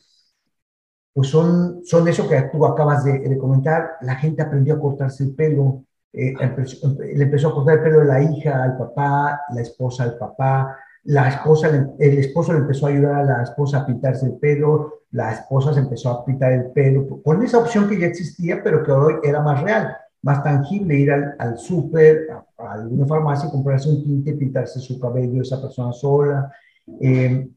Pues 1.15 1.29
son, 1.29 1.81
son 1.83 2.07
eso 2.09 2.29
que 2.29 2.43
tú 2.53 2.67
acabas 2.67 3.05
de, 3.05 3.39
comentar. 3.39 3.93
La 4.03 4.17
gente 4.17 4.43
aprendió 4.43 4.75
a 4.75 4.81
cortarse 4.81 5.25
el 5.25 5.35
pelo, 5.35 5.85
eh, 6.13 6.35
le 6.39 7.25
empezó 7.25 7.49
a 7.49 7.55
cortar 7.55 7.79
el 7.79 7.83
pelo 7.83 8.01
de 8.01 8.05
la 8.05 8.23
hija 8.23 8.63
al 8.63 8.77
papá, 8.77 9.41
la 9.55 9.63
esposa 9.63 10.03
al 10.03 10.19
papá, 10.19 10.77
la 11.05 11.31
esposa, 11.31 11.69
el 11.99 12.19
esposo 12.19 12.53
le 12.53 12.59
empezó 12.59 12.85
a 12.87 12.91
ayudar 12.91 13.15
a 13.15 13.25
la 13.25 13.43
esposa 13.45 13.79
a 13.79 13.87
pintarse 13.87 14.27
el 14.27 14.35
pelo, 14.35 15.05
la 15.13 15.33
esposa 15.33 15.73
se 15.73 15.81
empezó 15.81 16.11
a 16.11 16.23
pintar 16.23 16.53
el 16.53 16.71
pelo, 16.73 17.23
con 17.23 17.43
esa 17.43 17.57
opción 17.57 17.89
que 17.89 17.99
ya 17.99 18.09
existía, 18.09 18.63
pero 18.63 18.85
que 18.85 18.93
hoy 18.93 19.15
era 19.23 19.41
más 19.41 19.63
real 19.63 19.97
más 20.23 20.43
tangible 20.43 20.99
ir 20.99 21.11
al, 21.11 21.35
al 21.39 21.59
súper, 21.59 22.29
a, 22.31 22.73
alguna 22.73 23.07
farmacia, 23.07 23.51
comprarse 23.51 23.89
un 23.89 24.03
tinte, 24.03 24.35
pintarse 24.35 24.81
su 24.81 24.99
cabello 24.99 25.43
esa 25.43 25.61
persona 25.61 25.93
sola. 25.93 26.53
Eh, 27.01 27.49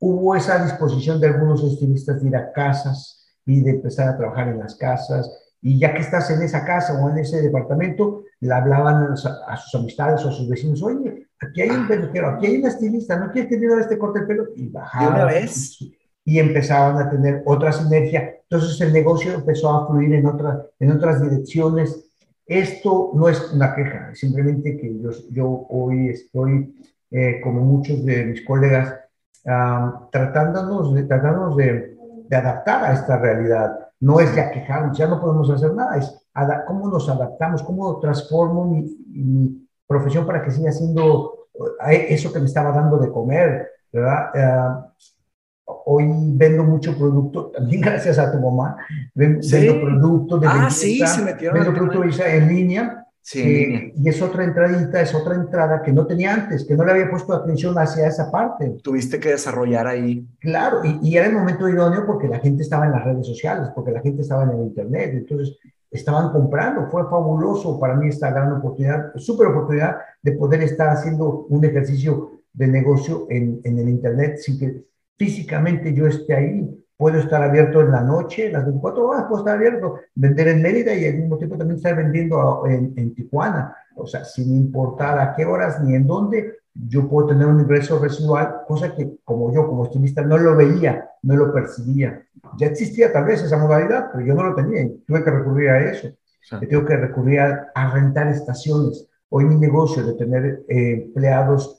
hubo 0.00 0.34
esa 0.34 0.62
disposición 0.62 1.20
de 1.20 1.28
algunos 1.28 1.62
estilistas 1.64 2.20
de 2.20 2.28
ir 2.28 2.36
a 2.36 2.52
casas 2.52 3.26
y 3.46 3.62
de 3.62 3.70
empezar 3.70 4.08
a 4.08 4.16
trabajar 4.16 4.48
en 4.48 4.58
las 4.58 4.74
casas. 4.74 5.30
Y 5.60 5.78
ya 5.78 5.92
que 5.92 6.00
estás 6.00 6.30
en 6.30 6.42
esa 6.42 6.64
casa 6.64 6.94
o 6.94 7.10
en 7.10 7.18
ese 7.18 7.42
departamento, 7.42 8.24
le 8.40 8.54
hablaban 8.54 9.12
a, 9.12 9.56
sus 9.56 9.74
amistades 9.80 10.24
o 10.24 10.28
a 10.28 10.32
sus 10.32 10.48
vecinos, 10.48 10.82
oye, 10.82 11.26
aquí 11.40 11.62
hay 11.62 11.70
un 11.70 11.88
peluquero, 11.88 12.28
aquí 12.28 12.46
hay 12.46 12.58
un 12.58 12.66
estilista, 12.66 13.18
¿no 13.18 13.32
quieres 13.32 13.50
que 13.50 13.56
te 13.56 13.80
este 13.80 13.98
corte 13.98 14.20
de 14.20 14.26
pelo? 14.26 14.44
Y 14.54 14.68
bajaban. 14.68 15.14
una 15.14 15.24
vez? 15.24 15.78
y 16.28 16.38
empezaban 16.38 16.98
a 16.98 17.08
tener 17.08 17.42
otra 17.46 17.72
sinergia. 17.72 18.37
Entonces 18.50 18.80
el 18.80 18.92
negocio 18.92 19.32
empezó 19.34 19.70
a 19.70 19.86
fluir 19.86 20.14
en, 20.14 20.26
otra, 20.26 20.64
en 20.78 20.92
otras 20.92 21.20
direcciones. 21.20 22.10
Esto 22.46 23.10
no 23.14 23.28
es 23.28 23.52
una 23.52 23.74
queja, 23.74 24.14
simplemente 24.14 24.76
que 24.78 24.98
yo, 25.00 25.10
yo 25.30 25.66
hoy 25.68 26.08
estoy, 26.08 26.74
eh, 27.10 27.40
como 27.42 27.60
muchos 27.60 28.04
de 28.04 28.24
mis 28.24 28.44
colegas, 28.46 28.94
tratándonos, 30.10 30.94
de, 30.94 31.04
tratándonos 31.04 31.56
de, 31.56 31.96
de, 32.28 32.36
adaptar 32.36 32.84
a 32.84 32.92
esta 32.92 33.18
realidad. 33.18 33.78
No 34.00 34.20
es 34.20 34.34
ya 34.34 34.50
quejarnos, 34.50 34.96
ya 34.96 35.06
no 35.06 35.20
podemos 35.20 35.50
hacer 35.50 35.74
nada, 35.74 35.98
es 35.98 36.10
cómo 36.66 36.88
nos 36.88 37.08
adaptamos, 37.08 37.62
cómo 37.62 37.98
transformo 37.98 38.64
mi, 38.64 38.96
mi 39.08 39.68
profesión 39.86 40.26
para 40.26 40.42
que 40.42 40.50
siga 40.50 40.72
siendo 40.72 41.48
eh, 41.88 42.06
eso 42.10 42.32
que 42.32 42.38
me 42.38 42.46
estaba 42.46 42.72
dando 42.72 42.98
de 42.98 43.10
comer, 43.10 43.68
¿verdad? 43.92 44.30
Ah, 44.34 44.92
hoy 45.90 46.06
vendo 46.34 46.64
mucho 46.64 46.96
producto, 46.96 47.46
también 47.46 47.80
gracias 47.80 48.18
a 48.18 48.30
tu 48.30 48.38
mamá, 48.38 48.76
vendo, 49.14 49.40
productos 49.80 50.40
de 50.42 50.46
ah, 50.46 50.68
sí, 50.70 50.98
se 50.98 51.22
metieron 51.22 51.58
vendo 51.58 51.72
productos 51.72 52.20
en 52.20 52.48
línea. 52.48 53.06
Sí, 53.22 53.40
en 53.40 53.48
línea. 53.48 53.92
Y 53.96 54.08
es 54.10 54.20
otra 54.20 54.44
entradita, 54.44 55.00
es 55.00 55.14
otra 55.14 55.34
entrada 55.34 55.80
que 55.82 55.90
no 55.90 56.06
tenía 56.06 56.34
antes, 56.34 56.64
que 56.64 56.74
no 56.74 56.84
le 56.84 56.92
había 56.92 57.10
puesto 57.10 57.32
atención 57.32 57.74
hacia 57.78 58.06
esa 58.06 58.30
parte. 58.30 58.76
Tuviste 58.82 59.18
que 59.18 59.30
desarrollar 59.30 59.86
ahí. 59.86 60.26
Claro, 60.40 60.84
y, 60.84 60.98
y 61.02 61.16
era 61.16 61.26
el 61.26 61.32
momento 61.32 61.66
idóneo 61.66 62.04
porque 62.04 62.28
la 62.28 62.38
gente 62.38 62.62
estaba 62.62 62.84
en 62.84 62.92
las 62.92 63.04
redes 63.04 63.26
sociales, 63.26 63.68
porque 63.74 63.92
la 63.92 64.02
gente 64.02 64.20
estaba 64.20 64.42
en 64.42 64.50
el 64.50 64.66
Internet, 64.66 65.10
entonces 65.14 65.56
estaban 65.90 66.32
comprando. 66.32 66.86
Fue 66.90 67.08
fabuloso 67.08 67.80
para 67.80 67.94
mí 67.94 68.08
esta 68.08 68.30
gran 68.30 68.52
oportunidad, 68.52 69.14
súper 69.16 69.46
oportunidad 69.46 69.96
de 70.22 70.32
poder 70.32 70.62
estar 70.62 70.88
haciendo 70.88 71.46
un 71.48 71.64
ejercicio 71.64 72.42
de 72.52 72.66
negocio 72.66 73.26
en, 73.30 73.60
en 73.64 73.78
el 73.78 73.88
Internet 73.88 74.36
sin 74.36 74.58
que 74.58 74.88
físicamente 75.18 75.92
yo 75.92 76.06
esté 76.06 76.34
ahí. 76.34 76.84
Puedo 76.96 77.18
estar 77.18 77.42
abierto 77.42 77.80
en 77.80 77.92
la 77.92 78.02
noche, 78.02 78.50
las 78.50 78.64
24 78.64 79.06
horas 79.06 79.24
puedo 79.28 79.42
estar 79.42 79.56
abierto, 79.56 80.00
vender 80.16 80.48
en 80.48 80.62
Mérida 80.62 80.94
y 80.94 81.06
al 81.06 81.18
mismo 81.18 81.38
tiempo 81.38 81.56
también 81.56 81.76
estar 81.76 81.94
vendiendo 81.94 82.64
en, 82.66 82.92
en 82.96 83.14
Tijuana. 83.14 83.76
O 83.94 84.06
sea, 84.06 84.24
sin 84.24 84.56
importar 84.56 85.18
a 85.18 85.34
qué 85.34 85.44
horas 85.44 85.80
ni 85.82 85.94
en 85.94 86.06
dónde, 86.06 86.54
yo 86.74 87.08
puedo 87.08 87.28
tener 87.28 87.46
un 87.46 87.60
ingreso 87.60 87.98
residual, 87.98 88.62
cosa 88.66 88.94
que 88.94 89.18
como 89.24 89.52
yo, 89.52 89.66
como 89.66 89.84
estilista, 89.84 90.22
no 90.22 90.38
lo 90.38 90.56
veía, 90.56 91.10
no 91.22 91.36
lo 91.36 91.52
percibía. 91.52 92.22
Ya 92.56 92.68
existía 92.68 93.12
tal 93.12 93.24
vez 93.24 93.42
esa 93.42 93.58
modalidad, 93.58 94.10
pero 94.12 94.24
yo 94.24 94.34
no 94.34 94.44
lo 94.44 94.54
tenía 94.54 94.82
y 94.82 95.04
tuve 95.06 95.24
que 95.24 95.30
recurrir 95.30 95.70
a 95.70 95.90
eso. 95.90 96.08
Sí. 96.42 96.66
Tengo 96.68 96.84
que 96.84 96.96
recurrir 96.96 97.40
a, 97.40 97.90
rentar 97.92 98.28
estaciones. 98.28 99.08
Hoy 99.28 99.44
mi 99.44 99.56
negocio 99.56 100.04
de 100.04 100.14
tener 100.14 100.62
eh, 100.68 101.02
empleados 101.04 101.78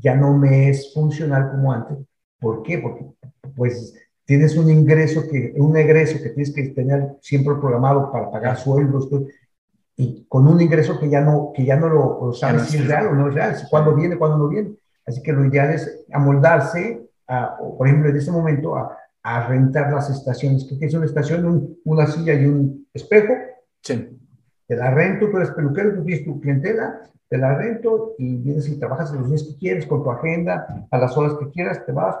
ya 0.00 0.14
no 0.14 0.36
me 0.36 0.70
es 0.70 0.94
funcional 0.94 1.50
como 1.50 1.72
antes, 1.72 1.98
¿Por 2.42 2.62
qué? 2.64 2.78
Porque 2.78 3.06
pues 3.56 3.94
tienes 4.24 4.56
un 4.56 4.68
ingreso 4.68 5.22
que, 5.30 5.54
un 5.56 5.76
egreso 5.76 6.20
que 6.22 6.30
tienes 6.30 6.52
que 6.52 6.70
tener 6.70 7.16
siempre 7.20 7.54
programado 7.54 8.10
para 8.10 8.30
pagar 8.30 8.58
sueldos, 8.58 9.08
y 9.96 10.24
con 10.24 10.48
un 10.48 10.60
ingreso 10.60 10.98
que 10.98 11.08
ya 11.08 11.20
no, 11.20 11.52
que 11.54 11.64
ya 11.64 11.76
no 11.76 11.88
lo, 11.88 12.32
sabes 12.32 12.62
si 12.64 12.78
es 12.78 12.88
real 12.88 13.06
o 13.06 13.14
no 13.14 13.28
es 13.28 13.34
real, 13.34 13.56
si 13.56 13.68
cuándo 13.68 13.94
viene, 13.94 14.18
cuándo 14.18 14.38
no 14.38 14.48
viene. 14.48 14.74
Así 15.06 15.22
que 15.22 15.32
lo 15.32 15.44
ideal 15.44 15.70
es 15.70 16.04
amoldarse, 16.12 17.08
a, 17.28 17.56
por 17.56 17.86
ejemplo, 17.86 18.10
en 18.10 18.16
este 18.16 18.32
momento, 18.32 18.74
a, 18.76 18.96
a 19.22 19.46
rentar 19.46 19.92
las 19.92 20.10
estaciones. 20.10 20.64
que 20.64 20.84
es 20.84 20.94
una 20.94 21.06
estación? 21.06 21.76
una 21.84 22.06
silla 22.06 22.34
y 22.34 22.46
un 22.46 22.88
espejo. 22.92 23.34
Sí. 23.82 24.18
Te 24.72 24.78
la 24.78 24.90
rento, 24.90 25.28
tú 25.28 25.36
eres 25.36 25.50
peluquero, 25.50 25.94
tú 25.94 26.02
tienes 26.02 26.24
tu 26.24 26.40
clientela, 26.40 27.02
te 27.28 27.36
la 27.36 27.54
rento 27.58 28.14
y 28.16 28.36
vienes 28.36 28.66
y 28.70 28.78
trabajas 28.78 29.12
los 29.12 29.28
días 29.28 29.42
que 29.42 29.58
quieres, 29.58 29.84
con 29.84 30.02
tu 30.02 30.10
agenda, 30.10 30.86
a 30.90 30.96
las 30.96 31.14
horas 31.14 31.34
que 31.34 31.50
quieras, 31.50 31.84
te 31.84 31.92
vas. 31.92 32.16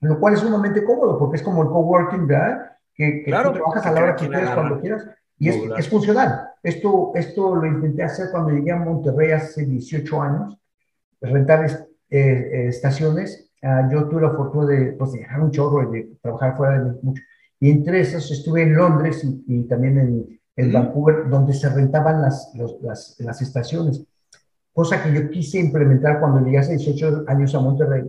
Lo 0.00 0.18
cual 0.18 0.34
es 0.34 0.40
sumamente 0.40 0.82
cómodo, 0.82 1.16
porque 1.16 1.36
es 1.36 1.44
como 1.44 1.62
el 1.62 1.68
coworking, 1.68 2.26
¿verdad? 2.26 2.72
Que, 2.92 3.22
que 3.22 3.30
tú 3.30 3.52
trabajas 3.52 3.86
a 3.86 3.92
la 3.92 4.02
hora 4.02 4.16
que 4.16 4.26
quieras, 4.26 4.50
cuando 4.52 4.80
quieras, 4.80 5.06
y 5.38 5.48
es, 5.48 5.62
es, 5.78 5.88
funcional. 5.88 6.48
Esto, 6.60 7.12
esto 7.14 7.54
lo 7.54 7.64
intenté 7.64 8.02
hacer 8.02 8.32
cuando 8.32 8.50
llegué 8.50 8.72
a 8.72 8.76
Monterrey 8.78 9.30
hace 9.30 9.64
18 9.64 10.22
años, 10.22 10.58
rentar 11.20 11.66
eh, 11.66 11.70
eh, 12.10 12.66
estaciones. 12.66 13.48
Uh, 13.62 13.88
yo 13.92 14.08
tuve 14.08 14.22
la 14.22 14.32
fortuna 14.32 14.66
de, 14.66 14.86
pues, 14.94 15.12
de 15.12 15.20
dejar 15.20 15.40
un 15.40 15.52
chorro 15.52 15.88
y 15.88 16.00
de 16.00 16.08
trabajar 16.20 16.56
fuera 16.56 16.82
de 16.82 16.98
mucho. 17.00 17.22
Y 17.60 17.70
entre 17.70 18.00
esos 18.00 18.28
estuve 18.32 18.62
en 18.62 18.74
Londres 18.74 19.22
y, 19.22 19.44
y 19.46 19.62
también 19.68 19.98
en, 19.98 20.36
en 20.56 20.72
Vancouver, 20.72 21.28
donde 21.28 21.52
se 21.52 21.68
rentaban 21.68 22.22
las, 22.22 22.50
las, 22.80 23.16
las, 23.20 23.42
estaciones. 23.42 24.02
Cosa 24.72 25.02
que 25.02 25.12
yo 25.12 25.30
quise 25.30 25.58
implementar 25.58 26.18
cuando 26.18 26.40
llegué 26.40 26.58
hace 26.58 26.76
18 26.76 27.24
años 27.28 27.54
a 27.54 27.60
Monterrey 27.60 28.04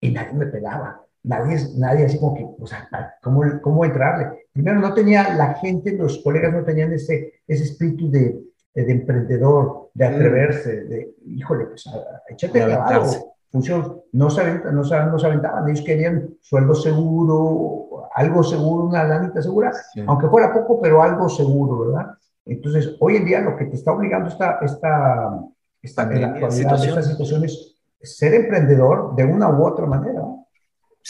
y 0.00 0.10
nadie 0.10 0.32
me 0.32 0.46
pelaba. 0.46 1.04
Nadie, 1.24 1.58
nadie 1.76 2.06
así 2.06 2.18
como 2.18 2.34
que, 2.34 2.44
o 2.58 2.66
sea, 2.66 2.88
¿cómo, 3.22 3.42
¿cómo 3.60 3.84
entrarle? 3.84 4.46
Primero, 4.52 4.80
no 4.80 4.92
tenía 4.92 5.34
la 5.34 5.54
gente, 5.54 5.92
los 5.92 6.18
colegas 6.18 6.52
no 6.52 6.64
tenían 6.64 6.92
ese, 6.92 7.34
ese 7.46 7.64
espíritu 7.64 8.10
de, 8.10 8.40
de, 8.74 8.90
emprendedor, 8.90 9.90
de 9.94 10.04
atreverse, 10.04 10.84
de, 10.84 11.14
híjole, 11.26 11.66
pues, 11.66 11.84
échate 12.28 12.64
clavado. 12.64 13.34
Función, 13.52 14.00
no 14.12 14.30
se, 14.30 14.40
aventaban, 14.40 14.74
no, 14.74 14.82
se, 14.82 14.98
no 15.04 15.18
se 15.18 15.26
aventaban, 15.26 15.68
ellos 15.68 15.84
querían 15.84 16.36
sueldo 16.40 16.74
seguro, 16.74 18.08
algo 18.14 18.42
seguro, 18.42 18.86
una 18.86 19.04
lanita 19.04 19.42
segura, 19.42 19.70
aunque 20.06 20.28
fuera 20.28 20.54
poco, 20.54 20.80
pero 20.80 21.02
algo 21.02 21.28
seguro, 21.28 21.86
¿verdad? 21.86 22.14
Entonces, 22.46 22.96
hoy 22.98 23.16
en 23.16 23.26
día 23.26 23.40
lo 23.40 23.54
que 23.56 23.66
te 23.66 23.76
está 23.76 23.92
obligando 23.92 24.30
esta, 24.30 24.58
esta, 24.62 25.38
esta, 25.82 26.50
situación. 26.50 27.02
situación 27.02 27.44
es 27.44 27.76
ser 28.00 28.32
emprendedor 28.32 29.14
de 29.16 29.24
una 29.26 29.50
u 29.50 29.64
otra 29.64 29.84
manera. 29.84 30.22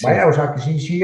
Vaya, 0.03 0.27
o 0.27 0.33
sea, 0.33 0.53
que 0.53 0.61
sí, 0.61 0.81
sí 0.81 1.03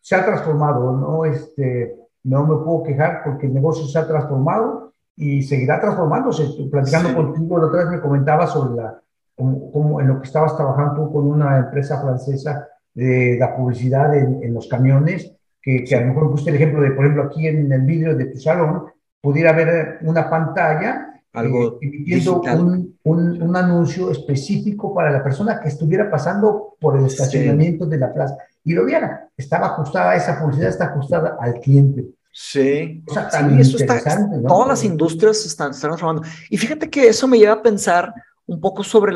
se 0.00 0.16
ha 0.16 0.24
transformado, 0.24 0.92
¿no? 0.92 1.24
Este, 1.26 1.96
no 2.24 2.46
me 2.46 2.64
puedo 2.64 2.82
quejar 2.82 3.22
porque 3.24 3.46
el 3.46 3.54
negocio 3.54 3.86
se 3.86 3.98
ha 3.98 4.06
transformado 4.06 4.94
y 5.16 5.42
seguirá 5.42 5.80
transformándose. 5.80 6.48
Platicando 6.70 7.14
contigo, 7.14 7.58
la 7.58 7.66
otra 7.66 7.84
vez 7.84 7.90
me 7.90 8.00
comentaba 8.00 8.46
sobre 8.46 8.74
la, 8.82 9.02
como, 9.36 10.00
en 10.00 10.08
lo 10.08 10.20
que 10.20 10.26
estabas 10.26 10.56
trabajando 10.56 10.94
tú 10.94 11.12
con 11.12 11.26
una 11.26 11.58
empresa 11.58 12.00
francesa 12.00 12.68
de 12.94 13.36
la 13.38 13.56
publicidad 13.56 14.14
en, 14.14 14.52
los 14.52 14.68
camiones, 14.68 15.32
que, 15.60 15.84
que, 15.84 15.96
a 15.96 16.00
lo 16.00 16.08
mejor 16.08 16.28
gusta 16.28 16.50
el 16.50 16.56
ejemplo 16.56 16.82
de, 16.82 16.90
por 16.90 17.04
ejemplo, 17.04 17.24
aquí 17.24 17.46
en 17.46 17.72
el 17.72 17.82
vídeo 17.82 18.14
de 18.14 18.26
tu 18.26 18.38
salón, 18.38 18.84
pudiera 19.20 19.50
haber 19.50 19.98
una 20.02 20.28
pantalla 20.28 21.12
algo 21.32 21.74
eh, 21.74 21.78
emitiendo 21.86 22.40
un, 22.40 22.98
un, 23.04 23.42
un, 23.42 23.56
anuncio 23.56 24.10
específico 24.10 24.94
para 24.94 25.10
la 25.10 25.22
persona 25.22 25.60
que 25.60 25.68
estuviera 25.68 26.10
pasando 26.10 26.76
por 26.78 26.98
el 26.98 27.06
estacionamiento 27.06 27.86
de 27.86 27.98
la 27.98 28.12
plaza 28.12 28.36
y 28.64 28.74
lo 28.74 28.84
viera. 28.84 29.28
Estaba 29.36 29.68
ajustada, 29.68 30.14
esa 30.14 30.38
publicidad 30.38 30.68
está 30.68 30.86
ajustada 30.86 31.36
al 31.40 31.54
cliente. 31.54 32.04
Sí, 32.34 33.02
o 33.06 33.12
sea, 33.12 33.30
sí 33.30 33.60
eso 33.60 33.76
está, 33.76 34.00
todas 34.46 34.68
las 34.68 34.84
industrias 34.84 35.44
están, 35.44 35.72
están 35.72 35.90
transformando. 35.90 36.26
Y 36.48 36.56
fíjate 36.56 36.88
que 36.88 37.08
eso 37.08 37.28
me 37.28 37.38
lleva 37.38 37.54
a 37.54 37.62
pensar 37.62 38.12
un 38.46 38.60
poco 38.60 38.84
sobre 38.84 39.14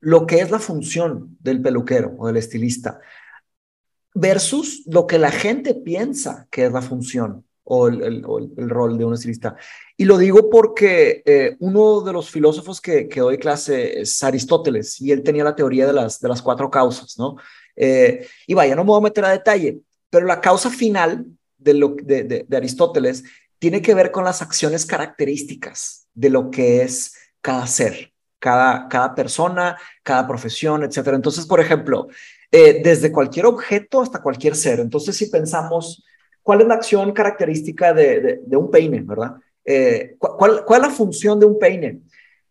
lo 0.00 0.26
que 0.26 0.40
es 0.40 0.50
la 0.50 0.58
función 0.58 1.36
del 1.40 1.60
peluquero 1.60 2.14
o 2.18 2.26
del 2.26 2.36
estilista 2.36 3.00
versus 4.16 4.82
lo 4.86 5.06
que 5.06 5.18
la 5.18 5.30
gente 5.30 5.74
piensa 5.74 6.48
que 6.50 6.64
es 6.66 6.72
la 6.72 6.80
función 6.80 7.44
o 7.68 7.88
el, 7.88 8.22
rol 8.22 8.96
de 8.96 9.04
un 9.04 9.14
estilista. 9.14 9.56
Y 9.96 10.04
lo 10.04 10.16
digo 10.18 10.48
porque 10.48 11.22
eh, 11.26 11.56
uno 11.58 12.00
de 12.00 12.12
los 12.12 12.30
filósofos 12.30 12.80
que, 12.80 13.08
que, 13.08 13.20
doy 13.20 13.38
clase 13.38 14.00
es 14.00 14.22
Aristóteles 14.22 15.00
y 15.00 15.10
él 15.10 15.22
tenía 15.22 15.42
la 15.42 15.56
teoría 15.56 15.86
de 15.86 15.92
las, 15.92 16.42
cuatro 16.42 16.70
causas, 16.70 17.18
¿no? 17.18 17.36
Eh, 17.74 18.26
y 18.46 18.54
vaya, 18.54 18.76
no 18.76 18.84
me 18.84 18.88
voy 18.88 19.00
a 19.00 19.02
meter 19.02 19.24
a 19.24 19.30
detalle, 19.30 19.80
pero 20.08 20.26
la 20.26 20.40
causa 20.40 20.70
final 20.70 21.26
de, 21.58 22.44
de 22.46 22.56
Aristóteles 22.56 23.24
tiene 23.58 23.82
que 23.82 23.94
ver 23.94 24.12
con 24.12 24.24
las 24.24 24.42
acciones 24.42 24.86
características 24.86 26.06
de 26.14 26.30
lo 26.30 26.50
que 26.50 26.82
es 26.82 27.14
cada 27.40 27.66
ser 27.66 28.12
cada, 28.38 28.88
cada 28.88 29.14
persona, 29.14 29.76
cada 30.02 30.26
profesión, 30.26 30.84
etcétera. 30.84 31.16
Entonces, 31.16 31.46
por 31.46 31.60
ejemplo, 31.60 32.08
eh, 32.50 32.80
desde 32.82 33.12
cualquier 33.12 33.46
objeto 33.46 34.00
hasta 34.00 34.22
cualquier 34.22 34.54
ser. 34.54 34.80
Entonces, 34.80 35.16
si 35.16 35.26
pensamos, 35.26 36.04
¿cuál 36.42 36.60
es 36.60 36.68
la 36.68 36.74
acción 36.74 37.12
característica 37.12 37.92
de, 37.92 38.40
de, 38.46 38.56
un 38.56 38.70
peine, 38.70 39.02
verdad? 39.02 39.34
Eh, 39.64 40.16
¿cuál, 40.18 40.64
¿Cuál 40.64 40.82
es 40.82 40.88
la 40.88 40.94
función 40.94 41.40
de 41.40 41.46
un 41.46 41.58
peine? 41.58 42.00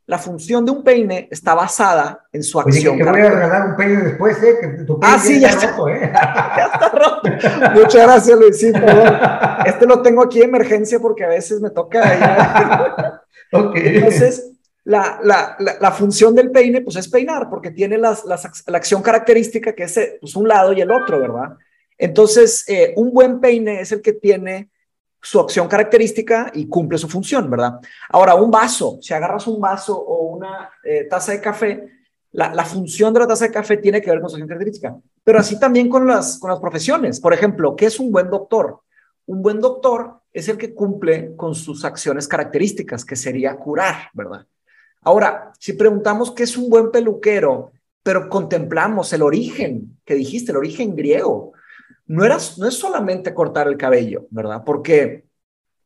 La 0.07 0.19
función 0.19 0.63
de 0.65 0.71
un 0.71 0.83
peine 0.83 1.27
está 1.31 1.55
basada 1.55 2.27
en 2.31 2.43
su 2.43 2.59
acción. 2.59 2.95
Oye, 2.95 3.03
te 3.03 3.09
voy 3.09 3.21
a 3.21 3.29
regalar 3.29 3.69
un 3.69 3.75
peine 3.75 4.03
después, 4.03 4.43
¿eh? 4.43 4.57
Que 4.61 4.67
tu 4.83 4.99
peine 4.99 5.15
ah, 5.15 5.19
sí, 5.19 5.39
ya 5.39 5.49
está, 5.49 5.71
roto, 5.71 5.89
¿eh? 5.89 6.11
ya 6.13 6.69
está 6.71 6.89
roto. 6.89 7.29
Muchas 7.73 8.03
gracias, 8.03 8.39
Luisito. 8.39 8.79
Este 9.65 9.85
lo 9.87 10.03
tengo 10.03 10.23
aquí 10.23 10.39
de 10.39 10.45
emergencia 10.45 10.99
porque 10.99 11.23
a 11.23 11.29
veces 11.29 11.59
me 11.59 11.71
toca. 11.71 13.23
ok. 13.51 13.75
Entonces, 13.75 14.54
la, 14.85 15.19
la, 15.23 15.57
la, 15.81 15.91
función 15.91 16.35
del 16.35 16.51
peine, 16.51 16.81
pues 16.81 16.95
es 16.95 17.07
peinar, 17.07 17.49
porque 17.49 17.71
tiene 17.71 17.97
las, 17.97 18.23
las, 18.23 18.63
la 18.67 18.77
acción 18.77 19.01
característica 19.01 19.73
que 19.73 19.83
es 19.83 19.99
pues, 20.21 20.35
un 20.35 20.47
lado 20.47 20.73
y 20.73 20.81
el 20.81 20.91
otro, 20.91 21.19
¿verdad? 21.19 21.57
Entonces, 21.97 22.63
eh, 22.67 22.93
un 22.95 23.11
buen 23.11 23.39
peine 23.39 23.81
es 23.81 23.91
el 23.91 24.01
que 24.01 24.13
tiene 24.13 24.69
su 25.19 25.39
acción 25.39 25.67
característica 25.67 26.51
y 26.53 26.67
cumple 26.67 26.99
su 26.99 27.09
función, 27.09 27.49
¿verdad? 27.49 27.79
Ahora, 28.09 28.35
un 28.35 28.51
vaso, 28.51 28.99
si 29.01 29.11
agarras 29.11 29.47
un 29.47 29.59
vaso 29.59 29.97
o 29.97 30.35
una 30.35 30.69
eh, 30.83 31.05
taza 31.09 31.31
de 31.31 31.41
café, 31.41 31.89
la, 32.31 32.53
la, 32.53 32.63
función 32.63 33.11
de 33.11 33.21
la 33.21 33.27
taza 33.27 33.45
de 33.45 33.53
café 33.53 33.77
tiene 33.77 33.99
que 34.01 34.11
ver 34.11 34.19
con 34.19 34.29
su 34.29 34.35
acción 34.35 34.49
característica, 34.49 34.95
pero 35.23 35.39
así 35.39 35.59
también 35.59 35.89
con 35.89 36.05
las, 36.05 36.37
con 36.37 36.51
las 36.51 36.59
profesiones. 36.59 37.19
Por 37.19 37.33
ejemplo, 37.33 37.75
¿qué 37.75 37.87
es 37.87 37.99
un 37.99 38.11
buen 38.11 38.29
doctor? 38.29 38.81
Un 39.25 39.41
buen 39.41 39.59
doctor 39.59 40.21
es 40.31 40.47
el 40.47 40.57
que 40.57 40.75
cumple 40.75 41.35
con 41.35 41.55
sus 41.55 41.85
acciones 41.85 42.27
características, 42.27 43.03
que 43.03 43.15
sería 43.15 43.55
curar, 43.55 44.09
¿verdad? 44.13 44.45
Ahora, 45.05 45.53
si 45.59 45.73
preguntamos 45.73 46.31
qué 46.31 46.43
es 46.43 46.57
un 46.57 46.69
buen 46.69 46.91
peluquero, 46.91 47.71
pero 48.01 48.27
contemplamos 48.27 49.13
el 49.13 49.21
origen 49.21 49.99
que 50.03 50.15
dijiste, 50.15 50.51
el 50.51 50.57
origen 50.57 50.95
griego, 50.95 51.53
no, 52.07 52.25
era, 52.25 52.37
no 52.57 52.67
es 52.67 52.73
solamente 52.73 53.33
cortar 53.33 53.67
el 53.67 53.77
cabello, 53.77 54.25
¿verdad? 54.31 54.63
Porque 54.65 55.25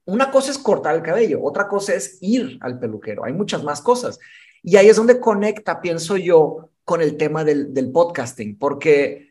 una 0.06 0.32
cosa 0.32 0.52
es 0.52 0.58
cortar 0.58 0.96
el 0.96 1.02
cabello, 1.02 1.44
otra 1.44 1.68
cosa 1.68 1.94
es 1.94 2.18
ir 2.22 2.58
al 2.62 2.80
peluquero, 2.80 3.26
hay 3.26 3.34
muchas 3.34 3.64
más 3.64 3.82
cosas. 3.82 4.20
Y 4.64 4.78
ahí 4.78 4.88
es 4.88 4.96
donde 4.96 5.20
conecta, 5.20 5.82
pienso 5.82 6.16
yo, 6.16 6.70
con 6.86 7.02
el 7.02 7.18
tema 7.18 7.44
del, 7.44 7.74
del 7.74 7.92
podcasting, 7.92 8.58
porque 8.58 9.29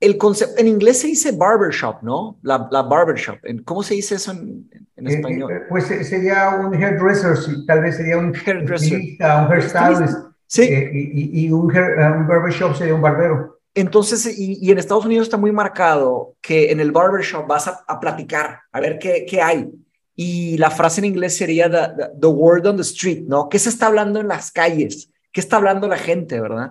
el 0.00 0.16
concepto, 0.16 0.60
en 0.60 0.68
inglés 0.68 1.00
se 1.00 1.08
dice 1.08 1.32
barbershop, 1.32 2.02
¿no? 2.02 2.38
La, 2.42 2.68
la 2.70 2.82
barbershop. 2.82 3.38
¿Cómo 3.64 3.82
se 3.82 3.94
dice 3.94 4.14
eso 4.14 4.32
en, 4.32 4.70
en 4.96 5.06
eh, 5.06 5.14
español? 5.14 5.52
Eh, 5.52 5.60
pues 5.68 5.90
eh, 5.90 6.04
sería 6.04 6.50
un 6.50 6.74
hairdresser, 6.74 7.36
tal 7.66 7.82
vez 7.82 7.96
sería 7.96 8.18
un 8.18 8.32
hairdresser, 8.34 9.00
un 9.20 9.52
hairstylist. 9.52 10.18
Sí. 10.46 10.62
y, 10.62 11.44
y 11.44 11.50
un, 11.50 11.64
un, 11.64 12.26
barbershop 12.26 12.74
sería 12.74 12.94
un 12.94 13.02
barbero. 13.02 13.60
Entonces, 13.74 14.38
y, 14.38 14.58
y, 14.60 14.70
en 14.70 14.78
Estados 14.78 15.04
Unidos 15.04 15.26
está 15.26 15.36
muy 15.36 15.52
marcado 15.52 16.36
que 16.40 16.72
en 16.72 16.80
el 16.80 16.90
barbershop 16.90 17.46
vas 17.46 17.68
a, 17.68 17.84
a 17.86 18.00
platicar, 18.00 18.60
a 18.72 18.80
ver 18.80 18.98
qué, 18.98 19.26
qué, 19.28 19.42
hay. 19.42 19.68
Y 20.16 20.56
la 20.58 20.70
frase 20.70 21.00
en 21.00 21.04
inglés 21.04 21.36
sería 21.36 21.70
the, 21.70 22.08
the 22.20 22.26
word 22.26 22.66
on 22.66 22.76
the 22.76 22.82
street, 22.82 23.24
¿no? 23.26 23.48
¿Qué 23.48 23.58
se 23.58 23.68
está 23.68 23.88
hablando 23.88 24.20
en 24.20 24.28
las 24.28 24.50
calles? 24.50 25.10
¿Qué 25.32 25.40
está 25.40 25.56
hablando 25.56 25.86
la 25.86 25.98
gente, 25.98 26.40
verdad? 26.40 26.70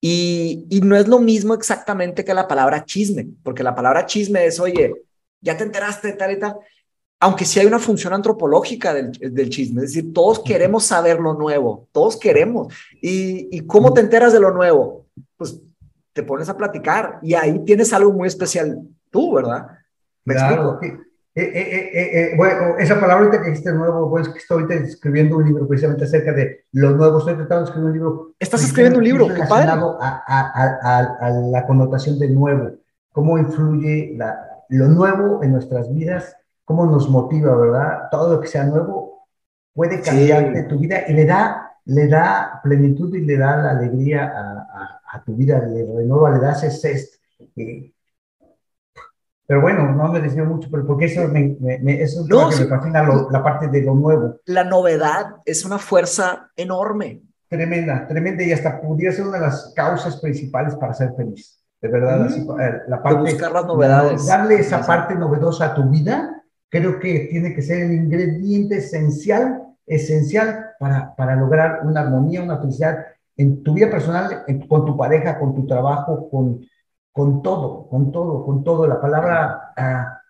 Y, 0.00 0.66
y, 0.70 0.80
no 0.80 0.96
es 0.96 1.08
lo 1.08 1.18
mismo 1.18 1.52
exactamente 1.52 2.24
que 2.24 2.32
la 2.32 2.48
palabra 2.48 2.84
chisme, 2.84 3.28
porque 3.42 3.62
la 3.62 3.74
palabra 3.74 4.06
chisme 4.06 4.46
es, 4.46 4.58
oye, 4.58 4.94
ya 5.42 5.56
te 5.56 5.64
enteraste 5.64 6.08
de 6.08 6.14
tal 6.14 6.32
y 6.32 6.38
tal, 6.38 6.56
aunque 7.20 7.44
sí 7.44 7.60
hay 7.60 7.66
una 7.66 7.78
función 7.78 8.14
antropológica 8.14 8.94
del, 8.94 9.12
del 9.12 9.50
chisme, 9.50 9.82
es 9.84 9.92
decir, 9.92 10.14
todos 10.14 10.40
queremos 10.40 10.86
saber 10.86 11.20
lo 11.20 11.34
nuevo, 11.34 11.86
todos 11.92 12.16
queremos. 12.16 12.72
¿Y, 13.02 13.54
¿Y 13.54 13.66
cómo 13.66 13.92
te 13.92 14.00
enteras 14.00 14.32
de 14.32 14.40
lo 14.40 14.52
nuevo? 14.52 15.06
Pues 15.36 15.60
te 16.14 16.22
pones 16.22 16.48
a 16.48 16.56
platicar 16.56 17.18
y 17.22 17.34
ahí 17.34 17.62
tienes 17.64 17.92
algo 17.92 18.12
muy 18.12 18.26
especial 18.26 18.80
tú, 19.10 19.34
¿verdad? 19.34 19.66
¿Me 20.24 20.34
claro, 20.34 20.72
explico? 20.72 21.09
Eh, 21.42 21.90
eh, 21.92 22.10
eh, 22.32 22.34
bueno, 22.36 22.76
esa 22.78 23.00
palabra 23.00 23.30
que 23.30 23.38
dijiste 23.38 23.72
nuevo, 23.72 24.08
bueno, 24.08 24.26
es 24.26 24.32
que 24.32 24.38
estoy 24.38 24.64
escribiendo 24.70 25.38
un 25.38 25.46
libro 25.46 25.66
precisamente 25.66 26.04
acerca 26.04 26.32
de 26.32 26.66
lo 26.72 26.90
nuevo, 26.90 27.18
estoy 27.18 27.34
tratando 27.34 27.64
de 27.64 27.70
escribir 27.70 27.86
un 27.86 27.92
libro. 27.94 28.34
Estás 28.38 28.64
escribiendo 28.64 28.98
un 28.98 29.04
libro, 29.04 29.28
qué 29.28 29.42
padre. 29.48 29.70
A, 29.70 30.24
a, 30.26 31.26
a, 31.26 31.30
la 31.30 31.66
connotación 31.66 32.18
de 32.18 32.28
nuevo, 32.28 32.72
cómo 33.12 33.38
influye 33.38 34.14
la, 34.16 34.38
lo 34.68 34.88
nuevo 34.88 35.42
en 35.42 35.52
nuestras 35.52 35.92
vidas, 35.94 36.36
cómo 36.64 36.84
nos 36.86 37.08
motiva, 37.08 37.56
¿verdad? 37.56 38.08
Todo 38.10 38.34
lo 38.34 38.40
que 38.40 38.48
sea 38.48 38.64
nuevo 38.64 39.26
puede 39.72 40.02
cambiarte 40.02 40.64
tu 40.64 40.78
vida 40.78 41.04
y 41.08 41.14
le 41.14 41.24
da, 41.24 41.72
le 41.86 42.06
da 42.06 42.60
plenitud 42.62 43.14
y 43.14 43.22
le 43.22 43.36
da 43.38 43.56
la 43.56 43.70
alegría 43.70 44.32
a, 45.12 45.24
tu 45.24 45.34
vida, 45.34 45.58
le 45.58 45.84
renueva, 45.84 46.30
le 46.30 46.38
da 46.38 46.52
ese 46.52 46.70
pero 49.50 49.62
bueno, 49.62 49.92
no 49.96 50.12
me 50.12 50.20
decía 50.20 50.44
mucho, 50.44 50.68
pero 50.70 50.86
porque 50.86 51.06
eso, 51.06 51.26
me, 51.26 51.56
eso 52.00 52.20
es 52.20 52.28
lo 52.28 52.48
que 52.50 52.54
me 52.54 52.66
fascina, 52.66 53.02
la 53.32 53.42
parte 53.42 53.66
de 53.66 53.82
lo 53.82 53.96
nuevo. 53.96 54.36
La 54.44 54.62
novedad 54.62 55.38
es 55.44 55.64
una 55.64 55.80
fuerza 55.80 56.52
enorme. 56.54 57.22
Tremenda, 57.48 58.06
tremenda, 58.06 58.44
y 58.44 58.52
hasta 58.52 58.80
pudiera 58.80 59.12
ser 59.12 59.26
una 59.26 59.38
de 59.38 59.46
las 59.46 59.72
causas 59.74 60.20
principales 60.20 60.76
para 60.76 60.94
ser 60.94 61.14
feliz. 61.16 61.64
De 61.82 61.88
verdad, 61.88 62.28
eh, 62.30 62.82
la 62.86 63.02
parte, 63.02 63.24
de 63.24 63.32
buscar 63.32 63.50
las 63.50 63.66
novedades. 63.66 64.24
Darle 64.24 64.54
esa 64.54 64.86
parte 64.86 65.16
novedosa 65.16 65.64
a 65.64 65.74
tu 65.74 65.82
vida, 65.90 66.44
creo 66.68 67.00
que 67.00 67.26
tiene 67.28 67.52
que 67.52 67.62
ser 67.62 67.82
el 67.82 67.92
ingrediente 67.92 68.76
esencial, 68.76 69.62
esencial 69.84 70.66
para, 70.78 71.12
para 71.16 71.34
lograr 71.34 71.80
una 71.82 72.02
armonía, 72.02 72.40
una 72.40 72.58
felicidad 72.58 72.98
en 73.36 73.64
tu 73.64 73.74
vida 73.74 73.90
personal, 73.90 74.44
con 74.68 74.86
tu 74.86 74.96
pareja, 74.96 75.40
con 75.40 75.56
tu 75.56 75.66
trabajo, 75.66 76.30
con, 76.30 76.60
con 77.12 77.42
todo, 77.42 77.88
con 77.88 78.12
todo, 78.12 78.44
con 78.44 78.64
todo. 78.64 78.86
La 78.86 79.00
palabra 79.00 79.72
ah, 79.76 80.20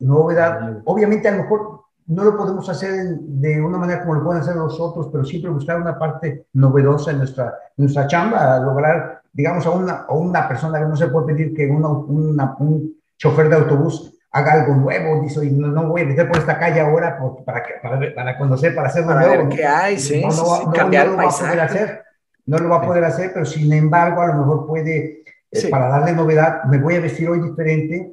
novedad, 0.00 0.82
obviamente 0.84 1.28
a 1.28 1.32
lo 1.32 1.42
mejor 1.42 1.84
no 2.06 2.24
lo 2.24 2.36
podemos 2.36 2.68
hacer 2.68 3.18
de 3.18 3.62
una 3.62 3.78
manera 3.78 4.02
como 4.02 4.14
lo 4.14 4.24
pueden 4.24 4.42
hacer 4.42 4.56
los 4.56 4.78
otros, 4.78 5.08
pero 5.10 5.24
siempre 5.24 5.50
buscar 5.50 5.80
una 5.80 5.98
parte 5.98 6.46
novedosa 6.52 7.12
en 7.12 7.18
nuestra, 7.18 7.54
nuestra 7.76 8.06
chamba, 8.06 8.58
lograr, 8.58 9.22
digamos, 9.32 9.66
a 9.66 9.70
una, 9.70 9.92
a 10.08 10.12
una 10.12 10.46
persona 10.46 10.78
que 10.78 10.86
no 10.86 10.96
se 10.96 11.08
puede 11.08 11.34
pedir 11.34 11.54
que 11.54 11.66
una, 11.66 11.88
un 11.88 12.94
chofer 13.16 13.48
de 13.48 13.56
autobús 13.56 14.14
haga 14.34 14.52
algo 14.52 14.74
nuevo, 14.74 15.22
dice, 15.22 15.48
no, 15.52 15.68
no 15.68 15.88
voy 15.88 16.02
a 16.02 16.06
meter 16.06 16.28
por 16.28 16.38
esta 16.38 16.58
calle 16.58 16.80
ahora 16.80 17.16
para, 17.44 17.62
para, 17.80 18.14
para 18.14 18.38
conocer, 18.38 18.74
para 18.74 18.88
hacer 18.88 19.06
para 19.06 19.20
nuevo. 19.20 19.48
Ver 19.48 19.56
qué 19.56 19.64
hay, 19.64 19.98
sí, 19.98 20.20
no, 20.20 20.30
no, 20.30 20.72
cambiar 20.72 21.06
lo 21.06 21.16
va 21.16 21.24
a 21.24 21.28
poder 21.28 21.60
hacer, 21.60 22.04
no 22.46 22.58
lo 22.58 22.68
va 22.68 22.76
a 22.76 22.82
poder 22.82 23.04
hacer, 23.04 23.30
pero 23.32 23.46
sin 23.46 23.72
embargo 23.72 24.20
a 24.20 24.26
lo 24.26 24.34
mejor 24.34 24.66
puede 24.66 25.22
eh, 25.54 25.68
para 25.68 25.88
darle 25.88 26.12
novedad, 26.12 26.64
me 26.64 26.78
voy 26.78 26.96
a 26.96 27.00
vestir 27.00 27.28
hoy 27.28 27.40
diferente, 27.40 28.12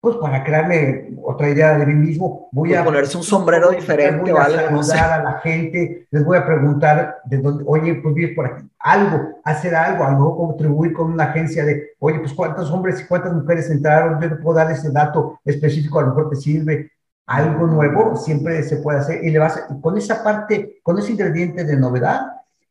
pues 0.00 0.16
para 0.16 0.44
crearme 0.44 1.10
otra 1.24 1.50
idea 1.50 1.76
de 1.76 1.84
mí 1.84 1.94
mismo, 1.94 2.48
voy 2.52 2.72
a 2.72 2.84
ponerse 2.84 3.16
un 3.16 3.24
sombrero 3.24 3.70
diferente, 3.70 4.30
voy 4.30 4.40
a 4.40 4.48
saludar 4.48 5.20
a 5.20 5.22
la 5.24 5.32
gente, 5.40 6.06
les 6.08 6.24
voy 6.24 6.38
a 6.38 6.46
preguntar 6.46 7.16
de 7.24 7.38
dónde, 7.38 7.64
oye, 7.66 7.96
pues 7.96 8.14
vienes 8.14 8.36
por 8.36 8.46
aquí, 8.46 8.64
algo, 8.78 9.40
hacer 9.42 9.74
algo, 9.74 10.04
a 10.04 10.12
lo 10.12 10.18
mejor 10.18 10.36
contribuir 10.36 10.92
con 10.92 11.12
una 11.12 11.24
agencia 11.24 11.64
de, 11.64 11.90
oye, 11.98 12.20
pues 12.20 12.32
cuántos 12.32 12.70
hombres 12.70 13.00
y 13.00 13.06
cuántas 13.06 13.32
mujeres 13.32 13.68
entraron, 13.70 14.20
yo 14.20 14.28
te 14.28 14.36
puedo 14.36 14.56
dar 14.56 14.70
ese 14.70 14.92
dato 14.92 15.40
específico, 15.44 15.98
a 15.98 16.02
lo 16.02 16.08
mejor 16.08 16.30
te 16.30 16.36
sirve, 16.36 16.92
algo 17.26 17.66
nuevo 17.66 18.16
siempre 18.16 18.62
se 18.62 18.76
puede 18.76 19.00
hacer 19.00 19.24
y 19.24 19.30
le 19.30 19.38
vas 19.40 19.56
a, 19.56 19.80
con 19.80 19.98
esa 19.98 20.22
parte, 20.22 20.78
con 20.82 20.96
ese 20.98 21.12
ingrediente 21.12 21.64
de 21.64 21.76
novedad, 21.76 22.20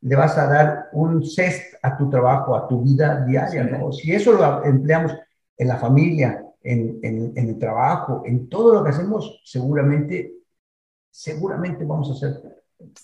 le 0.02 0.16
vas 0.16 0.38
a 0.38 0.48
dar 0.48 0.90
un 0.94 1.24
cest 1.24 1.76
a 1.82 1.98
tu 1.98 2.10
trabajo, 2.10 2.56
a 2.56 2.68
tu 2.68 2.82
vida 2.82 3.26
diaria, 3.26 3.64
¿no? 3.64 3.92
Si 3.92 4.14
eso 4.14 4.34
lo 4.34 4.64
empleamos 4.64 5.16
en 5.58 5.68
la 5.68 5.78
familia, 5.78 6.44
en, 6.62 7.00
en, 7.02 7.50
el 7.50 7.58
trabajo, 7.58 8.24
en 8.26 8.50
todo 8.50 8.74
lo 8.74 8.84
que 8.84 8.90
hacemos, 8.90 9.42
seguramente, 9.46 10.34
seguramente 11.10 11.86
vamos 11.86 12.12
a 12.12 12.16
ser 12.16 12.42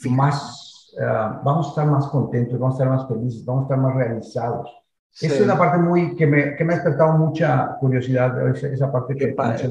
más, 0.09 0.93
uh, 0.97 1.43
vamos 1.43 1.67
a 1.67 1.69
estar 1.69 1.87
más 1.87 2.07
contentos, 2.07 2.59
vamos 2.59 2.75
a 2.75 2.83
estar 2.83 2.97
más 2.97 3.07
felices, 3.07 3.45
vamos 3.45 3.61
a 3.61 3.65
estar 3.65 3.77
más 3.77 3.95
realizados. 3.95 4.83
Esa 5.21 5.35
es 5.35 5.41
una 5.41 5.57
parte 5.57 5.77
muy 5.77 6.15
que 6.15 6.25
me, 6.25 6.55
que 6.55 6.63
me 6.65 6.73
ha 6.73 6.77
despertado 6.77 7.15
mucha 7.17 7.77
curiosidad, 7.79 8.49
esa, 8.49 8.67
esa 8.67 8.91
parte 8.91 9.15
qué 9.15 9.27
que 9.27 9.33
padre, 9.33 9.69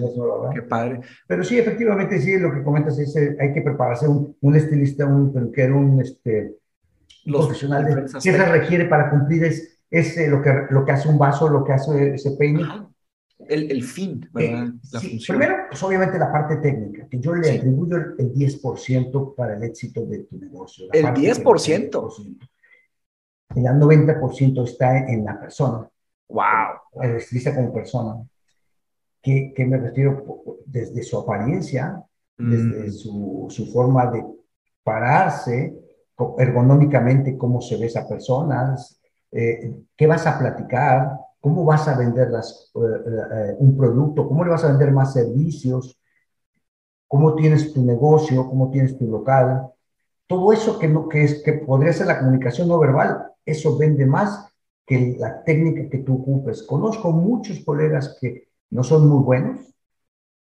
Qué 0.55 0.63
padre. 0.63 1.01
Pero 1.27 1.43
sí, 1.43 1.59
efectivamente, 1.59 2.21
sí, 2.21 2.39
lo 2.39 2.53
que 2.53 2.63
comentas 2.63 2.97
es, 2.99 3.15
eh, 3.17 3.37
hay 3.41 3.53
que 3.53 3.61
prepararse 3.61 4.07
un, 4.07 4.37
un 4.41 4.57
estilista, 4.57 5.05
un 5.05 5.33
peluquero, 5.33 5.77
un, 5.77 6.01
este, 6.01 6.59
los 7.25 7.47
profesional 7.47 7.85
de 7.85 8.05
qué 8.05 8.33
se 8.33 8.47
requiere 8.47 8.87
para 8.87 9.11
cumplir 9.11 9.45
es, 9.45 9.79
es 9.91 10.17
eh, 10.17 10.29
lo, 10.29 10.43
que, 10.43 10.53
lo 10.71 10.85
que 10.85 10.93
hace 10.93 11.09
un 11.09 11.19
vaso, 11.19 11.49
lo 11.49 11.65
que 11.65 11.73
hace 11.73 12.15
ese 12.15 12.33
peine. 12.33 12.63
El, 13.49 13.71
el, 13.73 13.83
fin, 13.83 14.29
¿verdad? 14.33 14.69
Eh, 14.69 14.73
la 14.93 15.01
función. 15.01 15.39
Primero, 15.39 15.63
pues 15.69 15.83
obviamente 15.83 16.19
la 16.19 16.31
parte 16.31 16.57
técnica, 16.57 17.09
que 17.09 17.19
yo 17.19 17.35
le 17.35 17.59
atribuyo 17.59 17.97
el, 18.19 18.33
10% 18.33 19.35
para 19.35 19.57
el 19.57 19.65
éxito 19.65 20.07
de 20.07 20.21
tu 20.21 20.39
negocio. 20.39 20.87
el 20.93 21.07
10%. 21.07 22.39
El 23.55 23.65
90% 23.65 24.65
está 24.65 24.99
en 24.99 25.25
la 25.25 25.39
persona. 25.39 25.89
¡Wow! 26.29 27.03
El 27.03 27.17
estilista 27.17 27.55
como 27.55 27.73
persona. 27.73 28.23
Que, 29.21 29.53
que 29.55 29.65
me 29.67 29.79
refiero 29.79 30.25
desde 30.67 31.03
su 31.03 31.19
apariencia, 31.19 32.03
desde 32.37 32.89
mm. 32.89 32.93
su, 32.93 33.47
su 33.51 33.73
forma 33.73 34.07
de 34.11 34.25
pararse, 34.83 35.82
ergonómicamente 36.39 37.37
cómo 37.37 37.61
se 37.61 37.77
ve 37.77 37.87
esa 37.87 38.07
persona, 38.07 38.77
eh, 39.31 39.75
qué 39.97 40.07
vas 40.07 40.27
a 40.27 40.39
platicar, 40.39 41.19
cómo 41.41 41.65
vas 41.65 41.89
a 41.89 41.97
vender 41.97 42.31
las, 42.31 42.71
eh, 42.75 42.79
eh, 42.79 43.57
un 43.59 43.77
producto, 43.77 44.29
cómo 44.29 44.45
le 44.45 44.51
vas 44.51 44.65
a 44.65 44.69
vender 44.69 44.93
más 44.93 45.13
servicios, 45.13 45.99
cómo 47.09 47.35
tienes 47.35 47.73
tu 47.73 47.85
negocio, 47.85 48.49
cómo 48.49 48.71
tienes 48.71 48.97
tu 48.97 49.07
local. 49.11 49.69
Todo 50.27 50.53
eso 50.53 50.79
que, 50.79 50.89
no, 50.89 51.09
que, 51.09 51.25
es, 51.25 51.43
que 51.43 51.55
podría 51.55 51.93
ser 51.93 52.07
la 52.07 52.21
comunicación 52.21 52.69
no 52.69 52.79
verbal, 52.79 53.33
eso 53.45 53.77
vende 53.77 54.07
más 54.07 54.49
que 54.87 55.17
la 55.19 55.43
técnica 55.43 55.91
que 55.91 55.99
tú 55.99 56.15
ocupes. 56.15 56.63
Conozco 56.63 57.11
muchos 57.11 57.65
colegas 57.65 58.17
que 58.21 58.49
no 58.71 58.85
son 58.85 59.09
muy 59.09 59.23
buenos, 59.23 59.75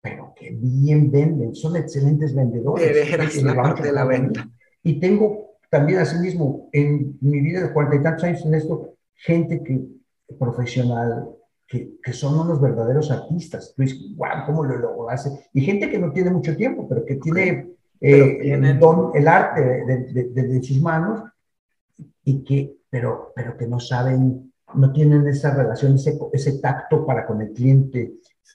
pero 0.02 0.34
que 0.36 0.52
bien 0.52 1.12
venden, 1.12 1.56
son 1.56 1.76
excelentes 1.76 2.34
vendedores. 2.34 2.94
De 3.36 3.44
la 3.44 3.56
parte 3.56 3.84
de 3.84 3.92
la 3.92 4.06
venta. 4.06 4.50
Y 4.84 5.00
tengo 5.00 5.47
también 5.70 6.00
asimismo, 6.00 6.70
en 6.72 7.18
mi 7.22 7.42
vida 7.42 7.62
de 7.62 7.74
cuarenta 7.74 7.98
y 7.98 8.04
tantos 8.04 8.24
años 8.24 8.46
en 8.46 8.56
esto, 8.56 8.94
gente 9.14 9.64
que, 9.64 9.86
profesional, 10.38 11.30
que, 11.68 11.98
que 12.02 12.14
son 12.14 12.40
unos 12.40 12.62
verdaderos 12.62 13.12
artistas. 13.12 13.74
Dices, 13.78 14.16
wow, 14.16 14.46
¿cómo 14.46 14.64
lo, 14.64 14.78
lo 14.78 15.10
hace? 15.10 15.50
Y 15.54 15.62
gente 15.62 15.90
que 15.90 16.00
no 16.00 16.12
tiene 16.12 16.30
mucho 16.30 16.56
tiempo, 16.56 16.88
pero 16.88 17.04
que 17.06 17.16
tiene 17.16 17.72
eh, 18.00 18.54
el, 18.54 18.80
don, 18.80 19.12
el 19.14 19.28
arte 19.28 19.62
de, 19.62 19.98
de, 20.14 20.44
de, 20.44 20.64
sus 20.64 20.82
manos, 20.82 21.24
y 22.24 22.44
que, 22.44 22.78
pero, 22.90 23.34
pero 23.36 23.58
que 23.58 23.68
no 23.68 23.80
saben, 23.80 24.54
no 24.76 24.94
tienen 24.94 25.28
esa 25.28 25.54
relación, 25.54 25.96
ese, 25.96 26.18
ese 26.32 26.60
tacto 26.60 27.06
para 27.06 27.26
con 27.26 27.42
el 27.42 27.52
cliente, 27.54 28.14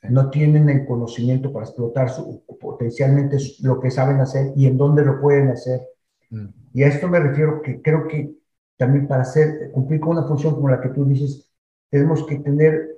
no 0.08 0.30
tienen 0.30 0.68
el 0.68 0.86
conocimiento 0.86 1.52
para 1.52 1.66
explotar 1.66 2.10
su, 2.10 2.42
potencialmente 2.60 3.36
lo 3.60 3.80
que 3.80 3.90
saben 3.90 4.20
hacer 4.20 4.52
y 4.56 4.66
en 4.66 4.76
dónde 4.76 5.04
lo 5.04 5.20
pueden 5.20 5.48
hacer. 5.48 5.80
Mm. 6.32 6.46
Y 6.72 6.82
a 6.82 6.88
esto 6.88 7.06
me 7.08 7.20
refiero 7.20 7.62
que 7.62 7.80
creo 7.80 8.08
que 8.08 8.34
también 8.76 9.06
para 9.06 9.22
hacer, 9.22 9.70
cumplir 9.70 10.00
con 10.00 10.16
una 10.16 10.26
función 10.26 10.54
como 10.54 10.68
la 10.68 10.80
que 10.80 10.88
tú 10.88 11.04
dices, 11.04 11.52
tenemos 11.90 12.26
que 12.26 12.38
tener 12.38 12.96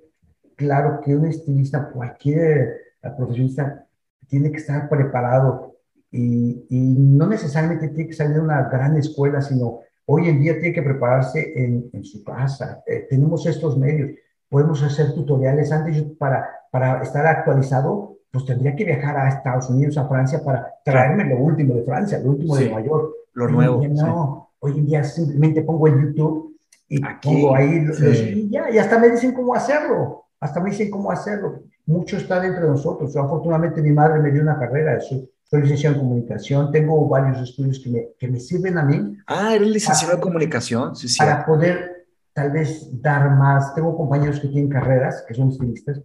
claro 0.56 1.00
que 1.04 1.14
un 1.14 1.26
estilista, 1.26 1.90
cualquier 1.90 2.80
profesionista, 3.16 3.86
tiene 4.28 4.50
que 4.50 4.58
estar 4.58 4.88
preparado 4.88 5.76
y, 6.10 6.64
y, 6.70 6.94
no 6.94 7.26
necesariamente 7.26 7.88
tiene 7.88 8.08
que 8.08 8.14
salir 8.14 8.34
de 8.34 8.40
una 8.40 8.68
gran 8.68 8.96
escuela, 8.96 9.42
sino 9.42 9.80
hoy 10.06 10.28
en 10.28 10.40
día 10.40 10.54
tiene 10.54 10.72
que 10.72 10.82
prepararse 10.82 11.52
en, 11.56 11.90
en 11.92 12.04
su 12.04 12.24
casa. 12.24 12.82
Eh, 12.86 13.06
tenemos 13.10 13.44
estos 13.46 13.76
medios, 13.76 14.12
podemos 14.48 14.82
hacer 14.82 15.12
tutoriales. 15.12 15.72
Antes 15.72 16.02
para, 16.18 16.48
para 16.70 17.02
estar 17.02 17.26
actualizado, 17.26 18.16
pues 18.30 18.46
tendría 18.46 18.74
que 18.74 18.84
viajar 18.84 19.16
a 19.16 19.28
Estados 19.28 19.68
Unidos, 19.68 19.98
a 19.98 20.08
Francia, 20.08 20.40
para 20.42 20.72
traerme 20.84 21.24
lo 21.24 21.38
último 21.38 21.74
de 21.74 21.82
Francia, 21.82 22.18
lo 22.20 22.30
último 22.30 22.56
de 22.56 22.66
Nueva 22.66 22.86
York 22.86 23.14
lo 23.34 23.48
nuevo. 23.48 23.86
no, 23.88 24.50
hoy 24.58 24.78
en 24.78 24.86
día 24.86 25.04
simplemente 25.04 25.62
pongo 25.62 25.86
el 25.88 26.00
YouTube 26.02 26.56
y 26.88 27.00
pongo 27.22 27.54
ahí 27.54 27.80
los, 27.80 28.00
y 28.00 28.48
ya, 28.50 28.70
y 28.70 28.78
hasta 28.78 28.98
me 28.98 29.10
dicen 29.10 29.32
cómo 29.32 29.54
hacerlo, 29.54 30.24
hasta 30.40 30.60
me 30.60 30.70
dicen 30.70 30.90
cómo 30.90 31.10
hacerlo. 31.10 31.62
Mucho 31.86 32.16
está 32.16 32.40
dentro 32.40 32.62
de 32.62 32.70
nosotros. 32.70 33.14
afortunadamente 33.16 33.82
mi 33.82 33.92
madre 33.92 34.20
me 34.20 34.30
dio 34.30 34.42
una 34.42 34.58
carrera, 34.58 34.98
soy, 35.00 35.30
soy 35.42 35.62
licenciado 35.62 35.96
en 35.96 36.00
comunicación, 36.00 36.72
tengo 36.72 37.06
varios 37.08 37.40
estudios 37.48 37.78
que 37.78 37.90
me, 37.90 38.08
que 38.18 38.28
me 38.28 38.40
sirven 38.40 38.78
a 38.78 38.84
mí. 38.84 39.18
Ah, 39.26 39.54
eres 39.54 39.68
licenciado 39.68 40.14
en 40.14 40.20
comunicación, 40.20 40.96
sí, 40.96 41.08
sí. 41.08 41.18
Para 41.18 41.44
poder 41.44 41.94
tal 42.34 42.50
vez 42.50 43.00
dar 43.00 43.30
más. 43.30 43.74
Tengo 43.74 43.96
compañeros 43.96 44.40
que 44.40 44.48
tienen 44.48 44.68
carreras, 44.68 45.24
que 45.26 45.32
son 45.32 45.48
estilistas, 45.48 46.02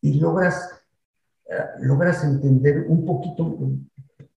y 0.00 0.14
logras, 0.14 0.70
eh, 1.48 1.54
logras 1.80 2.24
entender 2.24 2.86
un 2.88 3.04
poquito 3.04 3.56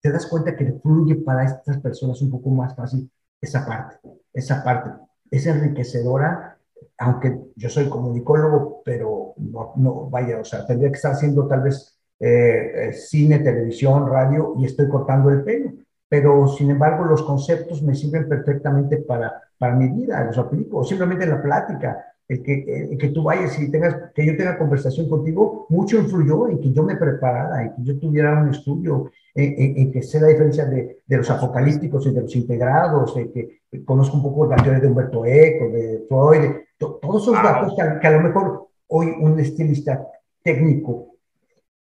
te 0.02 0.12
das 0.12 0.26
cuenta 0.28 0.56
que 0.56 0.74
fluye 0.82 1.16
para 1.16 1.44
estas 1.44 1.78
personas 1.80 2.22
un 2.22 2.32
poco 2.32 2.50
más 2.50 2.76
fácil 2.76 3.10
esa 3.42 3.66
parte, 3.66 3.98
esa 4.34 4.64
parte. 4.64 4.92
Es 5.30 5.46
enriquecedora, 5.46 6.58
aunque 6.98 7.40
yo 7.56 7.70
soy 7.70 7.90
comunicólogo, 7.90 8.82
pero 8.84 9.34
no, 9.38 9.74
no 9.76 10.10
vaya, 10.10 10.40
o 10.40 10.46
sea, 10.46 10.66
tendría 10.66 10.90
que 10.90 10.96
estar 10.96 11.14
haciendo 11.14 11.48
tal 11.48 11.62
vez 11.62 12.00
eh, 12.20 12.72
eh, 12.90 12.94
cine, 12.94 13.40
televisión, 13.40 14.10
radio 14.10 14.56
y 14.58 14.66
estoy 14.66 14.90
cortando 14.90 15.30
el 15.30 15.44
pelo. 15.44 15.72
Pero, 16.08 16.48
sin 16.48 16.72
embargo, 16.72 17.06
los 17.06 17.22
conceptos 17.22 17.84
me 17.84 17.94
sirven 17.94 18.28
perfectamente 18.28 18.98
para, 18.98 19.44
para 19.58 19.76
mi 19.76 19.90
vida, 19.90 20.24
los 20.24 20.38
aplico, 20.40 20.80
o 20.80 20.84
simplemente 20.84 21.28
la 21.28 21.42
plática 21.42 22.10
el 22.30 22.44
que, 22.44 22.96
que 23.00 23.10
tú 23.10 23.24
vayas 23.24 23.60
y 23.60 23.72
tengas, 23.72 24.12
que 24.14 24.26
yo 24.26 24.38
tenga 24.38 24.58
conversación 24.58 25.10
contigo, 25.10 25.66
mucho 25.70 25.98
influyó 25.98 26.48
en 26.48 26.60
que 26.60 26.72
yo 26.72 26.84
me 26.84 26.96
preparara, 26.96 27.64
en 27.64 27.76
que 27.76 27.84
yo 27.84 28.00
tuviera 28.00 28.40
un 28.40 28.50
estudio, 28.50 29.12
en, 29.44 29.92
que 29.92 30.02
sé 30.02 30.20
la 30.20 30.28
diferencia 30.28 30.66
de, 30.66 31.02
de, 31.06 31.18
los 31.18 31.30
apocalípticos 31.30 32.06
y 32.06 32.12
de 32.12 32.22
los 32.22 32.36
integrados, 32.36 33.16
en 33.18 33.32
que 33.32 33.62
conozco 33.86 34.18
un 34.18 34.24
poco 34.24 34.46
la 34.46 34.56
teoría 34.58 34.80
de 34.80 34.88
Humberto 34.88 35.26
Eco, 35.26 35.70
de 35.70 36.06
Freud, 36.08 36.52
todos 36.78 37.24
esos 37.24 37.36
datos 37.36 37.74
que 38.02 38.08
a, 38.08 38.12
lo 38.12 38.22
mejor 38.22 38.68
hoy 38.88 39.14
un 39.20 39.40
estilista 39.40 40.08
técnico 40.42 41.10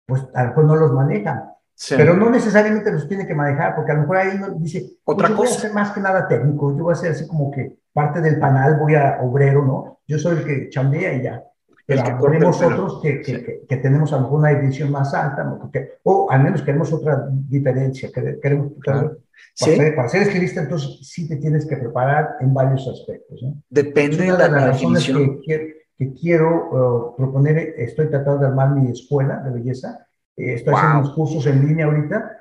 pues 0.09 0.27
a 0.35 0.43
lo 0.43 0.49
mejor 0.49 0.65
no 0.65 0.77
los 0.77 0.93
manejan. 0.93 1.45
Pero 1.91 2.15
no 2.15 2.29
necesariamente 2.31 2.91
los 2.91 3.07
tiene 3.07 3.27
que 3.27 3.35
manejar, 3.35 3.77
porque 3.77 3.93
a 3.93 3.95
lo 3.95 4.01
mejor 4.01 4.17
ahí 4.17 4.37
uno 4.37 4.51
dice, 4.59 4.99
otra 5.05 5.29
pues 5.29 5.39
cosa. 5.39 5.51
Voy 5.51 5.57
a 5.59 5.61
ser 5.61 5.73
más 5.75 5.93
que 5.93 6.01
nada 6.01 6.27
técnico, 6.27 6.77
yo 6.77 6.83
voy 6.83 6.93
a 6.93 6.97
ser 6.97 7.13
así 7.13 7.29
como 7.29 7.51
que 7.53 7.77
parte 7.93 8.21
del 8.21 8.41
panel, 8.41 8.79
voy 8.81 8.95
a 8.95 9.19
obrero, 9.21 9.65
¿no? 9.65 9.99
Yo 10.09 10.19
soy 10.19 10.39
el 10.39 10.45
que 10.45 10.71
chambea 10.71 11.13
y 11.13 11.23
ya. 11.23 11.45
Pero 11.89 12.03
tenemos 12.21 12.61
otros 12.61 13.01
que, 13.01 13.23
que, 13.23 13.63
que, 13.67 13.77
tenemos 13.79 14.13
a 14.13 14.17
lo 14.17 14.25
mejor 14.25 14.41
una 14.41 14.51
edición 14.51 14.91
más 14.93 15.15
alta, 15.15 15.59
o 16.03 16.31
al 16.31 16.43
menos 16.43 16.61
queremos 16.61 16.93
otra 16.93 17.27
diferencia, 17.31 18.11
queremos, 18.13 18.73
claro. 18.81 19.17
para, 19.97 20.09
ser, 20.11 20.23
estilista, 20.23 20.61
entonces 20.61 20.99
sí 21.01 21.27
te 21.27 21.37
tienes 21.37 21.65
que 21.65 21.79
preparar 21.79 22.37
en 22.41 22.53
varios 22.53 22.87
aspectos. 22.87 23.43
¿no? 23.43 23.63
Depende 23.71 24.25
de 24.25 24.33
la, 24.33 24.49
las 24.49 24.65
razones 24.67 25.07
que, 25.47 25.87
que, 25.97 26.13
quiero 26.13 27.15
uh, 27.15 27.17
proponer, 27.17 27.75
estoy 27.79 28.11
tratando 28.11 28.41
de 28.41 28.47
armar 28.49 28.75
mi 28.75 28.91
escuela 28.91 29.39
de 29.39 29.51
belleza, 29.51 30.07
eh, 30.37 30.53
estoy 30.53 30.75
haciendo 30.75 30.99
unos 30.99 31.15
cursos 31.15 31.47
en 31.47 31.67
línea 31.67 31.87
ahorita, 31.87 32.37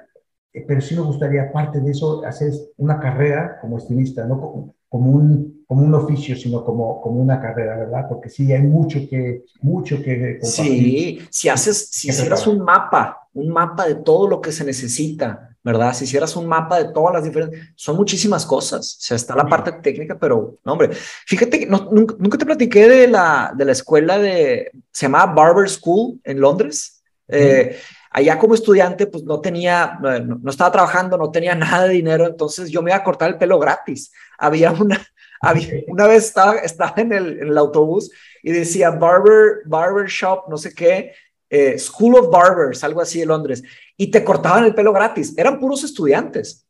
eh, 0.52 0.66
pero 0.68 0.82
sí 0.82 0.93
me 0.93 1.04
gustaría, 1.04 1.43
aparte 1.43 1.80
de 1.80 1.91
eso, 1.91 2.22
hacer 2.26 2.52
una 2.76 3.00
carrera 3.00 3.60
como 3.62 3.78
estilista, 3.78 4.26
no 4.26 4.41
como, 4.41 4.76
como 4.89 5.12
un, 5.12 5.57
como 5.68 5.86
un 5.86 5.93
oficio, 5.93 6.36
sino 6.36 6.63
como, 6.63 7.01
como 7.01 7.22
una 7.22 7.41
carrera, 7.41 7.76
¿verdad? 7.76 8.05
Porque 8.07 8.30
sí, 8.30 8.51
hay 8.53 8.61
mucho 8.61 8.99
que, 9.09 9.43
mucho 9.59 10.01
que 10.01 10.39
compartir. 10.39 10.82
Sí, 10.82 11.28
si 11.30 11.49
haces, 11.49 11.89
si 11.91 12.09
hicieras 12.09 12.47
un 12.47 12.59
mapa, 12.59 13.28
un 13.34 13.49
mapa 13.49 13.86
de 13.86 13.95
todo 13.95 14.30
lo 14.30 14.39
que 14.39 14.53
se 14.53 14.63
necesita, 14.63 15.57
¿verdad? 15.61 15.93
Si 15.93 16.05
hicieras 16.05 16.38
un 16.38 16.47
mapa 16.47 16.82
de 16.82 16.93
todas 16.93 17.15
las 17.15 17.26
diferentes, 17.26 17.59
son 17.76 17.97
muchísimas 17.97 18.45
cosas. 18.45 18.97
O 18.97 19.01
sea, 19.01 19.18
está 19.18 19.36
la 19.36 19.45
parte 19.45 19.74
técnica, 19.74 20.18
pero, 20.18 20.55
no, 20.63 20.72
hombre, 20.72 20.91
fíjate 21.26 21.59
que 21.59 21.65
nunca, 21.65 22.15
nunca, 22.18 22.38
te 22.38 22.45
platiqué 22.45 22.88
de 22.88 23.07
la, 23.09 23.51
de 23.53 23.65
la 23.65 23.74
escuela 23.74 24.18
de, 24.18 24.72
se 24.89 25.07
llamaba 25.07 25.34
Barber 25.34 25.70
School 25.70 26.22
en 26.24 26.39
Londres. 26.39 27.03
Eh, 27.28 27.78
allá 28.09 28.39
como 28.39 28.55
estudiante, 28.55 29.07
pues 29.07 29.26
no 29.26 29.41
tenía, 29.41 29.99
no, 30.01 30.49
estaba 30.49 30.72
trabajando, 30.72 31.18
no 31.18 31.30
tenía 31.30 31.55
nada 31.55 31.84
de 31.89 31.95
dinero, 31.95 32.26
entonces 32.26 32.70
yo 32.70 32.82
me 32.82 32.91
iba 32.91 32.97
a 32.97 33.03
cortar 33.03 33.30
el 33.30 33.38
pelo 33.38 33.59
gratis. 33.59 34.13
Había 34.38 34.72
una, 34.72 35.05
había, 35.42 35.84
una 35.88 36.08
vez 36.08 36.26
estaba, 36.26 36.56
estaba 36.58 36.94
en, 36.98 37.14
el, 37.14 37.40
en 37.40 37.48
el 37.50 37.58
autobús 37.58 38.12
y 38.44 38.52
decía 38.52 38.92
barber, 38.92 39.62
barber 39.66 40.08
shop, 40.08 40.50
no 40.50 40.58
sé 40.58 40.74
qué, 40.74 41.14
eh, 41.50 41.78
School 41.80 42.16
of 42.16 42.30
Barbers, 42.30 42.84
algo 42.84 43.02
así 43.02 43.20
de 43.20 43.26
Londres, 43.26 43.64
y 43.96 44.12
te 44.12 44.24
cortaban 44.24 44.66
el 44.66 44.76
pelo 44.76 44.94
gratis. 44.94 45.34
Eran 45.38 45.60
puros 45.60 45.84
estudiantes, 45.84 46.66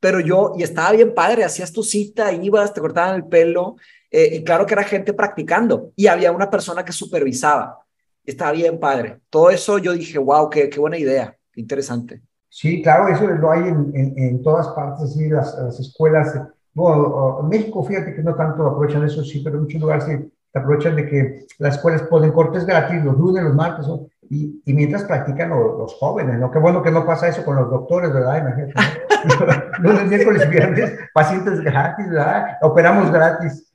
pero 0.00 0.20
yo, 0.20 0.52
y 0.56 0.62
estaba 0.62 0.92
bien 0.92 1.14
padre, 1.14 1.44
hacías 1.44 1.72
tu 1.72 1.82
cita, 1.82 2.32
ibas, 2.32 2.74
te 2.74 2.80
cortaban 2.80 3.16
el 3.16 3.24
pelo, 3.24 3.76
eh, 4.10 4.36
y 4.36 4.44
claro 4.44 4.66
que 4.66 4.74
era 4.74 4.84
gente 4.84 5.12
practicando, 5.12 5.92
y 5.96 6.06
había 6.06 6.32
una 6.32 6.50
persona 6.50 6.84
que 6.84 6.92
supervisaba 6.92 7.84
está 8.30 8.52
bien 8.52 8.78
padre. 8.78 9.20
Todo 9.30 9.50
eso 9.50 9.78
yo 9.78 9.92
dije, 9.92 10.18
wow, 10.18 10.50
qué, 10.50 10.68
qué 10.68 10.78
buena 10.78 10.98
idea, 10.98 11.36
qué 11.50 11.60
interesante. 11.60 12.20
Sí, 12.50 12.82
claro, 12.82 13.08
eso 13.08 13.26
lo 13.26 13.50
hay 13.50 13.68
en, 13.68 14.14
en, 14.16 14.42
todas 14.42 14.68
partes, 14.68 15.14
sí, 15.14 15.28
las, 15.28 15.56
las 15.58 15.80
escuelas. 15.80 16.34
Bueno, 16.78 17.38
en 17.42 17.48
México, 17.48 17.82
fíjate 17.82 18.14
que 18.14 18.22
no 18.22 18.36
tanto 18.36 18.64
aprovechan 18.64 19.04
eso, 19.04 19.24
sí, 19.24 19.40
pero 19.42 19.56
en 19.56 19.62
muchos 19.62 19.80
lugares 19.80 20.04
sí 20.04 20.32
aprovechan 20.54 20.94
de 20.94 21.06
que 21.06 21.46
las 21.58 21.74
escuelas 21.74 22.02
ponen 22.02 22.30
cortes 22.30 22.64
gratis 22.64 23.02
los 23.02 23.18
lunes, 23.18 23.42
los 23.42 23.54
martes, 23.54 23.86
y, 24.30 24.62
y, 24.64 24.74
mientras 24.74 25.02
practican 25.02 25.50
los, 25.50 25.92
jóvenes, 25.94 26.38
¿no? 26.38 26.52
Qué 26.52 26.60
bueno 26.60 26.80
que 26.80 26.92
no 26.92 27.04
pasa 27.04 27.26
eso 27.26 27.44
con 27.44 27.56
los 27.56 27.68
doctores, 27.68 28.12
¿verdad? 28.12 28.42
Imagínate, 28.42 28.74
¿no? 28.74 29.78
lunes, 29.90 30.06
miércoles 30.06 30.44
y 30.46 30.50
viernes, 30.50 30.98
pacientes 31.12 31.60
gratis, 31.62 32.08
¿verdad? 32.10 32.58
Operamos 32.62 33.10
gratis. 33.10 33.74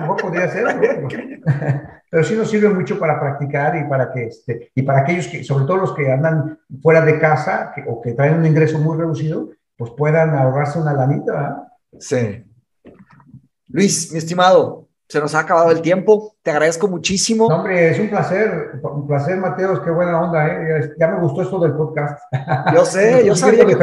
No 0.00 0.16
podría 0.16 0.48
ser, 0.48 0.64
¿no? 0.64 1.08
pero 2.10 2.24
sí 2.24 2.34
nos 2.34 2.50
sirve 2.50 2.70
mucho 2.70 2.98
para 2.98 3.20
practicar 3.20 3.76
y 3.76 3.84
para 3.84 4.10
que, 4.10 4.24
este, 4.24 4.72
y 4.74 4.82
para 4.82 5.02
aquellos 5.02 5.28
que, 5.28 5.44
sobre 5.44 5.64
todo 5.64 5.76
los 5.76 5.94
que 5.94 6.10
andan 6.10 6.58
fuera 6.82 7.02
de 7.02 7.20
casa 7.20 7.72
o 7.86 8.02
que 8.02 8.14
traen 8.14 8.34
un 8.34 8.46
ingreso 8.46 8.80
muy 8.80 8.98
reducido, 8.98 9.50
pues 9.76 9.92
puedan 9.92 10.34
ahorrarse 10.34 10.80
una 10.80 10.92
lanita, 10.92 11.32
¿verdad? 11.32 11.71
Sí. 11.98 12.44
Luis, 13.68 14.12
mi 14.12 14.18
estimado, 14.18 14.88
se 15.08 15.20
nos 15.20 15.34
ha 15.34 15.40
acabado 15.40 15.70
el 15.70 15.82
tiempo. 15.82 16.34
Te 16.42 16.50
agradezco 16.50 16.88
muchísimo. 16.88 17.46
hombre, 17.46 17.90
es 17.90 17.98
un 17.98 18.08
placer, 18.08 18.80
un 18.82 19.06
placer, 19.06 19.36
Mateos, 19.38 19.80
qué 19.80 19.90
buena 19.90 20.20
onda, 20.20 20.46
¿eh? 20.46 20.94
Ya 20.98 21.08
me 21.08 21.20
gustó 21.20 21.42
esto 21.42 21.58
del 21.60 21.72
podcast. 21.72 22.20
Yo 22.74 22.84
sé, 22.84 23.22
yo 23.26 23.34
sabía 23.34 23.66
que 23.66 23.76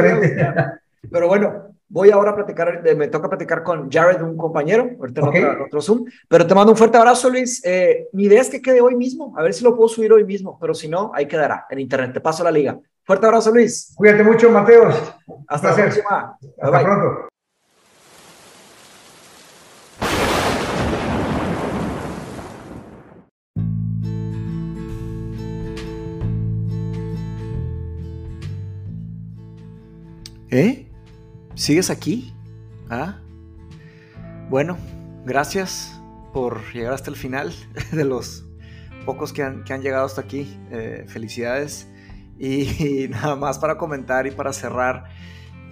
Pero 1.10 1.28
bueno, 1.28 1.70
Voy 1.92 2.12
ahora 2.12 2.30
a 2.30 2.36
platicar, 2.36 2.84
me 2.96 3.08
toca 3.08 3.28
platicar 3.28 3.64
con 3.64 3.90
Jared, 3.90 4.22
un 4.22 4.36
compañero, 4.36 4.90
ahorita 5.00 5.22
en 5.22 5.60
otro, 5.62 5.82
Zoom, 5.82 6.04
pero 6.28 6.46
te 6.46 6.54
mando 6.54 6.70
un 6.70 6.78
fuerte 6.78 6.96
abrazo, 6.96 7.28
Luis. 7.28 7.60
Eh, 7.64 8.06
mi 8.12 8.24
idea 8.24 8.40
es 8.40 8.48
que 8.48 8.62
quede 8.62 8.80
hoy 8.80 8.94
mismo, 8.94 9.34
a 9.36 9.42
ver 9.42 9.52
si 9.52 9.64
lo 9.64 9.74
puedo 9.74 9.88
subir 9.88 10.12
hoy 10.12 10.22
mismo, 10.24 10.56
pero 10.60 10.72
si 10.72 10.86
no, 10.86 11.10
ahí 11.12 11.26
quedará 11.26 11.66
en 11.68 11.80
internet. 11.80 12.12
Te 12.12 12.20
paso 12.20 12.44
la 12.44 12.52
liga. 12.52 12.78
Fuerte 13.02 13.26
abrazo, 13.26 13.50
Luis. 13.50 13.92
Cuídate 13.96 14.22
mucho, 14.22 14.50
Mateos. 14.50 14.94
Hasta 15.48 15.70
la 15.70 15.74
próxima. 15.74 16.38
Hasta 16.60 16.80
pronto. 16.80 17.29
¿Eh? 30.50 30.86
¿Sigues 31.54 31.90
aquí? 31.90 32.34
¿Ah? 32.88 33.20
Bueno, 34.48 34.76
gracias 35.24 36.00
por 36.32 36.60
llegar 36.72 36.92
hasta 36.92 37.10
el 37.10 37.16
final 37.16 37.52
de 37.92 38.04
los 38.04 38.44
pocos 39.06 39.32
que 39.32 39.44
han, 39.44 39.64
llegado 39.64 40.06
hasta 40.06 40.22
aquí. 40.22 40.58
Eh, 40.70 41.04
felicidades. 41.08 41.86
Y, 42.42 43.06
nada 43.10 43.36
más 43.36 43.58
para 43.58 43.76
comentar 43.76 44.26
y 44.26 44.30
para 44.30 44.54
cerrar, 44.54 45.10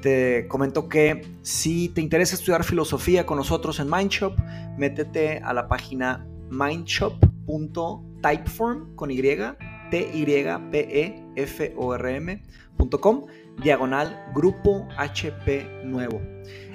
te 0.02 0.46
comento 0.48 0.86
que 0.86 1.26
si 1.40 1.88
te 1.88 2.02
interesa 2.02 2.34
estudiar 2.34 2.62
filosofía 2.62 3.24
con 3.24 3.38
nosotros 3.38 3.80
en 3.80 3.88
Mindshop, 3.88 4.38
métete 4.76 5.38
a 5.38 5.54
la 5.54 5.66
página 5.66 6.26
mindshop.typeform 6.50 8.94
con 8.96 9.10
Y, 9.10 9.22
T 9.22 10.10
Y 10.12 10.26
P 10.26 10.78
E 10.78 11.24
F 11.36 11.74
O 11.78 11.94
R 11.94 12.16
M.com 12.16 13.24
diagonal 13.62 14.30
Grupo 14.34 14.88
HP 14.96 15.82
Nuevo. 15.84 16.20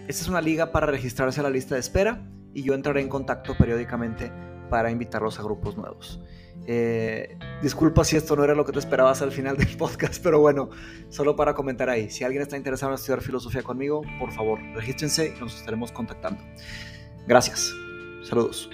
Esta 0.07 0.23
es 0.23 0.27
una 0.27 0.41
liga 0.41 0.71
para 0.71 0.85
registrarse 0.87 1.39
a 1.39 1.43
la 1.43 1.49
lista 1.49 1.75
de 1.75 1.81
espera 1.81 2.27
y 2.53 2.63
yo 2.63 2.73
entraré 2.73 3.01
en 3.01 3.09
contacto 3.09 3.55
periódicamente 3.57 4.31
para 4.69 4.91
invitarlos 4.91 5.39
a 5.39 5.43
grupos 5.43 5.77
nuevos. 5.77 6.19
Eh, 6.65 7.37
disculpa 7.61 8.05
si 8.05 8.15
esto 8.15 8.35
no 8.35 8.43
era 8.43 8.55
lo 8.55 8.65
que 8.65 8.71
te 8.71 8.79
esperabas 8.79 9.21
al 9.21 9.31
final 9.31 9.57
del 9.57 9.75
podcast, 9.77 10.21
pero 10.23 10.39
bueno, 10.39 10.69
solo 11.09 11.35
para 11.35 11.53
comentar 11.53 11.89
ahí. 11.89 12.09
Si 12.09 12.23
alguien 12.23 12.41
está 12.41 12.57
interesado 12.57 12.91
en 12.91 12.95
estudiar 12.95 13.21
filosofía 13.21 13.63
conmigo, 13.63 14.01
por 14.19 14.31
favor, 14.31 14.59
regístrense 14.73 15.33
y 15.35 15.39
nos 15.39 15.55
estaremos 15.55 15.91
contactando. 15.91 16.43
Gracias. 17.27 17.73
Saludos. 18.23 18.69